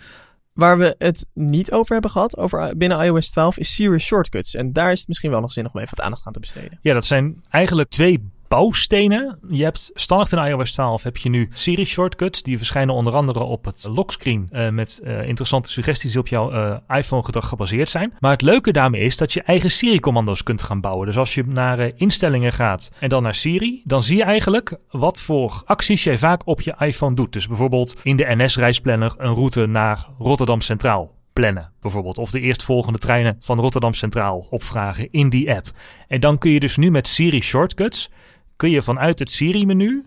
Waar 0.55 0.77
we 0.77 0.95
het 0.97 1.25
niet 1.33 1.71
over 1.71 1.93
hebben 1.93 2.11
gehad, 2.11 2.37
over 2.37 2.77
binnen 2.77 2.99
iOS 2.99 3.29
12, 3.29 3.57
is 3.57 3.73
Siri 3.73 3.99
Shortcuts. 3.99 4.55
En 4.55 4.73
daar 4.73 4.91
is 4.91 4.99
het 4.99 5.07
misschien 5.07 5.31
wel 5.31 5.39
nog 5.39 5.51
zin 5.51 5.69
om 5.73 5.79
even 5.79 5.95
wat 5.95 6.05
aandacht 6.05 6.25
aan 6.25 6.33
te 6.33 6.39
besteden. 6.39 6.79
Ja, 6.81 6.93
dat 6.93 7.05
zijn 7.05 7.43
eigenlijk 7.49 7.89
twee 7.89 8.29
bouwstenen. 8.55 9.39
Je 9.49 9.63
hebt 9.63 9.91
standaard 9.93 10.31
in 10.31 10.57
iOS 10.57 10.71
12 10.71 11.03
heb 11.03 11.17
je 11.17 11.29
nu 11.29 11.49
Siri 11.53 11.85
shortcuts. 11.85 12.43
Die 12.43 12.57
verschijnen 12.57 12.95
onder 12.95 13.13
andere 13.13 13.39
op 13.39 13.65
het 13.65 13.87
lockscreen 13.91 14.49
uh, 14.51 14.69
met 14.69 15.01
uh, 15.03 15.27
interessante 15.27 15.71
suggesties 15.71 16.11
die 16.11 16.19
op 16.19 16.27
jouw 16.27 16.53
uh, 16.53 16.77
iPhone 16.87 17.23
gedrag 17.23 17.47
gebaseerd 17.47 17.89
zijn. 17.89 18.13
Maar 18.19 18.31
het 18.31 18.41
leuke 18.41 18.71
daarmee 18.71 19.01
is 19.01 19.17
dat 19.17 19.33
je 19.33 19.41
eigen 19.41 19.71
Siri 19.71 19.99
commando's 19.99 20.43
kunt 20.43 20.61
gaan 20.61 20.81
bouwen. 20.81 21.05
Dus 21.05 21.17
als 21.17 21.35
je 21.35 21.43
naar 21.45 21.91
instellingen 21.95 22.53
gaat 22.53 22.91
en 22.99 23.09
dan 23.09 23.23
naar 23.23 23.35
Siri, 23.35 23.81
dan 23.83 24.03
zie 24.03 24.17
je 24.17 24.23
eigenlijk 24.23 24.77
wat 24.89 25.21
voor 25.21 25.61
acties 25.65 26.03
jij 26.03 26.17
vaak 26.17 26.41
op 26.47 26.61
je 26.61 26.75
iPhone 26.79 27.15
doet. 27.15 27.33
Dus 27.33 27.47
bijvoorbeeld 27.47 27.95
in 28.03 28.17
de 28.17 28.35
NS-reisplanner 28.35 29.13
een 29.17 29.33
route 29.33 29.65
naar 29.65 30.07
Rotterdam 30.17 30.61
Centraal 30.61 31.13
plannen, 31.33 31.71
bijvoorbeeld. 31.81 32.17
Of 32.17 32.31
de 32.31 32.39
eerstvolgende 32.39 32.99
treinen 32.99 33.35
van 33.39 33.59
Rotterdam 33.59 33.93
Centraal 33.93 34.47
opvragen 34.49 35.07
in 35.11 35.29
die 35.29 35.53
app. 35.53 35.67
En 36.07 36.19
dan 36.19 36.37
kun 36.37 36.51
je 36.51 36.59
dus 36.59 36.77
nu 36.77 36.91
met 36.91 37.07
Siri 37.07 37.41
Shortcuts 37.41 38.09
kun 38.55 38.69
je 38.69 38.81
vanuit 38.81 39.19
het 39.19 39.31
Siri-menu 39.31 40.05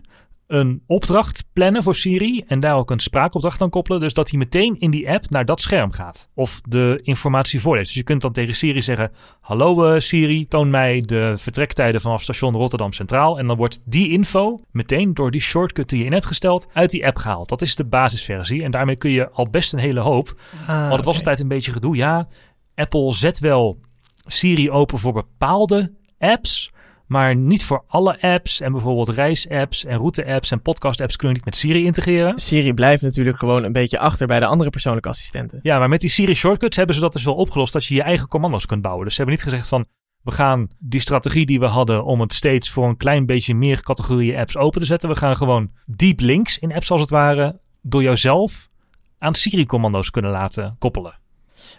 een 0.49 0.83
opdracht 0.87 1.45
plannen 1.53 1.83
voor 1.83 1.95
Siri 1.95 2.43
en 2.47 2.59
daar 2.59 2.75
ook 2.75 2.91
een 2.91 2.99
spraakopdracht 2.99 3.61
aan 3.61 3.69
koppelen. 3.69 3.99
Dus 3.99 4.13
dat 4.13 4.29
hij 4.29 4.39
meteen 4.39 4.79
in 4.79 4.91
die 4.91 5.09
app 5.11 5.29
naar 5.29 5.45
dat 5.45 5.61
scherm 5.61 5.91
gaat. 5.91 6.29
Of 6.33 6.61
de 6.67 6.99
informatie 7.03 7.61
voorleest. 7.61 7.87
Dus 7.87 7.95
je 7.95 8.03
kunt 8.03 8.21
dan 8.21 8.31
tegen 8.31 8.55
Siri 8.55 8.81
zeggen: 8.81 9.11
Hallo 9.41 9.93
uh, 9.93 9.99
Siri, 9.99 10.47
toon 10.47 10.69
mij 10.69 11.01
de 11.01 11.33
vertrektijden 11.37 12.01
vanaf 12.01 12.21
station 12.21 12.55
Rotterdam 12.55 12.93
Centraal. 12.93 13.39
En 13.39 13.47
dan 13.47 13.57
wordt 13.57 13.79
die 13.85 14.09
info 14.09 14.59
meteen 14.71 15.13
door 15.13 15.31
die 15.31 15.41
shortcut 15.41 15.89
die 15.89 15.99
je 15.99 16.05
in 16.05 16.13
hebt 16.13 16.25
gesteld 16.25 16.67
uit 16.73 16.89
die 16.89 17.05
app 17.05 17.17
gehaald. 17.17 17.49
Dat 17.49 17.61
is 17.61 17.75
de 17.75 17.85
basisversie. 17.85 18.63
En 18.63 18.71
daarmee 18.71 18.95
kun 18.95 19.11
je 19.11 19.29
al 19.29 19.49
best 19.49 19.73
een 19.73 19.79
hele 19.79 19.99
hoop. 19.99 20.39
Ah, 20.67 20.81
Want 20.81 20.95
het 20.95 21.05
was 21.05 21.17
altijd 21.17 21.39
een 21.39 21.47
beetje 21.47 21.71
gedoe. 21.71 21.95
Ja, 21.95 22.27
Apple 22.75 23.13
zet 23.13 23.39
wel 23.39 23.79
Siri 24.25 24.71
open 24.71 24.97
voor 24.97 25.13
bepaalde 25.13 25.93
apps 26.17 26.71
maar 27.09 27.35
niet 27.35 27.65
voor 27.65 27.83
alle 27.87 28.21
apps. 28.21 28.61
En 28.61 28.71
bijvoorbeeld 28.71 29.09
reisapps 29.09 29.85
en 29.85 29.97
route-apps 29.97 30.51
en 30.51 30.61
podcast-apps 30.61 31.15
kunnen 31.15 31.35
niet 31.35 31.45
met 31.45 31.55
Siri 31.55 31.85
integreren. 31.85 32.39
Siri 32.39 32.73
blijft 32.73 33.01
natuurlijk 33.01 33.37
gewoon 33.37 33.63
een 33.63 33.71
beetje 33.71 33.99
achter 33.99 34.27
bij 34.27 34.39
de 34.39 34.45
andere 34.45 34.69
persoonlijke 34.69 35.09
assistenten. 35.09 35.59
Ja, 35.61 35.79
maar 35.79 35.89
met 35.89 36.01
die 36.01 36.09
Siri 36.09 36.33
shortcuts 36.33 36.77
hebben 36.77 36.95
ze 36.95 37.01
dat 37.01 37.13
dus 37.13 37.23
wel 37.23 37.35
opgelost 37.35 37.73
dat 37.73 37.85
je 37.85 37.95
je 37.95 38.01
eigen 38.01 38.27
commando's 38.27 38.65
kunt 38.65 38.81
bouwen. 38.81 39.05
Dus 39.05 39.15
ze 39.15 39.21
hebben 39.21 39.39
niet 39.39 39.49
gezegd 39.49 39.67
van 39.67 39.85
we 40.23 40.31
gaan 40.31 40.67
die 40.79 40.99
strategie 40.99 41.45
die 41.45 41.59
we 41.59 41.65
hadden 41.65 42.05
om 42.05 42.21
het 42.21 42.33
steeds 42.33 42.69
voor 42.69 42.87
een 42.87 42.97
klein 42.97 43.25
beetje 43.25 43.55
meer 43.55 43.81
categorieën 43.81 44.39
apps 44.39 44.57
open 44.57 44.79
te 44.79 44.87
zetten. 44.87 45.09
We 45.09 45.15
gaan 45.15 45.37
gewoon 45.37 45.71
deep 45.85 46.19
links 46.19 46.59
in 46.59 46.73
apps 46.73 46.91
als 46.91 47.01
het 47.01 47.09
ware 47.09 47.59
door 47.81 48.03
jouzelf 48.03 48.69
aan 49.17 49.35
Siri-commando's 49.35 50.09
kunnen 50.09 50.31
laten 50.31 50.75
koppelen. 50.79 51.19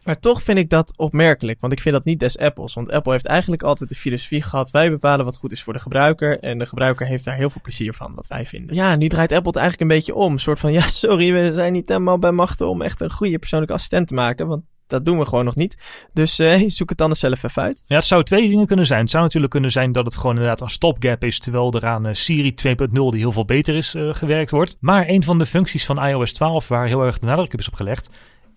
Maar 0.05 0.21
toch 0.21 0.43
vind 0.43 0.59
ik 0.59 0.71
dat 0.71 0.93
opmerkelijk, 0.97 1.61
want 1.61 1.73
ik 1.73 1.81
vind 1.81 1.95
dat 1.95 2.05
niet 2.05 2.21
des 2.21 2.39
Apples. 2.39 2.75
Want 2.75 2.91
Apple 2.91 3.13
heeft 3.13 3.27
eigenlijk 3.27 3.63
altijd 3.63 3.89
de 3.89 3.95
filosofie 3.95 4.43
gehad: 4.43 4.71
wij 4.71 4.91
bepalen 4.91 5.25
wat 5.25 5.37
goed 5.37 5.53
is 5.53 5.63
voor 5.63 5.73
de 5.73 5.79
gebruiker. 5.79 6.39
En 6.41 6.59
de 6.59 6.67
gebruiker 6.67 7.07
heeft 7.07 7.25
daar 7.25 7.37
heel 7.37 7.51
veel 7.51 7.61
plezier 7.63 7.95
van, 7.95 8.15
wat 8.15 8.27
wij 8.27 8.47
vinden. 8.47 8.75
Ja, 8.75 8.97
nu 8.97 9.09
draait 9.09 9.33
Apple 9.33 9.51
het 9.51 9.61
eigenlijk 9.61 9.91
een 9.91 9.97
beetje 9.97 10.15
om. 10.15 10.33
Een 10.33 10.41
soort 10.41 10.61
van: 10.61 10.73
ja, 10.79 10.89
sorry, 10.89 11.33
we 11.33 11.53
zijn 11.53 11.73
niet 11.73 11.89
helemaal 11.89 12.19
bij 12.19 12.33
machten 12.33 12.69
om 12.69 12.83
echt 12.83 13.01
een 13.01 13.11
goede 13.11 13.39
persoonlijke 13.39 13.75
assistent 13.75 14.09
te 14.09 14.15
maken. 14.15 14.47
Want 14.47 14.63
dat 14.91 15.05
doen 15.05 15.19
we 15.19 15.27
gewoon 15.27 15.45
nog 15.45 15.57
niet. 15.57 16.07
Dus 16.13 16.41
uh, 16.41 16.69
zoek 16.69 16.89
het 16.89 16.99
dan 16.99 17.17
zelf 17.17 17.43
even 17.43 17.63
uit. 17.63 17.83
Ja, 17.87 17.97
het 17.97 18.05
zou 18.05 18.25
twee 18.25 18.49
dingen 18.49 18.67
kunnen 18.67 18.87
zijn. 18.87 19.01
Het 19.01 19.11
zou 19.11 19.23
natuurlijk 19.23 19.53
kunnen 19.53 19.73
zijn 19.73 19.93
dat 19.93 20.05
het 20.05 20.17
gewoon 20.17 20.35
inderdaad 20.35 20.61
een 20.61 20.69
stopgap 20.69 21.25
is. 21.25 21.39
Terwijl 21.39 21.73
er 21.73 21.87
aan 21.87 22.07
uh, 22.07 22.15
Siri 22.15 22.55
2.0, 22.69 22.75
die 22.91 23.15
heel 23.15 23.33
veel 23.33 23.45
beter 23.45 23.75
is, 23.75 23.95
uh, 23.95 24.15
gewerkt 24.15 24.51
wordt. 24.51 24.77
Maar 24.81 25.09
een 25.09 25.25
van 25.25 25.39
de 25.39 25.47
functies 25.47 25.87
van 25.87 26.05
iOS 26.05 26.33
12, 26.33 26.69
waar 26.69 26.87
heel 26.87 27.03
erg 27.03 27.19
de 27.19 27.27
nadruk 27.27 27.53
op 27.53 27.59
is 27.59 27.69
opgelegd, 27.69 28.09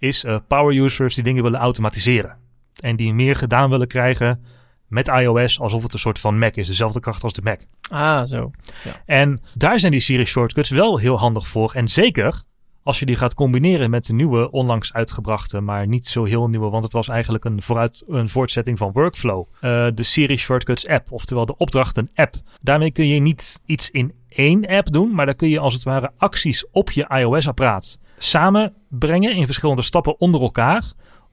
is 0.04 0.24
uh, 0.24 0.38
power 0.48 0.76
users 0.76 1.16
die 1.16 1.24
dingen 1.24 1.44
willen 1.44 1.60
automatiseren. 1.60 2.38
En 2.80 2.96
die 2.96 3.13
meer 3.13 3.36
gedaan 3.36 3.70
willen 3.70 3.88
krijgen 3.88 4.44
met 4.88 5.08
iOS 5.08 5.60
alsof 5.60 5.84
het 5.84 5.94
een 5.94 6.00
soort 6.00 6.20
van 6.20 6.39
Mac 6.39 6.56
is. 6.56 6.68
Dezelfde 6.68 7.00
kracht 7.00 7.24
als 7.24 7.34
de 7.34 7.42
Mac. 7.42 7.60
Ah, 7.89 8.24
zo. 8.24 8.52
Ja. 8.84 9.02
En 9.06 9.42
daar 9.54 9.80
zijn 9.80 9.92
die 9.92 10.02
Siri 10.02 10.26
shortcuts 10.26 10.70
wel 10.70 10.98
heel 10.98 11.20
handig 11.20 11.48
voor. 11.48 11.72
En 11.74 11.88
zeker 11.88 12.42
als 12.84 13.00
je 13.00 13.06
die 13.06 13.16
gaat 13.16 13.34
combineren 13.34 13.89
met 13.89 14.06
de 14.06 14.13
nieuwe, 14.13 14.52
onlangs 14.52 14.94
uitgebrachte, 14.94 15.62
maar 15.62 15.88
niet 15.88 16.08
zo 16.08 16.24
heel 16.24 16.48
nieuwe, 16.48 16.70
want 16.70 16.84
het 16.84 16.94
was 16.94 17.08
eigenlijk 17.08 17.46
een, 17.46 17.62
vooruit, 17.62 18.04
een 18.08 18.30
voortzetting 18.30 18.78
van 18.78 18.92
Workflow. 18.92 19.48
Uh, 19.56 19.88
de 19.94 20.04
Siri 20.04 20.38
Shortcuts 20.38 20.88
app, 20.88 21.12
oftewel 21.12 21.46
de 21.46 21.58
opdrachten 21.58 22.10
app. 22.16 22.36
Daarmee 22.62 22.92
kun 22.92 23.08
je 23.08 23.20
niet 23.20 23.62
iets 23.66 23.92
in 23.92 24.13
één 24.30 24.68
app 24.68 24.92
doen, 24.92 25.16
maar 25.16 25.26
daar 25.26 25.36
kun 25.36 25.50
je 25.50 25.60
als 25.60 25.74
het 25.74 25.84
ware 25.84 26.12
acties 26.18 26.66
op 26.72 26.92
je 26.92 27.08
iOS-apparaat 27.08 28.00
samenbrengen 28.93 29.36
in 29.36 29.45
verschillende 29.45 29.82
stappen 29.82 30.19
onder 30.19 30.41
elkaar. 30.41 30.84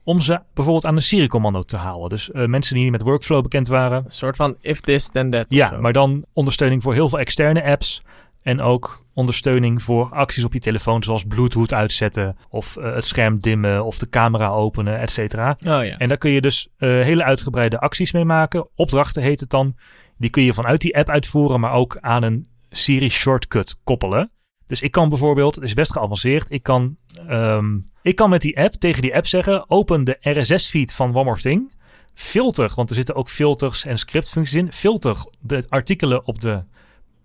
Om 0.03 0.21
ze 0.21 0.39
bijvoorbeeld 0.53 0.85
aan 0.85 0.95
een 0.95 1.01
Siri-commando 1.01 1.61
te 1.61 1.77
halen. 1.77 2.09
Dus 2.09 2.29
uh, 2.33 2.45
mensen 2.45 2.73
die 2.73 2.83
niet 2.83 2.91
met 2.91 3.01
workflow 3.01 3.41
bekend 3.41 3.67
waren. 3.67 4.05
Een 4.05 4.11
soort 4.11 4.35
van 4.35 4.55
if 4.61 4.79
this 4.79 5.09
then 5.09 5.31
that. 5.31 5.45
Ja, 5.47 5.77
maar 5.79 5.93
dan 5.93 6.25
ondersteuning 6.33 6.83
voor 6.83 6.93
heel 6.93 7.09
veel 7.09 7.19
externe 7.19 7.63
apps. 7.63 8.01
En 8.41 8.61
ook 8.61 9.05
ondersteuning 9.13 9.81
voor 9.81 10.09
acties 10.09 10.43
op 10.43 10.53
je 10.53 10.59
telefoon, 10.59 11.03
zoals 11.03 11.23
Bluetooth 11.23 11.73
uitzetten, 11.73 12.37
of 12.49 12.77
uh, 12.77 12.93
het 12.93 13.05
scherm 13.05 13.39
dimmen, 13.39 13.85
of 13.85 13.97
de 13.97 14.09
camera 14.09 14.47
openen, 14.47 14.99
et 14.99 15.11
cetera. 15.11 15.49
Oh, 15.59 15.63
ja. 15.63 15.97
En 15.97 16.07
daar 16.07 16.17
kun 16.17 16.31
je 16.31 16.41
dus 16.41 16.67
uh, 16.77 16.89
hele 16.89 17.23
uitgebreide 17.23 17.79
acties 17.79 18.11
mee 18.11 18.25
maken. 18.25 18.67
Opdrachten 18.75 19.23
heet 19.23 19.39
het 19.39 19.49
dan. 19.49 19.75
Die 20.17 20.29
kun 20.29 20.43
je 20.43 20.53
vanuit 20.53 20.81
die 20.81 20.97
app 20.97 21.09
uitvoeren, 21.09 21.59
maar 21.59 21.73
ook 21.73 21.97
aan 21.99 22.23
een 22.23 22.47
Siri 22.69 23.09
shortcut 23.09 23.75
koppelen. 23.83 24.31
Dus 24.71 24.81
ik 24.81 24.91
kan 24.91 25.09
bijvoorbeeld, 25.09 25.55
het 25.55 25.63
is 25.63 25.73
best 25.73 25.91
geavanceerd, 25.91 26.45
ik 26.49 26.63
kan, 26.63 26.97
um, 27.29 27.85
ik 28.01 28.15
kan 28.15 28.29
met 28.29 28.41
die 28.41 28.59
app 28.59 28.73
tegen 28.73 29.01
die 29.01 29.15
app 29.15 29.27
zeggen: 29.27 29.69
open 29.69 30.03
de 30.03 30.17
RSS-feed 30.19 30.93
van 30.93 31.15
One 31.15 31.23
More 31.23 31.39
Thing. 31.39 31.71
filter, 32.13 32.71
want 32.75 32.89
er 32.89 32.95
zitten 32.95 33.15
ook 33.15 33.29
filters 33.29 33.85
en 33.85 33.97
scriptfuncties 33.97 34.55
in. 34.57 34.71
Filter 34.71 35.25
de 35.39 35.65
artikelen 35.69 36.27
op 36.27 36.41
de 36.41 36.63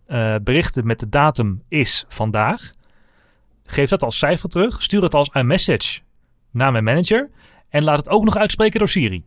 uh, 0.08 0.34
berichten 0.42 0.86
met 0.86 0.98
de 0.98 1.08
datum 1.08 1.62
is 1.68 2.04
vandaag. 2.08 2.72
Geef 3.64 3.88
dat 3.88 4.02
als 4.02 4.18
cijfer 4.18 4.48
terug. 4.48 4.82
Stuur 4.82 5.02
het 5.02 5.14
als 5.14 5.28
iMessage 5.32 6.00
naar 6.50 6.72
mijn 6.72 6.84
manager. 6.84 7.30
En 7.68 7.84
laat 7.84 7.98
het 7.98 8.08
ook 8.08 8.24
nog 8.24 8.36
uitspreken 8.36 8.78
door 8.78 8.88
Siri. 8.88 9.22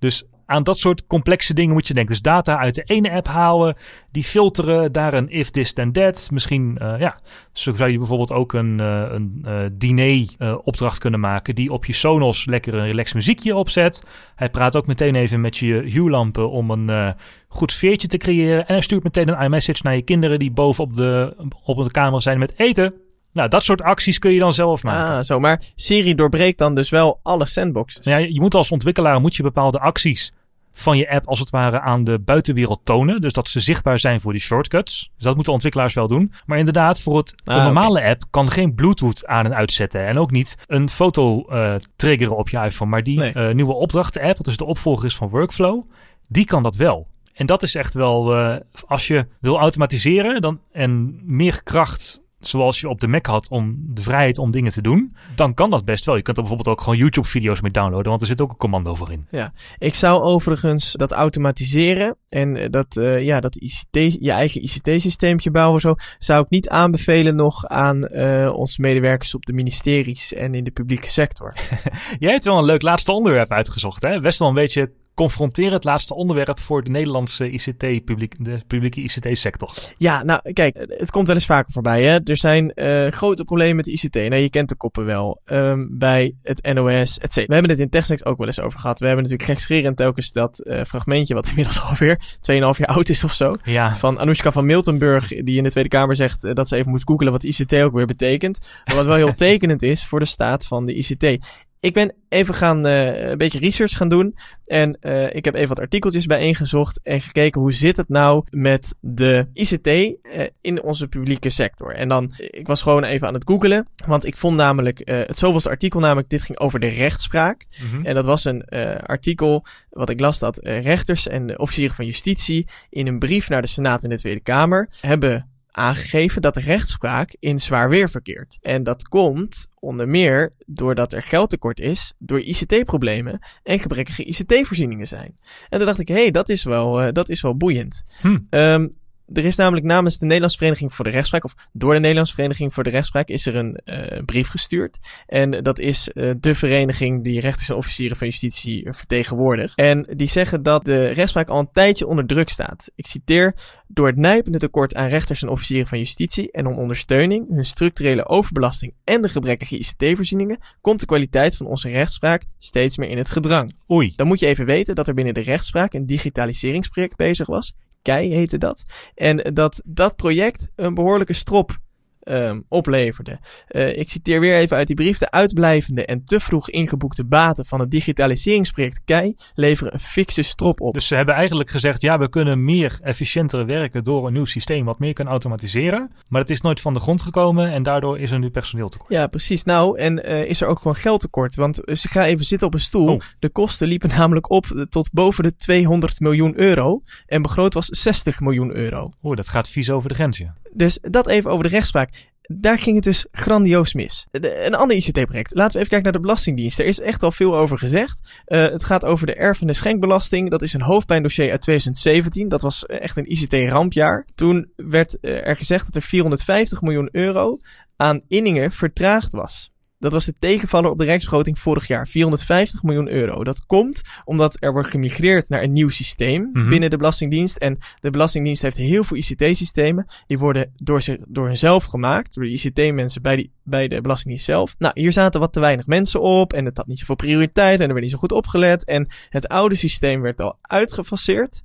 Dus 0.00 0.24
aan 0.50 0.62
dat 0.62 0.78
soort 0.78 1.06
complexe 1.06 1.54
dingen 1.54 1.72
moet 1.72 1.88
je 1.88 1.94
denken. 1.94 2.12
Dus 2.12 2.22
data 2.22 2.58
uit 2.58 2.74
de 2.74 2.82
ene 2.82 3.10
app 3.10 3.26
halen, 3.26 3.76
die 4.10 4.24
filteren, 4.24 4.92
daar 4.92 5.14
een 5.14 5.28
if 5.28 5.50
this 5.50 5.72
then 5.72 5.92
that. 5.92 6.28
Misschien, 6.32 6.78
uh, 6.82 6.94
ja, 6.98 7.18
zo 7.52 7.74
zou 7.74 7.90
je 7.90 7.98
bijvoorbeeld 7.98 8.32
ook 8.32 8.52
een, 8.52 8.78
uh, 8.80 9.04
een 9.10 9.44
uh, 9.46 9.54
diner 9.72 10.26
opdracht 10.62 10.98
kunnen 10.98 11.20
maken 11.20 11.54
die 11.54 11.72
op 11.72 11.84
je 11.84 11.92
Sonos 11.92 12.46
lekker 12.46 12.74
een 12.74 12.84
relax 12.84 13.12
muziekje 13.12 13.54
opzet. 13.54 14.04
Hij 14.34 14.50
praat 14.50 14.76
ook 14.76 14.86
meteen 14.86 15.14
even 15.14 15.40
met 15.40 15.56
je 15.56 15.74
Hue-lampen 15.74 16.50
om 16.50 16.70
een 16.70 17.14
goed 17.48 17.72
sfeertje 17.72 18.08
te 18.08 18.16
creëren. 18.16 18.66
En 18.66 18.72
hij 18.74 18.82
stuurt 18.82 19.02
meteen 19.02 19.28
een 19.28 19.44
iMessage 19.44 19.80
naar 19.82 19.96
je 19.96 20.02
kinderen 20.02 20.38
die 20.38 20.50
boven 20.50 20.84
op 20.84 20.96
de, 20.96 21.36
op 21.64 21.82
de 21.82 21.90
kamer 21.90 22.22
zijn 22.22 22.38
met 22.38 22.58
eten. 22.58 22.94
Nou, 23.32 23.48
dat 23.48 23.62
soort 23.62 23.82
acties 23.82 24.18
kun 24.18 24.32
je 24.32 24.38
dan 24.38 24.54
zelf 24.54 24.82
maken. 24.82 25.14
Ah, 25.14 25.22
zo. 25.22 25.40
Maar 25.40 25.62
Siri 25.74 26.14
doorbreekt 26.14 26.58
dan 26.58 26.74
dus 26.74 26.90
wel 26.90 27.20
alle 27.22 27.46
sandboxes. 27.46 28.04
Ja, 28.04 28.16
je 28.16 28.40
moet 28.40 28.54
als 28.54 28.70
ontwikkelaar 28.70 29.20
moet 29.20 29.36
je 29.36 29.42
bepaalde 29.42 29.80
acties 29.80 30.32
van 30.72 30.96
je 30.96 31.10
app 31.10 31.26
als 31.26 31.38
het 31.38 31.50
ware 31.50 31.80
aan 31.80 32.04
de 32.04 32.18
buitenwereld 32.18 32.80
tonen. 32.84 33.20
Dus 33.20 33.32
dat 33.32 33.48
ze 33.48 33.60
zichtbaar 33.60 33.98
zijn 33.98 34.20
voor 34.20 34.32
die 34.32 34.40
shortcuts. 34.40 35.10
Dus 35.16 35.24
dat 35.24 35.34
moeten 35.34 35.52
ontwikkelaars 35.52 35.94
wel 35.94 36.08
doen. 36.08 36.32
Maar 36.46 36.58
inderdaad, 36.58 37.00
voor 37.00 37.16
het 37.16 37.34
ah, 37.44 37.64
normale 37.64 38.02
app 38.02 38.22
kan 38.30 38.50
geen 38.50 38.74
Bluetooth 38.74 39.26
aan 39.26 39.44
en 39.44 39.54
uitzetten. 39.54 40.06
En 40.06 40.18
ook 40.18 40.30
niet 40.30 40.56
een 40.66 40.88
foto 40.88 41.44
uh, 41.48 41.74
triggeren 41.96 42.36
op 42.36 42.48
je 42.48 42.58
iPhone. 42.58 42.90
Maar 42.90 43.02
die 43.02 43.18
nee. 43.18 43.34
uh, 43.34 43.54
nieuwe 43.54 43.74
opdrachten 43.74 44.22
app, 44.22 44.36
wat 44.36 44.46
dus 44.46 44.56
de 44.56 44.64
opvolger 44.64 45.06
is 45.06 45.16
van 45.16 45.28
Workflow, 45.28 45.86
die 46.28 46.44
kan 46.44 46.62
dat 46.62 46.76
wel. 46.76 47.08
En 47.32 47.46
dat 47.46 47.62
is 47.62 47.74
echt 47.74 47.94
wel, 47.94 48.36
uh, 48.36 48.56
als 48.86 49.06
je 49.06 49.26
wil 49.40 49.58
automatiseren 49.58 50.40
dan, 50.40 50.60
en 50.72 51.20
meer 51.24 51.62
kracht 51.62 52.20
zoals 52.40 52.80
je 52.80 52.88
op 52.88 53.00
de 53.00 53.08
Mac 53.08 53.26
had 53.26 53.48
om 53.48 53.76
de 53.78 54.02
vrijheid 54.02 54.38
om 54.38 54.50
dingen 54.50 54.72
te 54.72 54.82
doen, 54.82 55.16
dan 55.34 55.54
kan 55.54 55.70
dat 55.70 55.84
best 55.84 56.04
wel. 56.04 56.16
Je 56.16 56.22
kunt 56.22 56.36
er 56.36 56.42
bijvoorbeeld 56.42 56.76
ook 56.76 56.84
gewoon 56.84 56.98
YouTube-video's 56.98 57.60
mee 57.60 57.70
downloaden, 57.70 58.08
want 58.08 58.20
er 58.20 58.26
zit 58.26 58.40
ook 58.40 58.50
een 58.50 58.56
commando 58.56 58.94
voor 58.94 59.12
in. 59.12 59.26
Ja, 59.30 59.52
ik 59.78 59.94
zou 59.94 60.22
overigens 60.22 60.92
dat 60.92 61.12
automatiseren 61.12 62.16
en 62.28 62.56
eh, 62.56 62.70
dat, 62.70 62.96
uh, 62.96 63.24
ja, 63.24 63.40
dat 63.40 63.56
ICT, 63.56 64.16
je 64.20 64.30
eigen 64.30 64.62
ICT-systeempje 64.62 65.50
bouwen 65.50 65.80
zo, 65.80 65.94
zou 66.18 66.42
ik 66.42 66.50
niet 66.50 66.68
aanbevelen 66.68 67.36
nog 67.36 67.66
aan 67.66 68.08
uh, 68.12 68.52
onze 68.54 68.80
medewerkers 68.80 69.34
op 69.34 69.46
de 69.46 69.52
ministeries 69.52 70.32
en 70.32 70.54
in 70.54 70.64
de 70.64 70.70
publieke 70.70 71.10
sector. 71.10 71.54
Jij 72.18 72.32
hebt 72.32 72.44
wel 72.44 72.58
een 72.58 72.64
leuk 72.64 72.82
laatste 72.82 73.12
onderwerp 73.12 73.50
uitgezocht, 73.50 74.02
hè? 74.02 74.20
Best 74.20 74.38
wel 74.38 74.48
een 74.48 74.54
beetje 74.54 74.92
confronteren 75.14 75.72
het 75.72 75.84
laatste 75.84 76.14
onderwerp 76.14 76.58
voor 76.58 76.84
de 76.84 76.90
Nederlandse 76.90 77.50
ICT, 77.50 78.04
publiek, 78.04 78.34
de 78.38 78.58
publieke 78.66 79.00
ICT-sector. 79.00 79.74
Ja, 79.96 80.22
nou 80.22 80.52
kijk, 80.52 80.76
het 80.88 81.10
komt 81.10 81.26
wel 81.26 81.36
eens 81.36 81.46
vaker 81.46 81.72
voorbij. 81.72 82.02
Hè? 82.02 82.18
Er 82.24 82.36
zijn 82.36 82.72
uh, 82.74 83.06
grote 83.06 83.44
problemen 83.44 83.76
met 83.76 83.84
de 83.84 83.90
ICT. 83.90 84.14
Nou, 84.14 84.34
je 84.34 84.50
kent 84.50 84.68
de 84.68 84.74
koppen 84.74 85.04
wel. 85.04 85.40
Um, 85.46 85.88
bij 85.98 86.34
het 86.42 86.72
NOS, 86.74 87.18
etc. 87.18 87.34
We 87.34 87.52
hebben 87.52 87.70
het 87.70 87.80
in 87.80 87.88
TechSnacks 87.88 88.24
ook 88.24 88.38
wel 88.38 88.46
eens 88.46 88.60
over 88.60 88.78
gehad. 88.78 88.98
We 88.98 89.06
hebben 89.06 89.24
natuurlijk 89.24 89.50
gekscherend 89.50 89.96
telkens 89.96 90.32
dat 90.32 90.62
uh, 90.66 90.84
fragmentje, 90.84 91.34
wat 91.34 91.48
inmiddels 91.50 91.82
alweer 91.82 92.18
2,5 92.18 92.38
jaar 92.50 92.86
oud 92.86 93.08
is 93.08 93.24
of 93.24 93.34
zo. 93.34 93.52
Ja. 93.62 93.96
Van 93.96 94.18
Anoushka 94.18 94.52
van 94.52 94.66
Miltenburg, 94.66 95.28
die 95.28 95.56
in 95.56 95.64
de 95.64 95.70
Tweede 95.70 95.88
Kamer 95.88 96.16
zegt 96.16 96.44
uh, 96.44 96.52
dat 96.52 96.68
ze 96.68 96.76
even 96.76 96.90
moet 96.90 97.02
googelen 97.04 97.32
wat 97.32 97.44
ICT 97.44 97.74
ook 97.74 97.92
weer 97.92 98.06
betekent. 98.06 98.58
Maar 98.84 98.96
wat 98.96 99.06
wel 99.06 99.14
heel 99.14 99.34
tekenend 99.48 99.82
is 99.82 100.06
voor 100.06 100.18
de 100.18 100.24
staat 100.24 100.66
van 100.66 100.84
de 100.84 100.94
ICT. 100.94 101.38
Ik 101.80 101.92
ben 101.94 102.14
even 102.28 102.54
gaan 102.54 102.86
uh, 102.86 103.28
een 103.30 103.38
beetje 103.38 103.58
research 103.58 103.96
gaan 103.96 104.08
doen. 104.08 104.36
En 104.64 104.98
uh, 105.00 105.34
ik 105.34 105.44
heb 105.44 105.54
even 105.54 105.68
wat 105.68 105.80
artikeltjes 105.80 106.26
bijeengezocht 106.26 107.00
en 107.02 107.20
gekeken 107.20 107.60
hoe 107.60 107.72
zit 107.72 107.96
het 107.96 108.08
nou 108.08 108.44
met 108.50 108.94
de 109.00 109.48
ICT 109.52 109.86
uh, 109.86 110.12
in 110.60 110.82
onze 110.82 111.08
publieke 111.08 111.50
sector. 111.50 111.94
En 111.94 112.08
dan, 112.08 112.32
ik 112.36 112.66
was 112.66 112.82
gewoon 112.82 113.04
even 113.04 113.26
aan 113.26 113.34
het 113.34 113.48
googelen, 113.48 113.88
want 114.06 114.26
ik 114.26 114.36
vond 114.36 114.56
namelijk 114.56 115.00
het 115.04 115.38
zoveelste 115.38 115.68
artikel, 115.68 116.00
namelijk 116.00 116.28
dit 116.28 116.42
ging 116.42 116.58
over 116.58 116.80
de 116.80 116.88
rechtspraak. 116.88 117.66
Mm 117.82 117.90
-hmm. 117.90 118.06
En 118.06 118.14
dat 118.14 118.24
was 118.24 118.44
een 118.44 118.64
artikel 119.06 119.64
wat 119.90 120.10
ik 120.10 120.20
las 120.20 120.38
dat 120.38 120.58
rechters 120.62 121.28
en 121.28 121.58
officieren 121.58 121.94
van 121.94 122.06
justitie 122.06 122.68
in 122.90 123.06
een 123.06 123.18
brief 123.18 123.48
naar 123.48 123.62
de 123.62 123.68
Senaat 123.68 124.02
en 124.02 124.08
de 124.08 124.18
Tweede 124.18 124.40
Kamer 124.40 124.88
hebben 125.00 125.49
aangegeven 125.72 126.42
dat 126.42 126.54
de 126.54 126.60
rechtspraak 126.60 127.36
in 127.38 127.60
zwaar 127.60 127.88
weer 127.88 128.10
verkeert. 128.10 128.58
En 128.60 128.82
dat 128.82 129.08
komt 129.08 129.68
onder 129.74 130.08
meer 130.08 130.52
doordat 130.66 131.12
er 131.12 131.22
geldtekort 131.22 131.80
is, 131.80 132.12
door 132.18 132.40
ICT-problemen 132.40 133.38
en 133.62 133.78
gebrekkige 133.78 134.24
ICT-voorzieningen 134.24 135.06
zijn. 135.06 135.38
En 135.68 135.78
toen 135.78 135.86
dacht 135.86 135.98
ik, 135.98 136.08
hé, 136.08 136.14
hey, 136.14 136.30
dat 136.30 136.48
is 136.48 136.62
wel, 136.62 137.06
uh, 137.06 137.12
dat 137.12 137.28
is 137.28 137.40
wel 137.40 137.56
boeiend. 137.56 138.02
Hm. 138.20 138.38
Um, 138.50 138.98
er 139.32 139.44
is 139.44 139.56
namelijk 139.56 139.86
namens 139.86 140.18
de 140.18 140.24
Nederlandse 140.24 140.58
Vereniging 140.58 140.94
voor 140.94 141.04
de 141.04 141.10
Rechtspraak, 141.10 141.44
of 141.44 141.54
door 141.72 141.92
de 141.92 142.00
Nederlandse 142.00 142.34
Vereniging 142.34 142.74
voor 142.74 142.84
de 142.84 142.90
Rechtspraak, 142.90 143.28
is 143.28 143.46
er 143.46 143.56
een 143.56 143.80
uh, 143.84 143.96
brief 144.24 144.48
gestuurd. 144.48 144.98
En 145.26 145.50
dat 145.62 145.78
is 145.78 146.10
uh, 146.14 146.32
de 146.40 146.54
vereniging 146.54 147.24
die 147.24 147.40
rechters 147.40 147.68
en 147.68 147.76
officieren 147.76 148.16
van 148.16 148.26
justitie 148.26 148.88
vertegenwoordigt. 148.90 149.74
En 149.76 150.06
die 150.16 150.28
zeggen 150.28 150.62
dat 150.62 150.84
de 150.84 151.08
rechtspraak 151.08 151.48
al 151.48 151.58
een 151.58 151.72
tijdje 151.72 152.06
onder 152.06 152.26
druk 152.26 152.48
staat. 152.48 152.90
Ik 152.94 153.06
citeer, 153.06 153.54
door 153.86 154.06
het 154.06 154.16
nijpende 154.16 154.58
tekort 154.58 154.94
aan 154.94 155.08
rechters 155.08 155.42
en 155.42 155.48
officieren 155.48 155.86
van 155.86 155.98
justitie 155.98 156.50
en 156.50 156.66
om 156.66 156.78
ondersteuning, 156.78 157.48
hun 157.48 157.66
structurele 157.66 158.26
overbelasting 158.26 158.94
en 159.04 159.22
de 159.22 159.28
gebrekkige 159.28 159.78
ICT-voorzieningen, 159.78 160.58
komt 160.80 161.00
de 161.00 161.06
kwaliteit 161.06 161.56
van 161.56 161.66
onze 161.66 161.88
rechtspraak 161.88 162.44
steeds 162.58 162.96
meer 162.96 163.08
in 163.08 163.18
het 163.18 163.30
gedrang. 163.30 163.74
Oei. 163.90 164.12
Dan 164.16 164.26
moet 164.26 164.40
je 164.40 164.46
even 164.46 164.66
weten 164.66 164.94
dat 164.94 165.08
er 165.08 165.14
binnen 165.14 165.34
de 165.34 165.40
rechtspraak 165.40 165.92
een 165.92 166.06
digitaliseringsproject 166.06 167.16
bezig 167.16 167.46
was. 167.46 167.74
KEI 168.02 168.34
heette 168.34 168.58
dat. 168.58 168.84
En 169.14 169.54
dat 169.54 169.82
dat 169.84 170.16
project 170.16 170.70
een 170.76 170.94
behoorlijke 170.94 171.32
strop 171.32 171.78
um, 172.24 172.64
opleverde. 172.68 173.38
Uh, 173.68 173.98
ik 173.98 174.10
citeer 174.10 174.40
weer 174.40 174.54
even 174.54 174.76
uit 174.76 174.86
die 174.86 174.96
brief. 174.96 175.18
De 175.18 175.30
uitblijvende 175.30 176.04
en 176.04 176.24
te 176.24 176.40
vroeg 176.40 176.70
ingeboekte 176.70 177.24
baten 177.24 177.66
van 177.66 177.80
het 177.80 177.90
digitaliseringsproject 177.90 179.00
KEI 179.04 179.34
leveren 179.54 179.94
een 179.94 180.00
fikse 180.00 180.42
strop 180.42 180.80
op. 180.80 180.94
Dus 180.94 181.06
ze 181.06 181.16
hebben 181.16 181.34
eigenlijk 181.34 181.70
gezegd, 181.70 182.00
ja, 182.00 182.18
we 182.18 182.28
kunnen 182.28 182.64
meer 182.64 182.98
efficiënter 183.02 183.66
werken 183.66 184.04
door 184.04 184.26
een 184.26 184.32
nieuw 184.32 184.44
systeem 184.44 184.84
wat 184.84 184.98
meer 184.98 185.12
kan 185.12 185.28
automatiseren. 185.28 186.10
Maar 186.28 186.40
het 186.40 186.50
is 186.50 186.60
nooit 186.60 186.80
van 186.80 186.94
de 186.94 187.00
grond 187.00 187.22
gekomen 187.22 187.72
en 187.72 187.82
daardoor 187.82 188.18
is 188.18 188.30
er 188.30 188.38
nu 188.38 188.50
personeeltekort. 188.50 189.12
Ja, 189.12 189.26
precies. 189.26 189.64
Nou, 189.64 189.98
en 189.98 190.26
uh, 190.26 190.44
is 190.44 190.60
er 190.60 190.68
ook 190.68 190.78
gewoon 190.78 190.96
geldtekort. 190.96 191.54
Want 191.54 191.80
ze 191.92 192.08
gaan 192.08 192.24
even 192.24 192.44
zitten 192.44 192.66
op 192.66 192.74
een 192.74 192.80
stoel. 192.80 193.14
Oh. 193.14 193.20
De 193.38 193.48
kosten 193.48 193.88
liepen 193.88 194.08
namelijk 194.08 194.50
op 194.50 194.86
tot 194.90 195.12
boven 195.12 195.44
de 195.44 195.56
200 195.56 196.20
miljoen 196.20 196.58
euro. 196.58 197.02
En 197.26 197.42
begroot 197.42 197.74
was 197.74 197.86
60 197.86 198.40
miljoen 198.40 198.74
euro. 198.74 199.10
Oeh, 199.22 199.36
dat 199.36 199.48
gaat 199.48 199.68
vies 199.68 199.90
over 199.90 200.08
de 200.08 200.14
grens, 200.14 200.38
ja. 200.38 200.54
Dus 200.72 200.98
dat 201.02 201.26
even 201.26 201.50
over 201.50 201.64
de 201.64 201.70
rechtspraak 201.70 202.19
daar 202.52 202.78
ging 202.78 202.94
het 202.94 203.04
dus 203.04 203.26
grandioos 203.32 203.94
mis. 203.94 204.26
Een 204.30 204.74
ander 204.74 204.96
ICT-project. 204.96 205.54
Laten 205.54 205.72
we 205.72 205.78
even 205.78 205.88
kijken 205.88 206.02
naar 206.02 206.12
de 206.12 206.20
Belastingdienst. 206.20 206.78
Er 206.78 206.86
is 206.86 207.00
echt 207.00 207.22
al 207.22 207.32
veel 207.32 207.56
over 207.56 207.78
gezegd. 207.78 208.42
Uh, 208.46 208.68
het 208.68 208.84
gaat 208.84 209.04
over 209.04 209.26
de 209.26 209.34
erf- 209.34 209.60
en 209.60 209.74
schenkbelasting. 209.74 210.50
Dat 210.50 210.62
is 210.62 210.72
een 210.72 210.82
hoofdpijndossier 210.82 211.50
uit 211.50 211.60
2017. 211.60 212.48
Dat 212.48 212.62
was 212.62 212.86
echt 212.86 213.16
een 213.16 213.30
ICT-rampjaar. 213.32 214.26
Toen 214.34 214.72
werd 214.76 215.18
uh, 215.20 215.46
er 215.46 215.56
gezegd 215.56 215.84
dat 215.84 215.96
er 215.96 216.02
450 216.02 216.82
miljoen 216.82 217.08
euro 217.12 217.58
aan 217.96 218.20
inningen 218.28 218.72
vertraagd 218.72 219.32
was. 219.32 219.69
Dat 220.00 220.12
was 220.12 220.24
de 220.24 220.34
tegenvaller 220.38 220.90
op 220.90 220.98
de 220.98 221.04
rijksbegroting 221.04 221.58
vorig 221.58 221.86
jaar. 221.86 222.08
450 222.08 222.82
miljoen 222.82 223.08
euro. 223.08 223.44
Dat 223.44 223.66
komt 223.66 224.02
omdat 224.24 224.56
er 224.60 224.72
wordt 224.72 224.88
gemigreerd 224.88 225.48
naar 225.48 225.62
een 225.62 225.72
nieuw 225.72 225.88
systeem 225.88 226.42
mm 226.42 226.50
-hmm. 226.52 226.68
binnen 226.68 226.90
de 226.90 226.96
Belastingdienst. 226.96 227.56
En 227.56 227.78
de 228.00 228.10
Belastingdienst 228.10 228.62
heeft 228.62 228.76
heel 228.76 229.04
veel 229.04 229.16
ICT-systemen. 229.16 230.06
Die 230.26 230.38
worden 230.38 230.72
door, 230.76 231.02
zich, 231.02 231.16
door 231.26 231.46
hunzelf 231.46 231.84
gemaakt. 231.84 232.34
Door 232.34 232.44
de 232.44 232.50
ICT-mensen 232.50 233.22
bij, 233.22 233.36
die, 233.36 233.52
bij 233.64 233.88
de 233.88 234.00
Belastingdienst 234.00 234.46
zelf. 234.46 234.74
Nou, 234.78 235.00
hier 235.00 235.12
zaten 235.12 235.40
wat 235.40 235.52
te 235.52 235.60
weinig 235.60 235.86
mensen 235.86 236.20
op. 236.20 236.52
En 236.52 236.64
het 236.64 236.76
had 236.76 236.86
niet 236.86 236.98
zoveel 236.98 237.14
prioriteit. 237.14 237.80
En 237.80 237.86
er 237.86 237.92
werd 237.92 238.02
niet 238.02 238.12
zo 238.12 238.18
goed 238.18 238.32
opgelet. 238.32 238.84
En 238.84 239.08
het 239.28 239.48
oude 239.48 239.74
systeem 239.74 240.20
werd 240.20 240.40
al 240.40 240.58
uitgefaseerd. 240.60 241.62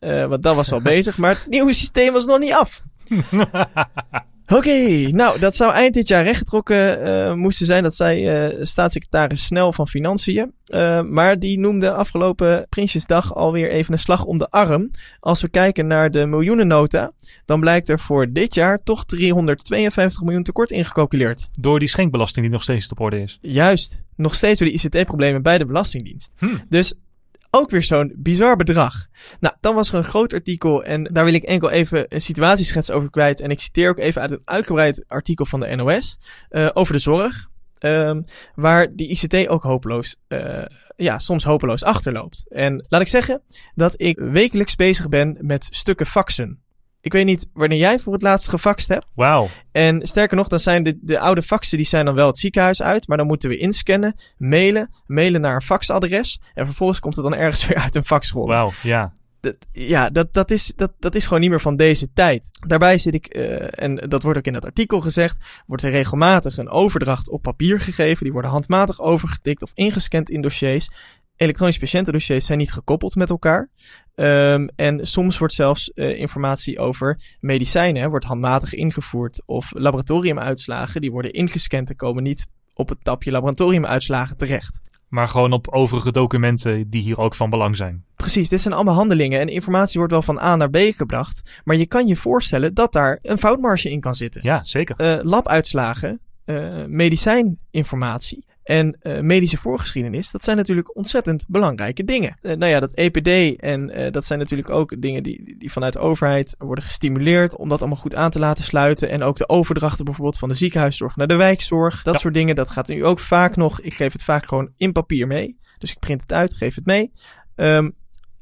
Uh, 0.00 0.26
want 0.26 0.42
dat 0.42 0.56
was 0.56 0.72
al 0.72 0.82
bezig. 0.92 1.18
Maar 1.18 1.34
het 1.34 1.46
nieuwe 1.48 1.72
systeem 1.72 2.12
was 2.12 2.26
nog 2.26 2.38
niet 2.38 2.52
af. 2.52 2.82
Oké, 4.48 4.56
okay, 4.56 5.04
nou, 5.04 5.38
dat 5.38 5.56
zou 5.56 5.72
eind 5.72 5.94
dit 5.94 6.08
jaar 6.08 6.24
rechtgetrokken 6.24 7.06
uh, 7.06 7.32
moesten 7.32 7.66
zijn. 7.66 7.82
Dat 7.82 7.94
zei 7.94 8.46
uh, 8.48 8.64
staatssecretaris 8.64 9.44
Snel 9.44 9.72
van 9.72 9.88
Financiën. 9.88 10.52
Uh, 10.68 11.02
maar 11.02 11.38
die 11.38 11.58
noemde 11.58 11.92
afgelopen 11.92 12.66
Prinsjesdag 12.68 13.34
alweer 13.34 13.70
even 13.70 13.92
een 13.92 13.98
slag 13.98 14.24
om 14.24 14.36
de 14.36 14.50
arm. 14.50 14.90
Als 15.20 15.42
we 15.42 15.48
kijken 15.48 15.86
naar 15.86 16.10
de 16.10 16.26
miljoenennota, 16.26 17.12
dan 17.44 17.60
blijkt 17.60 17.88
er 17.88 17.98
voor 17.98 18.32
dit 18.32 18.54
jaar 18.54 18.78
toch 18.82 19.04
352 19.04 20.22
miljoen 20.22 20.42
tekort 20.42 20.70
ingecalculeerd. 20.70 21.48
Door 21.60 21.78
die 21.78 21.88
schenkbelasting 21.88 22.44
die 22.44 22.54
nog 22.54 22.62
steeds 22.62 22.90
op 22.90 23.00
orde 23.00 23.20
is. 23.20 23.38
Juist, 23.40 24.00
nog 24.16 24.34
steeds 24.34 24.60
door 24.60 24.68
de 24.68 24.74
ICT-problemen 24.74 25.42
bij 25.42 25.58
de 25.58 25.64
Belastingdienst. 25.64 26.32
Hm. 26.38 26.46
Dus 26.68 26.94
ook 27.50 27.70
weer 27.70 27.82
zo'n 27.82 28.12
bizar 28.16 28.56
bedrag. 28.56 29.06
Nou, 29.40 29.54
dan 29.60 29.74
was 29.74 29.88
er 29.88 29.94
een 29.94 30.04
groot 30.04 30.32
artikel 30.32 30.84
en 30.84 31.04
daar 31.04 31.24
wil 31.24 31.34
ik 31.34 31.42
enkel 31.42 31.70
even 31.70 32.06
een 32.08 32.20
situatieschets 32.20 32.90
over 32.90 33.10
kwijt. 33.10 33.40
En 33.40 33.50
ik 33.50 33.60
citeer 33.60 33.90
ook 33.90 33.98
even 33.98 34.20
uit 34.20 34.30
een 34.30 34.42
uitgebreid 34.44 35.04
artikel 35.08 35.46
van 35.46 35.60
de 35.60 35.76
NOS 35.76 36.18
uh, 36.50 36.70
over 36.72 36.92
de 36.92 36.98
zorg. 36.98 37.46
ehm, 37.78 38.22
waar 38.54 38.94
die 38.94 39.08
ICT 39.08 39.48
ook 39.48 39.62
hopeloos, 39.62 40.16
uh, 40.28 40.64
ja, 40.96 41.18
soms 41.18 41.44
hopeloos 41.44 41.84
achterloopt. 41.84 42.46
En 42.48 42.86
laat 42.88 43.00
ik 43.00 43.08
zeggen 43.08 43.42
dat 43.74 43.94
ik 43.96 44.18
wekelijks 44.18 44.76
bezig 44.76 45.08
ben 45.08 45.36
met 45.40 45.68
stukken 45.70 46.06
faxen. 46.06 46.64
Ik 47.06 47.12
weet 47.12 47.24
niet 47.24 47.48
wanneer 47.52 47.78
jij 47.78 47.98
voor 47.98 48.12
het 48.12 48.22
laatst 48.22 48.48
gefaxt 48.48 48.88
hebt. 48.88 49.06
Wauw. 49.14 49.48
En 49.72 50.06
sterker 50.06 50.36
nog, 50.36 50.48
dan 50.48 50.58
zijn 50.58 50.82
de, 50.82 50.98
de 51.00 51.18
oude 51.18 51.42
faxen 51.42 51.76
die 51.76 51.86
zijn 51.86 52.04
dan 52.04 52.14
wel 52.14 52.26
het 52.26 52.38
ziekenhuis 52.38 52.82
uit. 52.82 53.08
Maar 53.08 53.16
dan 53.16 53.26
moeten 53.26 53.48
we 53.48 53.56
inscannen, 53.56 54.14
mailen, 54.38 54.90
mailen 55.06 55.40
naar 55.40 55.54
een 55.54 55.62
faxadres. 55.62 56.40
En 56.54 56.66
vervolgens 56.66 57.00
komt 57.00 57.14
het 57.14 57.24
dan 57.24 57.34
ergens 57.34 57.66
weer 57.68 57.76
uit 57.76 57.94
een 57.94 58.04
faxrol. 58.04 58.46
Wauw, 58.46 58.72
ja. 58.82 59.12
Dat, 59.40 59.54
ja, 59.72 60.10
dat, 60.10 60.32
dat, 60.32 60.50
is, 60.50 60.72
dat, 60.76 60.92
dat 60.98 61.14
is 61.14 61.24
gewoon 61.24 61.40
niet 61.40 61.50
meer 61.50 61.60
van 61.60 61.76
deze 61.76 62.12
tijd. 62.12 62.48
Daarbij 62.66 62.98
zit 62.98 63.14
ik, 63.14 63.36
uh, 63.36 63.82
en 63.82 63.94
dat 63.94 64.22
wordt 64.22 64.38
ook 64.38 64.46
in 64.46 64.54
het 64.54 64.64
artikel 64.64 65.00
gezegd, 65.00 65.62
wordt 65.66 65.82
er 65.82 65.90
regelmatig 65.90 66.58
een 66.58 66.70
overdracht 66.70 67.28
op 67.30 67.42
papier 67.42 67.80
gegeven. 67.80 68.24
Die 68.24 68.32
worden 68.32 68.50
handmatig 68.50 69.00
overgetikt 69.00 69.62
of 69.62 69.70
ingescand 69.74 70.30
in 70.30 70.42
dossiers 70.42 70.88
elektronische 71.36 71.80
patiëntendossiers 71.80 72.46
zijn 72.46 72.58
niet 72.58 72.72
gekoppeld 72.72 73.14
met 73.14 73.30
elkaar. 73.30 73.68
Um, 74.18 74.68
en 74.76 75.06
soms 75.06 75.38
wordt 75.38 75.54
zelfs 75.54 75.90
uh, 75.94 76.18
informatie 76.18 76.78
over 76.78 77.36
medicijnen 77.40 78.10
wordt 78.10 78.24
handmatig 78.24 78.74
ingevoerd. 78.74 79.42
Of 79.46 79.72
laboratoriumuitslagen 79.74 81.00
die 81.00 81.10
worden 81.10 81.32
ingescand 81.32 81.90
en 81.90 81.96
komen 81.96 82.22
niet 82.22 82.46
op 82.74 82.88
het 82.88 83.04
tapje 83.04 83.30
laboratoriumuitslagen 83.30 84.36
terecht. 84.36 84.80
Maar 85.08 85.28
gewoon 85.28 85.52
op 85.52 85.68
overige 85.68 86.12
documenten 86.12 86.90
die 86.90 87.02
hier 87.02 87.18
ook 87.18 87.34
van 87.34 87.50
belang 87.50 87.76
zijn. 87.76 88.04
Precies, 88.16 88.48
dit 88.48 88.60
zijn 88.60 88.74
allemaal 88.74 88.94
handelingen 88.94 89.40
en 89.40 89.48
informatie 89.48 89.98
wordt 89.98 90.12
wel 90.12 90.22
van 90.22 90.38
A 90.38 90.56
naar 90.56 90.70
B 90.70 90.76
gebracht. 90.76 91.60
Maar 91.64 91.76
je 91.76 91.86
kan 91.86 92.06
je 92.06 92.16
voorstellen 92.16 92.74
dat 92.74 92.92
daar 92.92 93.18
een 93.22 93.38
foutmarge 93.38 93.90
in 93.90 94.00
kan 94.00 94.14
zitten. 94.14 94.40
Ja, 94.44 94.62
zeker. 94.62 94.96
Uh, 94.98 95.24
labuitslagen, 95.24 96.20
uh, 96.44 96.84
medicijninformatie 96.86 98.44
en 98.66 98.98
uh, 99.02 99.20
medische 99.20 99.56
voorgeschiedenis, 99.58 100.30
dat 100.30 100.44
zijn 100.44 100.56
natuurlijk 100.56 100.96
ontzettend 100.96 101.44
belangrijke 101.48 102.04
dingen. 102.04 102.38
Uh, 102.42 102.52
nou 102.52 102.72
ja, 102.72 102.80
dat 102.80 102.92
EPD 102.92 103.60
en 103.60 103.98
uh, 103.98 104.10
dat 104.10 104.24
zijn 104.24 104.38
natuurlijk 104.38 104.70
ook 104.70 105.00
dingen 105.02 105.22
die, 105.22 105.56
die 105.58 105.72
vanuit 105.72 105.92
de 105.92 105.98
overheid 105.98 106.54
worden 106.58 106.84
gestimuleerd 106.84 107.56
om 107.56 107.68
dat 107.68 107.80
allemaal 107.80 107.98
goed 107.98 108.14
aan 108.14 108.30
te 108.30 108.38
laten 108.38 108.64
sluiten. 108.64 109.10
En 109.10 109.22
ook 109.22 109.36
de 109.36 109.48
overdrachten 109.48 110.04
bijvoorbeeld 110.04 110.38
van 110.38 110.48
de 110.48 110.54
ziekenhuiszorg 110.54 111.16
naar 111.16 111.26
de 111.26 111.36
wijkzorg. 111.36 112.02
Dat 112.02 112.14
ja. 112.14 112.20
soort 112.20 112.34
dingen, 112.34 112.54
dat 112.54 112.70
gaat 112.70 112.88
nu 112.88 113.04
ook 113.04 113.18
vaak 113.18 113.56
nog. 113.56 113.80
Ik 113.80 113.94
geef 113.94 114.12
het 114.12 114.22
vaak 114.22 114.46
gewoon 114.46 114.72
in 114.76 114.92
papier 114.92 115.26
mee. 115.26 115.58
Dus 115.78 115.90
ik 115.90 115.98
print 115.98 116.20
het 116.20 116.32
uit, 116.32 116.54
geef 116.54 116.74
het 116.74 116.86
mee. 116.86 117.12
Um, 117.54 117.94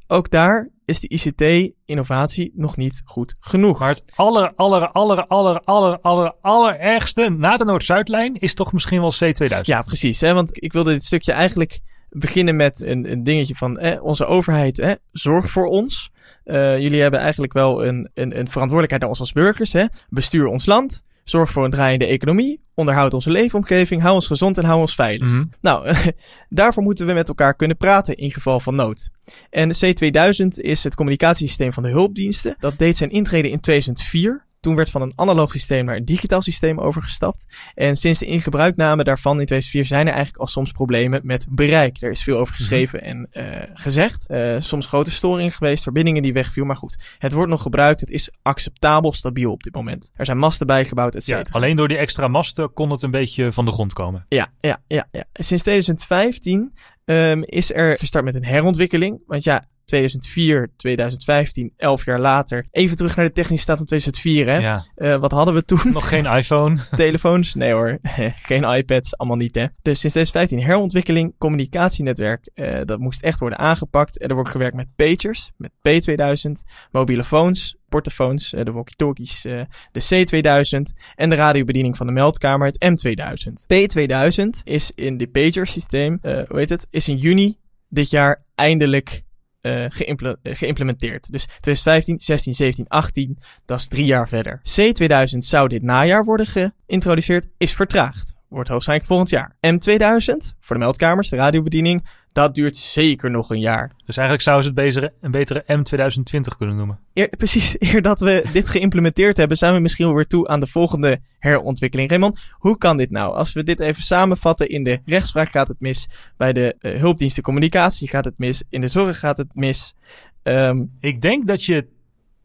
ook 0.07 0.31
daar 0.31 0.69
is 0.85 1.01
de 1.01 1.09
ICT-innovatie 1.09 2.53
nog 2.55 2.77
niet 2.77 3.03
goed 3.05 3.35
genoeg. 3.41 3.79
Maar 3.79 3.89
het 3.89 4.05
aller, 4.15 4.53
aller, 4.55 4.89
aller, 4.89 5.27
aller, 5.27 5.61
aller, 5.61 5.99
aller, 6.01 6.35
allerergste 6.41 7.31
na 7.31 7.57
de 7.57 7.65
Noord-Zuidlijn 7.65 8.35
is 8.35 8.55
toch 8.55 8.73
misschien 8.73 9.01
wel 9.01 9.15
C2000. 9.15 9.61
Ja, 9.63 9.83
precies. 9.83 10.21
Hè? 10.21 10.35
Want 10.35 10.63
ik 10.63 10.73
wilde 10.73 10.93
dit 10.93 11.05
stukje 11.05 11.33
eigenlijk 11.33 11.81
beginnen 12.09 12.57
met 12.57 12.83
een, 12.83 13.11
een 13.11 13.23
dingetje 13.23 13.55
van 13.55 13.79
eh, 13.79 14.03
onze 14.03 14.27
overheid, 14.27 14.79
eh, 14.79 14.93
zorg 15.11 15.51
voor 15.51 15.67
ons. 15.67 16.11
Uh, 16.45 16.79
jullie 16.79 17.01
hebben 17.01 17.21
eigenlijk 17.21 17.53
wel 17.53 17.87
een, 17.87 18.11
een, 18.15 18.39
een 18.39 18.49
verantwoordelijkheid 18.49 19.01
naar 19.01 19.11
ons 19.11 19.21
als 19.21 19.33
burgers. 19.33 19.73
Hè? 19.73 19.85
Bestuur 20.09 20.47
ons 20.47 20.67
land. 20.67 21.03
Zorg 21.25 21.51
voor 21.51 21.65
een 21.65 21.71
draaiende 21.71 22.07
economie. 22.07 22.61
Onderhoud 22.75 23.15
onze 23.15 23.31
leefomgeving. 23.31 24.03
Hou 24.03 24.15
ons 24.15 24.27
gezond 24.27 24.59
en 24.59 24.65
hou 24.65 24.81
ons 24.81 24.95
veilig. 24.95 25.29
Mm 25.29 25.35
-hmm. 25.35 25.51
Nou, 25.61 25.95
daarvoor 26.49 26.83
moeten 26.83 27.07
we 27.07 27.13
met 27.13 27.29
elkaar 27.29 27.55
kunnen 27.55 27.77
praten 27.77 28.17
in 28.17 28.31
geval 28.31 28.61
van 28.61 28.75
nood. 28.75 29.11
En 29.51 29.75
C2000 29.75 30.47
is 30.49 30.85
het 30.85 30.95
communicatiesysteem 30.95 31.73
van 31.73 31.83
de 31.83 31.89
hulpdiensten. 31.89 32.57
Dat 32.59 32.79
deed 32.79 32.97
zijn 32.97 33.11
intrede 33.11 33.51
in 33.51 33.61
2004. 33.61 34.47
Toen 34.65 34.77
werd 34.77 34.91
van 34.91 35.03
een 35.03 35.13
analoog 35.17 35.51
systeem 35.51 35.85
naar 35.85 35.97
een 35.97 36.05
digitaal 36.05 36.43
systeem 36.43 36.79
overgestapt. 36.79 37.45
En 37.75 37.97
sinds 37.97 38.19
de 38.19 38.27
ingebruikname 38.27 39.05
daarvan 39.05 39.41
in 39.41 39.47
2004 39.47 39.85
zijn 39.85 40.07
er 40.07 40.13
eigenlijk 40.13 40.43
al 40.43 40.47
soms 40.47 40.73
problemen 40.73 41.21
met 41.25 41.47
bereik. 41.51 42.03
Er 42.03 42.11
is 42.11 42.23
veel 42.23 42.39
over 42.39 42.55
geschreven 42.55 43.03
en 43.03 43.29
uh, 43.33 43.45
gezegd. 43.75 44.31
Uh, 44.31 44.57
soms 44.59 44.87
grote 44.87 45.11
storingen 45.11 45.53
geweest, 45.53 45.83
verbindingen 45.83 46.23
die 46.23 46.33
wegvielen. 46.33 46.67
Maar 46.67 46.77
goed, 46.77 46.99
het 47.19 47.33
wordt 47.33 47.51
nog 47.51 47.63
gebruikt. 47.63 48.01
Het 48.01 48.11
is 48.11 48.31
acceptabel 48.43 49.13
stabiel 49.13 49.53
op 49.53 49.63
dit 49.63 49.75
moment. 49.75 50.11
Er 50.15 50.25
zijn 50.25 50.39
masten 50.39 50.67
bijgebouwd, 50.67 51.15
et 51.15 51.25
cetera. 51.25 51.45
Ja, 51.45 51.59
alleen 51.59 51.77
door 51.77 51.89
die 51.89 51.97
extra 51.97 52.29
masten 52.29 52.73
kon 52.73 52.91
het 52.91 53.03
een 53.03 53.11
beetje 53.11 53.53
van 53.53 53.65
de 53.65 53.73
grond 53.73 53.93
komen. 53.93 54.27
Ja, 54.29 54.53
ja, 54.61 54.83
ja. 54.87 55.09
ja. 55.11 55.25
Sinds 55.33 55.63
2015 55.63 56.73
um, 57.05 57.43
is 57.45 57.73
er 57.73 57.99
gestart 57.99 58.25
met 58.25 58.35
een 58.35 58.45
herontwikkeling. 58.45 59.23
Want 59.27 59.45
ja, 59.45 59.65
2004, 59.85 60.71
2015, 60.77 61.73
11 61.77 62.05
jaar 62.05 62.21
later. 62.21 62.67
Even 62.71 62.97
terug 62.97 63.17
naar 63.17 63.27
de 63.27 63.33
technische 63.33 63.63
staat 63.63 63.77
van 63.77 63.87
2004. 63.87 64.47
Hè? 64.47 64.57
Ja. 64.57 64.85
Uh, 64.97 65.17
wat 65.17 65.33
hadden 65.33 65.55
we 65.55 65.65
toen? 65.65 65.93
Nog 65.93 66.09
geen 66.09 66.27
iPhone. 66.27 66.79
Telefoons? 66.97 67.55
Nee 67.55 67.73
hoor. 67.73 67.99
geen 68.51 68.65
iPads, 68.65 69.17
allemaal 69.17 69.37
niet 69.37 69.55
hè. 69.55 69.67
Dus 69.83 70.01
sinds 70.01 70.15
2015 70.15 70.63
herontwikkeling, 70.63 71.35
communicatienetwerk. 71.39 72.51
Uh, 72.55 72.81
dat 72.85 72.99
moest 72.99 73.23
echt 73.23 73.39
worden 73.39 73.59
aangepakt. 73.59 74.19
En 74.19 74.29
er 74.29 74.35
wordt 74.35 74.51
gewerkt 74.51 74.77
met 74.77 74.89
pagers, 74.97 75.51
met 75.57 75.71
P2000, 75.71 76.51
mobiele 76.91 77.25
phones, 77.25 77.77
portofoons, 77.89 78.53
uh, 78.53 78.65
de 78.65 78.73
walkie-talkies, 78.73 79.43
de 79.43 79.67
C2000 79.93 80.81
en 81.15 81.29
de 81.31 81.35
radiobediening 81.35 81.97
van 81.97 82.07
de 82.07 82.13
meldkamer, 82.13 82.67
het 82.67 82.85
M2000. 82.85 83.53
P2000 83.53 84.63
is 84.65 84.93
in 84.95 85.17
de 85.17 85.27
pager 85.27 85.67
systeem, 85.67 86.19
hoe 86.23 86.59
heet 86.59 86.69
het, 86.69 86.87
is 86.91 87.09
in 87.09 87.17
juni 87.17 87.57
dit 87.89 88.11
jaar 88.11 88.45
eindelijk 88.55 89.25
uh, 89.67 89.85
geïmple 89.89 90.39
geïmplementeerd. 90.43 91.33
Dus 91.33 91.45
2015, 91.45 92.19
16, 92.21 92.55
17, 92.55 92.89
18, 92.89 93.39
dat 93.65 93.79
is 93.79 93.89
drie 93.89 94.05
jaar 94.05 94.29
verder. 94.29 94.59
C2000 94.59 95.39
zou 95.39 95.69
dit 95.69 95.83
najaar 95.83 96.25
worden 96.25 96.47
geïntroduceerd, 96.47 97.47
is 97.59 97.73
vertraagd. 97.73 98.37
Wordt 98.49 98.69
waarschijnlijk 98.69 99.09
volgend 99.09 99.31
jaar. 99.31 99.57
M2000, 99.67 100.57
voor 100.61 100.77
de 100.77 100.83
meldkamers, 100.83 101.29
de 101.29 101.37
radiobediening, 101.37 102.05
dat 102.35 102.55
duurt 102.55 102.77
zeker 102.77 103.31
nog 103.31 103.51
een 103.51 103.61
jaar. 103.61 103.91
Dus 104.05 104.17
eigenlijk 104.17 104.47
zouden 104.47 104.65
ze 104.65 104.71
het 104.71 104.87
betere, 104.87 105.13
een 105.21 105.31
betere 105.31 105.63
M2020 105.63 106.57
kunnen 106.59 106.77
noemen. 106.77 106.99
Eer, 107.13 107.29
precies, 107.43 107.77
eer 107.79 108.03
dat 108.03 108.21
we 108.21 108.45
dit 108.53 108.69
geïmplementeerd 108.69 109.37
hebben, 109.37 109.57
zijn 109.57 109.75
we 109.75 109.81
misschien 109.81 110.07
wel 110.07 110.15
weer 110.15 110.27
toe 110.27 110.49
aan 110.49 110.61
de 110.61 110.67
volgende 110.67 111.21
herontwikkeling. 111.39 112.09
Raymond, 112.09 112.41
hoe 112.53 112.79
kan 112.79 112.97
dit 112.97 113.11
nou? 113.11 113.35
Als 113.35 113.53
we 113.53 113.65
dit 113.65 113.81
even 113.81 114.03
samenvatten, 114.03 114.69
in 114.69 114.85
de 114.85 115.01
rechtspraak 115.05 115.51
gaat 115.51 115.69
het 115.69 115.81
mis, 115.81 116.09
bij 116.37 116.53
de 116.53 116.77
uh, 116.81 117.01
hulpdiensten 117.01 117.43
communicatie 117.43 118.09
gaat 118.09 118.25
het 118.25 118.39
mis, 118.39 118.63
in 118.69 118.81
de 118.81 118.89
zorg 118.89 119.19
gaat 119.19 119.37
het 119.37 119.55
mis. 119.55 119.95
Um, 120.43 120.93
Ik 121.01 121.21
denk 121.21 121.47
dat 121.47 121.65
je 121.65 121.87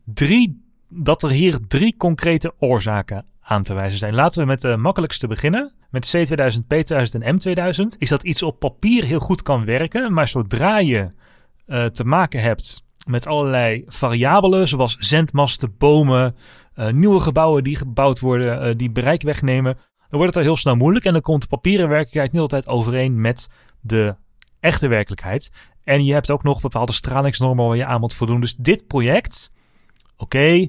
drie, 0.05 0.61
dat 0.89 1.23
er 1.23 1.29
hier 1.29 1.59
drie 1.67 1.95
concrete 1.97 2.53
oorzaken 2.59 3.25
aan 3.49 3.63
te 3.63 3.73
wijzen 3.73 3.99
zijn. 3.99 4.15
Laten 4.15 4.41
we 4.41 4.47
met 4.47 4.61
de 4.61 4.77
makkelijkste 4.77 5.27
beginnen. 5.27 5.71
Met 5.89 6.15
C2000, 6.17 6.59
P2000 6.63 7.19
en 7.19 7.39
M2000 7.39 7.97
is 7.97 8.09
dat 8.09 8.23
iets 8.23 8.43
op 8.43 8.59
papier 8.59 9.03
heel 9.03 9.19
goed 9.19 9.41
kan 9.41 9.65
werken, 9.65 10.13
maar 10.13 10.27
zodra 10.27 10.79
je 10.79 11.07
uh, 11.67 11.85
te 11.85 12.03
maken 12.03 12.41
hebt 12.41 12.83
met 13.07 13.27
allerlei 13.27 13.83
variabelen, 13.87 14.67
zoals 14.67 14.95
zendmasten, 14.99 15.75
bomen, 15.77 16.35
uh, 16.75 16.89
nieuwe 16.89 17.19
gebouwen 17.19 17.63
die 17.63 17.75
gebouwd 17.75 18.19
worden, 18.19 18.67
uh, 18.67 18.73
die 18.75 18.91
bereik 18.91 19.21
wegnemen, 19.21 19.77
dan 20.09 20.19
wordt 20.19 20.27
het 20.27 20.35
al 20.35 20.49
heel 20.49 20.55
snel 20.55 20.75
moeilijk 20.75 21.05
en 21.05 21.13
dan 21.13 21.21
komt 21.21 21.41
de 21.41 21.47
papieren 21.47 21.89
werkelijkheid 21.89 22.31
niet 22.31 22.41
altijd 22.41 22.67
overeen 22.67 23.21
met 23.21 23.49
de 23.81 24.15
echte 24.59 24.87
werkelijkheid. 24.87 25.51
En 25.83 26.05
je 26.05 26.13
hebt 26.13 26.31
ook 26.31 26.43
nog 26.43 26.61
bepaalde 26.61 26.93
stralingsnormen 26.93 27.67
waar 27.67 27.77
je 27.77 27.85
aan 27.85 27.99
moet 27.99 28.13
voldoen. 28.13 28.41
Dus 28.41 28.55
dit 28.55 28.87
project, 28.87 29.51
oké, 30.17 30.67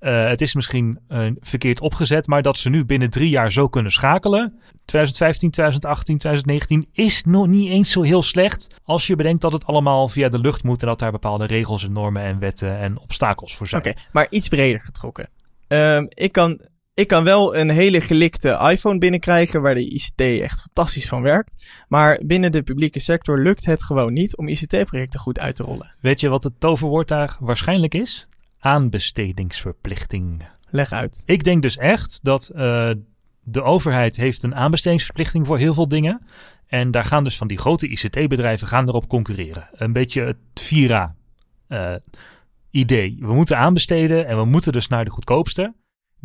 Uh, 0.00 0.28
het 0.28 0.40
is 0.40 0.54
misschien 0.54 0.98
uh, 1.08 1.30
verkeerd 1.40 1.80
opgezet, 1.80 2.26
maar 2.26 2.42
dat 2.42 2.58
ze 2.58 2.70
nu 2.70 2.84
binnen 2.84 3.10
drie 3.10 3.28
jaar 3.28 3.52
zo 3.52 3.68
kunnen 3.68 3.92
schakelen. 3.92 4.60
2015, 4.84 5.50
2018, 5.50 6.18
2019 6.18 6.88
is 6.92 7.24
nog 7.24 7.46
niet 7.46 7.68
eens 7.68 7.90
zo 7.90 8.02
heel 8.02 8.22
slecht. 8.22 8.80
Als 8.84 9.06
je 9.06 9.16
bedenkt 9.16 9.40
dat 9.40 9.52
het 9.52 9.66
allemaal 9.66 10.08
via 10.08 10.28
de 10.28 10.38
lucht 10.38 10.62
moet 10.62 10.80
en 10.80 10.86
dat 10.86 10.98
daar 10.98 11.10
bepaalde 11.10 11.46
regels 11.46 11.84
en 11.84 11.92
normen 11.92 12.22
en 12.22 12.38
wetten 12.38 12.78
en 12.78 12.98
obstakels 12.98 13.56
voor 13.56 13.66
zijn. 13.66 13.80
Oké, 13.80 13.90
okay, 13.90 14.02
maar 14.12 14.26
iets 14.30 14.48
breder 14.48 14.80
getrokken. 14.80 15.28
Um, 15.68 16.06
ik, 16.14 16.32
kan, 16.32 16.60
ik 16.94 17.08
kan 17.08 17.24
wel 17.24 17.56
een 17.56 17.70
hele 17.70 18.00
gelikte 18.00 18.68
iPhone 18.70 18.98
binnenkrijgen 18.98 19.62
waar 19.62 19.74
de 19.74 19.90
ICT 19.90 20.20
echt 20.20 20.60
fantastisch 20.60 21.08
van 21.08 21.22
werkt. 21.22 21.54
Maar 21.88 22.20
binnen 22.24 22.52
de 22.52 22.62
publieke 22.62 23.00
sector 23.00 23.42
lukt 23.42 23.66
het 23.66 23.82
gewoon 23.82 24.12
niet 24.12 24.36
om 24.36 24.48
ICT-projecten 24.48 25.20
goed 25.20 25.38
uit 25.38 25.56
te 25.56 25.62
rollen. 25.62 25.94
Weet 26.00 26.20
je 26.20 26.28
wat 26.28 26.44
het 26.44 26.60
toverwoord 26.60 27.08
daar 27.08 27.36
waarschijnlijk 27.40 27.94
is? 27.94 28.26
Aanbestedingsverplichting. 28.66 30.46
Leg 30.70 30.92
uit. 30.92 31.22
Ik 31.24 31.44
denk 31.44 31.62
dus 31.62 31.76
echt 31.76 32.18
dat 32.22 32.50
uh, 32.54 32.90
de 33.42 33.62
overheid 33.62 34.16
heeft 34.16 34.42
een 34.42 34.54
aanbestedingsverplichting 34.54 35.46
voor 35.46 35.58
heel 35.58 35.74
veel 35.74 35.88
dingen. 35.88 36.22
En 36.66 36.90
daar 36.90 37.04
gaan 37.04 37.24
dus 37.24 37.36
van 37.36 37.46
die 37.46 37.58
grote 37.58 37.88
ICT-bedrijven 37.88 38.68
gaan 38.68 38.88
erop 38.88 39.08
concurreren. 39.08 39.68
Een 39.72 39.92
beetje 39.92 40.22
het 40.22 40.36
Vira 40.54 41.14
uh, 41.68 41.94
idee. 42.70 43.16
We 43.20 43.34
moeten 43.34 43.58
aanbesteden 43.58 44.26
en 44.26 44.36
we 44.36 44.44
moeten 44.44 44.72
dus 44.72 44.88
naar 44.88 45.04
de 45.04 45.10
goedkoopste. 45.10 45.74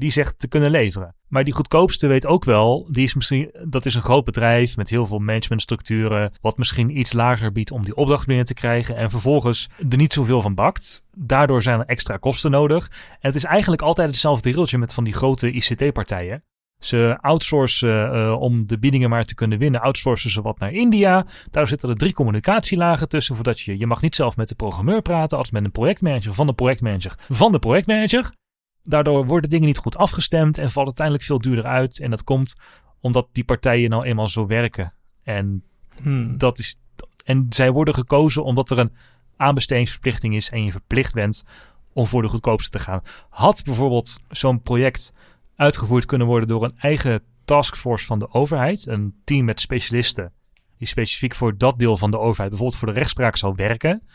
Die 0.01 0.11
zegt 0.11 0.39
te 0.39 0.47
kunnen 0.47 0.71
leveren. 0.71 1.15
Maar 1.27 1.43
die 1.43 1.53
goedkoopste 1.53 2.07
weet 2.07 2.25
ook 2.25 2.45
wel, 2.45 2.87
die 2.91 3.03
is 3.03 3.13
misschien, 3.13 3.51
dat 3.63 3.85
is 3.85 3.95
een 3.95 4.01
groot 4.01 4.25
bedrijf 4.25 4.77
met 4.77 4.89
heel 4.89 5.05
veel 5.05 5.19
managementstructuren, 5.19 6.31
wat 6.41 6.57
misschien 6.57 6.97
iets 6.97 7.13
lager 7.13 7.51
biedt 7.51 7.71
om 7.71 7.83
die 7.83 7.95
opdracht 7.95 8.25
binnen 8.25 8.45
te 8.45 8.53
krijgen 8.53 8.95
en 8.95 9.09
vervolgens 9.09 9.69
er 9.89 9.97
niet 9.97 10.13
zoveel 10.13 10.41
van 10.41 10.55
bakt. 10.55 11.03
Daardoor 11.17 11.61
zijn 11.61 11.79
er 11.79 11.85
extra 11.85 12.17
kosten 12.17 12.51
nodig. 12.51 12.87
En 13.09 13.17
het 13.19 13.35
is 13.35 13.43
eigenlijk 13.43 13.81
altijd 13.81 14.07
hetzelfde 14.07 14.51
reeltje 14.51 14.77
met 14.77 14.93
van 14.93 15.03
die 15.03 15.13
grote 15.13 15.51
ICT-partijen. 15.51 16.43
Ze 16.79 17.17
outsourcen 17.19 18.15
uh, 18.15 18.35
om 18.39 18.67
de 18.67 18.79
biedingen 18.79 19.09
maar 19.09 19.25
te 19.25 19.35
kunnen 19.35 19.57
winnen, 19.57 19.81
outsourcen 19.81 20.29
ze 20.29 20.41
wat 20.41 20.59
naar 20.59 20.71
India. 20.71 21.25
Daar 21.51 21.67
zitten 21.67 21.89
er 21.89 21.97
drie 21.97 22.13
communicatielagen 22.13 23.09
tussen, 23.09 23.35
voordat 23.35 23.59
je, 23.59 23.77
je 23.77 23.87
mag 23.87 24.01
niet 24.01 24.15
zelf 24.15 24.37
met 24.37 24.49
de 24.49 24.55
programmeur 24.55 25.01
praten, 25.01 25.37
als 25.37 25.51
met 25.51 25.63
een 25.63 25.71
projectmanager 25.71 26.33
van 26.33 26.47
de 26.47 26.53
projectmanager 26.53 27.15
van 27.29 27.51
de 27.51 27.59
projectmanager. 27.59 28.31
Daardoor 28.83 29.25
worden 29.25 29.49
dingen 29.49 29.67
niet 29.67 29.77
goed 29.77 29.97
afgestemd 29.97 30.57
en 30.57 30.71
valt 30.71 30.85
uiteindelijk 30.85 31.25
veel 31.25 31.39
duurder 31.39 31.65
uit. 31.65 31.99
En 31.99 32.09
dat 32.09 32.23
komt 32.23 32.55
omdat 32.99 33.27
die 33.31 33.43
partijen 33.43 33.89
nou 33.89 34.03
eenmaal 34.03 34.27
zo 34.27 34.47
werken. 34.47 34.93
En, 35.23 35.63
Hmm. 36.01 36.37
dat 36.37 36.59
is, 36.59 36.79
en 37.25 37.45
zij 37.49 37.71
worden 37.71 37.93
gekozen 37.93 38.43
omdat 38.43 38.69
er 38.69 38.77
een 38.77 38.91
aanbestedingsverplichting 39.37 40.35
is 40.35 40.49
en 40.49 40.63
je 40.63 40.71
verplicht 40.71 41.13
bent 41.13 41.43
om 41.93 42.07
voor 42.07 42.21
de 42.21 42.27
goedkoopste 42.27 42.69
te 42.69 42.79
gaan. 42.79 43.01
Had 43.29 43.63
bijvoorbeeld 43.63 44.19
zo'n 44.29 44.61
project 44.61 45.13
uitgevoerd 45.55 46.05
kunnen 46.05 46.27
worden 46.27 46.47
door 46.47 46.63
een 46.63 46.77
eigen 46.77 47.23
taskforce 47.45 48.05
van 48.05 48.19
de 48.19 48.33
overheid, 48.33 48.87
een 48.87 49.15
team 49.23 49.45
met 49.45 49.59
specialisten 49.59 50.33
die 50.81 50.89
specifiek 50.89 51.35
voor 51.35 51.57
dat 51.57 51.79
deel 51.79 51.97
van 51.97 52.11
de 52.11 52.19
overheid, 52.19 52.49
bijvoorbeeld 52.49 52.79
voor 52.79 52.87
de 52.87 52.99
rechtspraak, 52.99 53.35
zou 53.37 53.53
werken, 53.55 54.05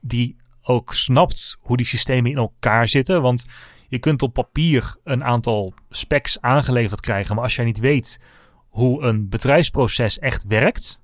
die 0.00 0.36
ook 0.62 0.94
snapt 0.94 1.56
hoe 1.60 1.76
die 1.76 1.86
systemen 1.86 2.30
in 2.30 2.36
elkaar 2.36 2.88
zitten. 2.88 3.22
Want 3.22 3.44
je 3.92 3.98
kunt 3.98 4.22
op 4.22 4.32
papier 4.32 4.96
een 5.04 5.24
aantal 5.24 5.74
specs 5.90 6.40
aangeleverd 6.40 7.00
krijgen, 7.00 7.34
maar 7.34 7.44
als 7.44 7.56
jij 7.56 7.64
niet 7.64 7.78
weet 7.78 8.20
hoe 8.68 9.02
een 9.02 9.28
bedrijfsproces 9.28 10.18
echt 10.18 10.44
werkt, 10.46 11.02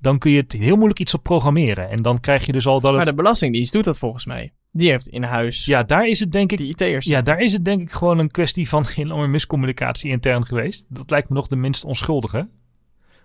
dan 0.00 0.18
kun 0.18 0.30
je 0.30 0.40
het 0.40 0.52
heel 0.52 0.76
moeilijk 0.76 1.00
iets 1.00 1.14
op 1.14 1.22
programmeren. 1.22 1.88
En 1.90 2.02
dan 2.02 2.20
krijg 2.20 2.46
je 2.46 2.52
dus 2.52 2.66
al 2.66 2.80
dat 2.80 2.94
Maar 2.94 3.04
de 3.04 3.14
Belastingdienst 3.14 3.72
doet 3.72 3.84
dat 3.84 3.98
volgens 3.98 4.26
mij. 4.26 4.52
Die 4.72 4.90
heeft 4.90 5.08
in 5.08 5.22
huis 5.22 5.64
Ja, 5.64 5.82
daar 5.82 6.06
is 6.06 6.20
het 6.20 6.32
denk 6.32 6.52
ik... 6.52 6.58
die 6.58 6.68
IT'ers. 6.68 7.06
Ja, 7.06 7.20
daar 7.20 7.38
is 7.38 7.52
het 7.52 7.64
denk 7.64 7.80
ik 7.80 7.92
gewoon 7.92 8.18
een 8.18 8.30
kwestie 8.30 8.68
van 8.68 8.86
enorme 8.96 9.28
miscommunicatie 9.28 10.10
intern 10.10 10.46
geweest. 10.46 10.86
Dat 10.88 11.10
lijkt 11.10 11.28
me 11.28 11.34
nog 11.34 11.46
de 11.46 11.56
minst 11.56 11.84
onschuldige. 11.84 12.48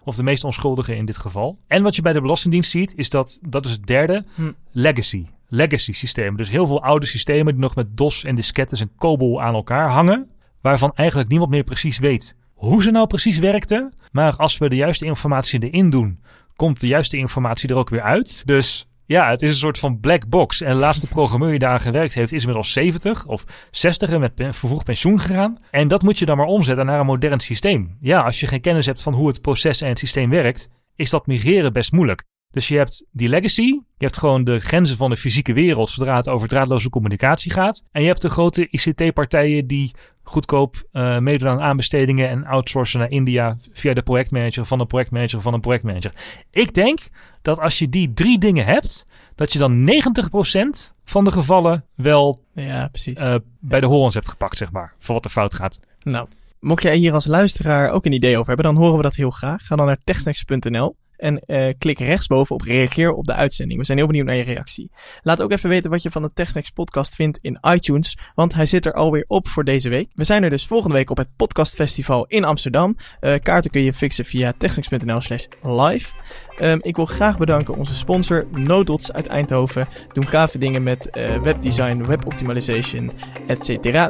Of 0.04 0.16
de 0.16 0.24
meest 0.24 0.44
onschuldige 0.44 0.96
in 0.96 1.06
dit 1.06 1.18
geval. 1.18 1.58
En 1.68 1.84
wat 1.84 1.96
je 1.96 2.02
bij 2.02 2.14
de 2.14 2.22
Belastingdienst 2.22 2.72
ziet, 2.72 2.94
is 2.96 3.10
dat, 3.10 3.40
dat 3.50 3.66
is 3.66 3.72
het 3.72 3.88
derde, 3.88 4.26
Hm. 4.36 4.52
legacy. 4.72 5.26
Legacy 5.56 5.94
systemen. 5.94 6.38
Dus 6.38 6.50
heel 6.50 6.68
veel 6.68 6.84
oude 6.84 7.06
systemen 7.06 7.54
die 7.54 7.62
nog 7.62 7.76
met 7.76 7.98
DOS 7.98 8.24
en 8.24 8.36
diskettes 8.36 8.80
en 8.80 8.92
COBOL 8.98 9.42
aan 9.42 9.54
elkaar 9.54 9.90
hangen. 9.90 10.30
Waarvan 10.62 10.92
eigenlijk 10.96 11.30
niemand 11.30 11.52
meer 11.52 11.64
precies 11.64 11.98
weet 11.98 12.36
hoe 12.54 12.84
ze 12.84 12.92
nou 12.92 13.08
precies 13.08 13.40
werkten. 13.40 13.94
Maar 14.12 14.36
als 14.36 14.58
we 14.58 14.70
de 14.70 14.76
juiste 14.76 15.06
informatie 15.06 15.64
erin 15.70 15.90
doen, 15.90 16.20
komt 16.56 16.80
de 16.80 16.88
juiste 16.88 17.18
informatie 17.18 17.70
er 17.70 17.76
ook 17.76 17.90
weer 17.90 18.02
uit. 18.02 18.42
Dus 18.46 18.88
ja, 19.06 19.30
het 19.30 19.42
is 19.42 19.50
een 19.50 19.56
soort 19.56 19.80
van 19.80 20.00
black 20.00 20.30
box. 20.30 20.62
En 20.62 20.74
de 20.74 20.80
laatste 20.80 21.08
programmeur 21.08 21.50
die 21.50 21.60
daar 21.60 21.80
gewerkt 21.80 22.14
heeft, 22.14 22.32
is 22.32 22.40
inmiddels 22.40 22.74
70 22.74 23.26
of 23.26 23.44
60 23.72 24.10
en 24.10 24.20
met 24.20 24.32
vervroegd 24.36 24.86
pensioen 24.86 25.20
gegaan. 25.20 25.58
En 25.72 25.88
dat 25.88 26.04
moet 26.04 26.20
je 26.20 26.26
dan 26.26 26.38
maar 26.38 26.46
omzetten 26.46 26.86
naar 26.86 27.00
een 27.00 27.06
modern 27.06 27.40
systeem. 27.40 27.98
Ja, 28.00 28.22
als 28.22 28.40
je 28.40 28.48
geen 28.48 28.62
kennis 28.62 28.86
hebt 28.86 29.02
van 29.02 29.14
hoe 29.14 29.28
het 29.28 29.42
proces 29.42 29.82
en 29.82 29.90
het 29.90 30.00
systeem 30.00 30.30
werkt, 30.30 30.70
is 30.96 31.10
dat 31.10 31.28
migreren 31.28 31.74
best 31.74 31.92
moeilijk. 31.92 32.24
Dus 32.54 32.68
je 32.68 32.78
hebt 32.78 33.06
die 33.12 33.30
legacy, 33.30 33.62
je 33.98 34.06
hebt 34.06 34.18
gewoon 34.18 34.44
de 34.44 34.60
grenzen 34.60 34.98
van 34.98 35.10
de 35.10 35.18
fysieke 35.18 35.54
wereld 35.54 35.90
zodra 35.90 36.16
het 36.16 36.30
over 36.30 36.48
draadloze 36.48 36.90
communicatie 36.90 37.52
gaat. 37.52 37.84
En 37.92 38.02
je 38.02 38.08
hebt 38.08 38.22
de 38.22 38.30
grote 38.30 38.68
ICT-partijen 38.70 39.68
die 39.68 39.92
goedkoop 40.24 40.84
eh, 40.92 41.18
meedoen 41.20 41.48
aan 41.50 41.62
aanbestedingen 41.62 42.30
en 42.30 42.46
outsourcen 42.46 43.00
naar 43.00 43.10
India 43.10 43.58
via 43.72 43.94
de 43.94 44.02
projectmanager 44.02 44.66
van 44.66 44.80
een 44.80 44.88
projectmanager 44.88 45.42
van 45.42 45.54
een 45.54 45.60
projectmanager. 45.60 46.12
Ik 46.52 46.74
denk 46.74 47.00
dat 47.42 47.60
als 47.60 47.80
je 47.80 47.90
die 47.90 48.14
drie 48.14 48.38
dingen 48.40 48.66
hebt, 48.66 49.06
dat 49.36 49.54
je 49.54 49.60
dan 49.60 49.90
90% 49.90 50.92
van 51.06 51.24
de 51.24 51.32
gevallen 51.32 51.84
wel 51.96 52.40
Ja, 52.54 52.88
precies. 52.88 53.18
eh, 53.18 53.36
bij 53.60 53.80
de 53.80 53.86
horens 53.86 54.14
hebt 54.14 54.30
gepakt, 54.30 54.58
zeg 54.58 54.72
maar. 54.72 54.94
Voor 55.00 55.16
wat 55.16 55.26
er 55.26 55.32
fout 55.32 55.54
gaat. 55.54 55.80
Nou, 56.04 56.28
mocht 56.60 56.84
jij 56.84 56.96
hier 56.96 57.14
als 57.14 57.26
luisteraar 57.26 57.90
ook 57.90 58.06
een 58.06 58.12
idee 58.14 58.34
over 58.38 58.48
hebben, 58.48 58.66
dan 58.74 58.84
horen 58.84 58.98
we 58.98 59.04
dat 59.04 59.16
heel 59.16 59.30
graag. 59.32 59.66
Ga 59.66 59.76
dan 59.76 59.86
naar 59.86 59.98
techsnacks.nl 60.04 60.96
en 61.24 61.40
eh, 61.40 61.74
klik 61.78 62.00
rechtsboven 62.00 62.56
op 62.56 62.62
reageer 62.62 63.12
op 63.12 63.26
de 63.26 63.34
uitzending. 63.34 63.80
We 63.80 63.86
zijn 63.86 63.98
heel 63.98 64.08
benieuwd 64.08 64.26
naar 64.26 64.36
je 64.36 64.44
reactie. 64.44 64.92
Laat 65.22 65.42
ook 65.42 65.52
even 65.52 65.70
weten 65.70 65.90
wat 65.90 66.04
je 66.04 66.12
van 66.12 66.22
de 66.22 66.34
TechSnacks 66.34 66.70
podcast 66.70 67.16
vindt 67.16 67.40
in 67.42 67.58
iTunes, 67.62 68.18
want 68.36 68.54
hij 68.54 68.66
zit 68.66 68.86
er 68.86 68.94
alweer 68.94 69.26
op 69.28 69.48
voor 69.48 69.64
deze 69.64 69.90
week. 69.90 70.10
We 70.14 70.24
zijn 70.24 70.44
er 70.44 70.50
dus 70.50 70.68
volgende 70.68 70.96
week 70.96 71.10
op 71.10 71.18
het 71.18 71.30
podcastfestival 71.36 72.26
in 72.26 72.44
Amsterdam. 72.44 72.96
Eh, 73.20 73.36
kaarten 73.40 73.72
kun 73.72 73.82
je 73.82 73.94
fixen 73.94 74.26
via 74.26 74.54
techsnacks.nl 74.58 75.22
slash 75.22 75.46
live. 75.62 76.14
Ehm, 76.58 76.78
ik 76.82 76.96
wil 76.96 77.06
graag 77.06 77.38
bedanken 77.38 77.78
onze 77.78 77.96
sponsor 77.96 78.46
Nodots 78.52 79.14
uit 79.14 79.28
Eindhoven. 79.28 79.88
Doen 80.12 80.28
gave 80.28 80.58
dingen 80.58 80.84
met 80.84 81.10
eh, 81.10 81.42
webdesign, 81.42 82.06
weboptimization, 82.06 83.12
etc. 83.48 83.68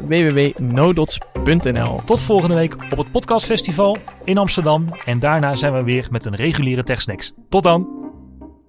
www.nodots.nl 0.08 2.02
Tot 2.06 2.22
volgende 2.22 2.56
week 2.56 2.76
op 2.92 2.98
het 2.98 3.12
podcastfestival 3.12 3.98
in 4.24 4.38
Amsterdam. 4.38 4.86
En 5.06 5.20
daarna 5.20 5.56
zijn 5.56 5.74
we 5.74 5.84
weer 5.84 6.08
met 6.12 6.26
een 6.26 6.36
reguliere 6.36 6.84
TechSnacks. 6.84 7.34
Tot 7.50 7.64
dan! 7.64 8.02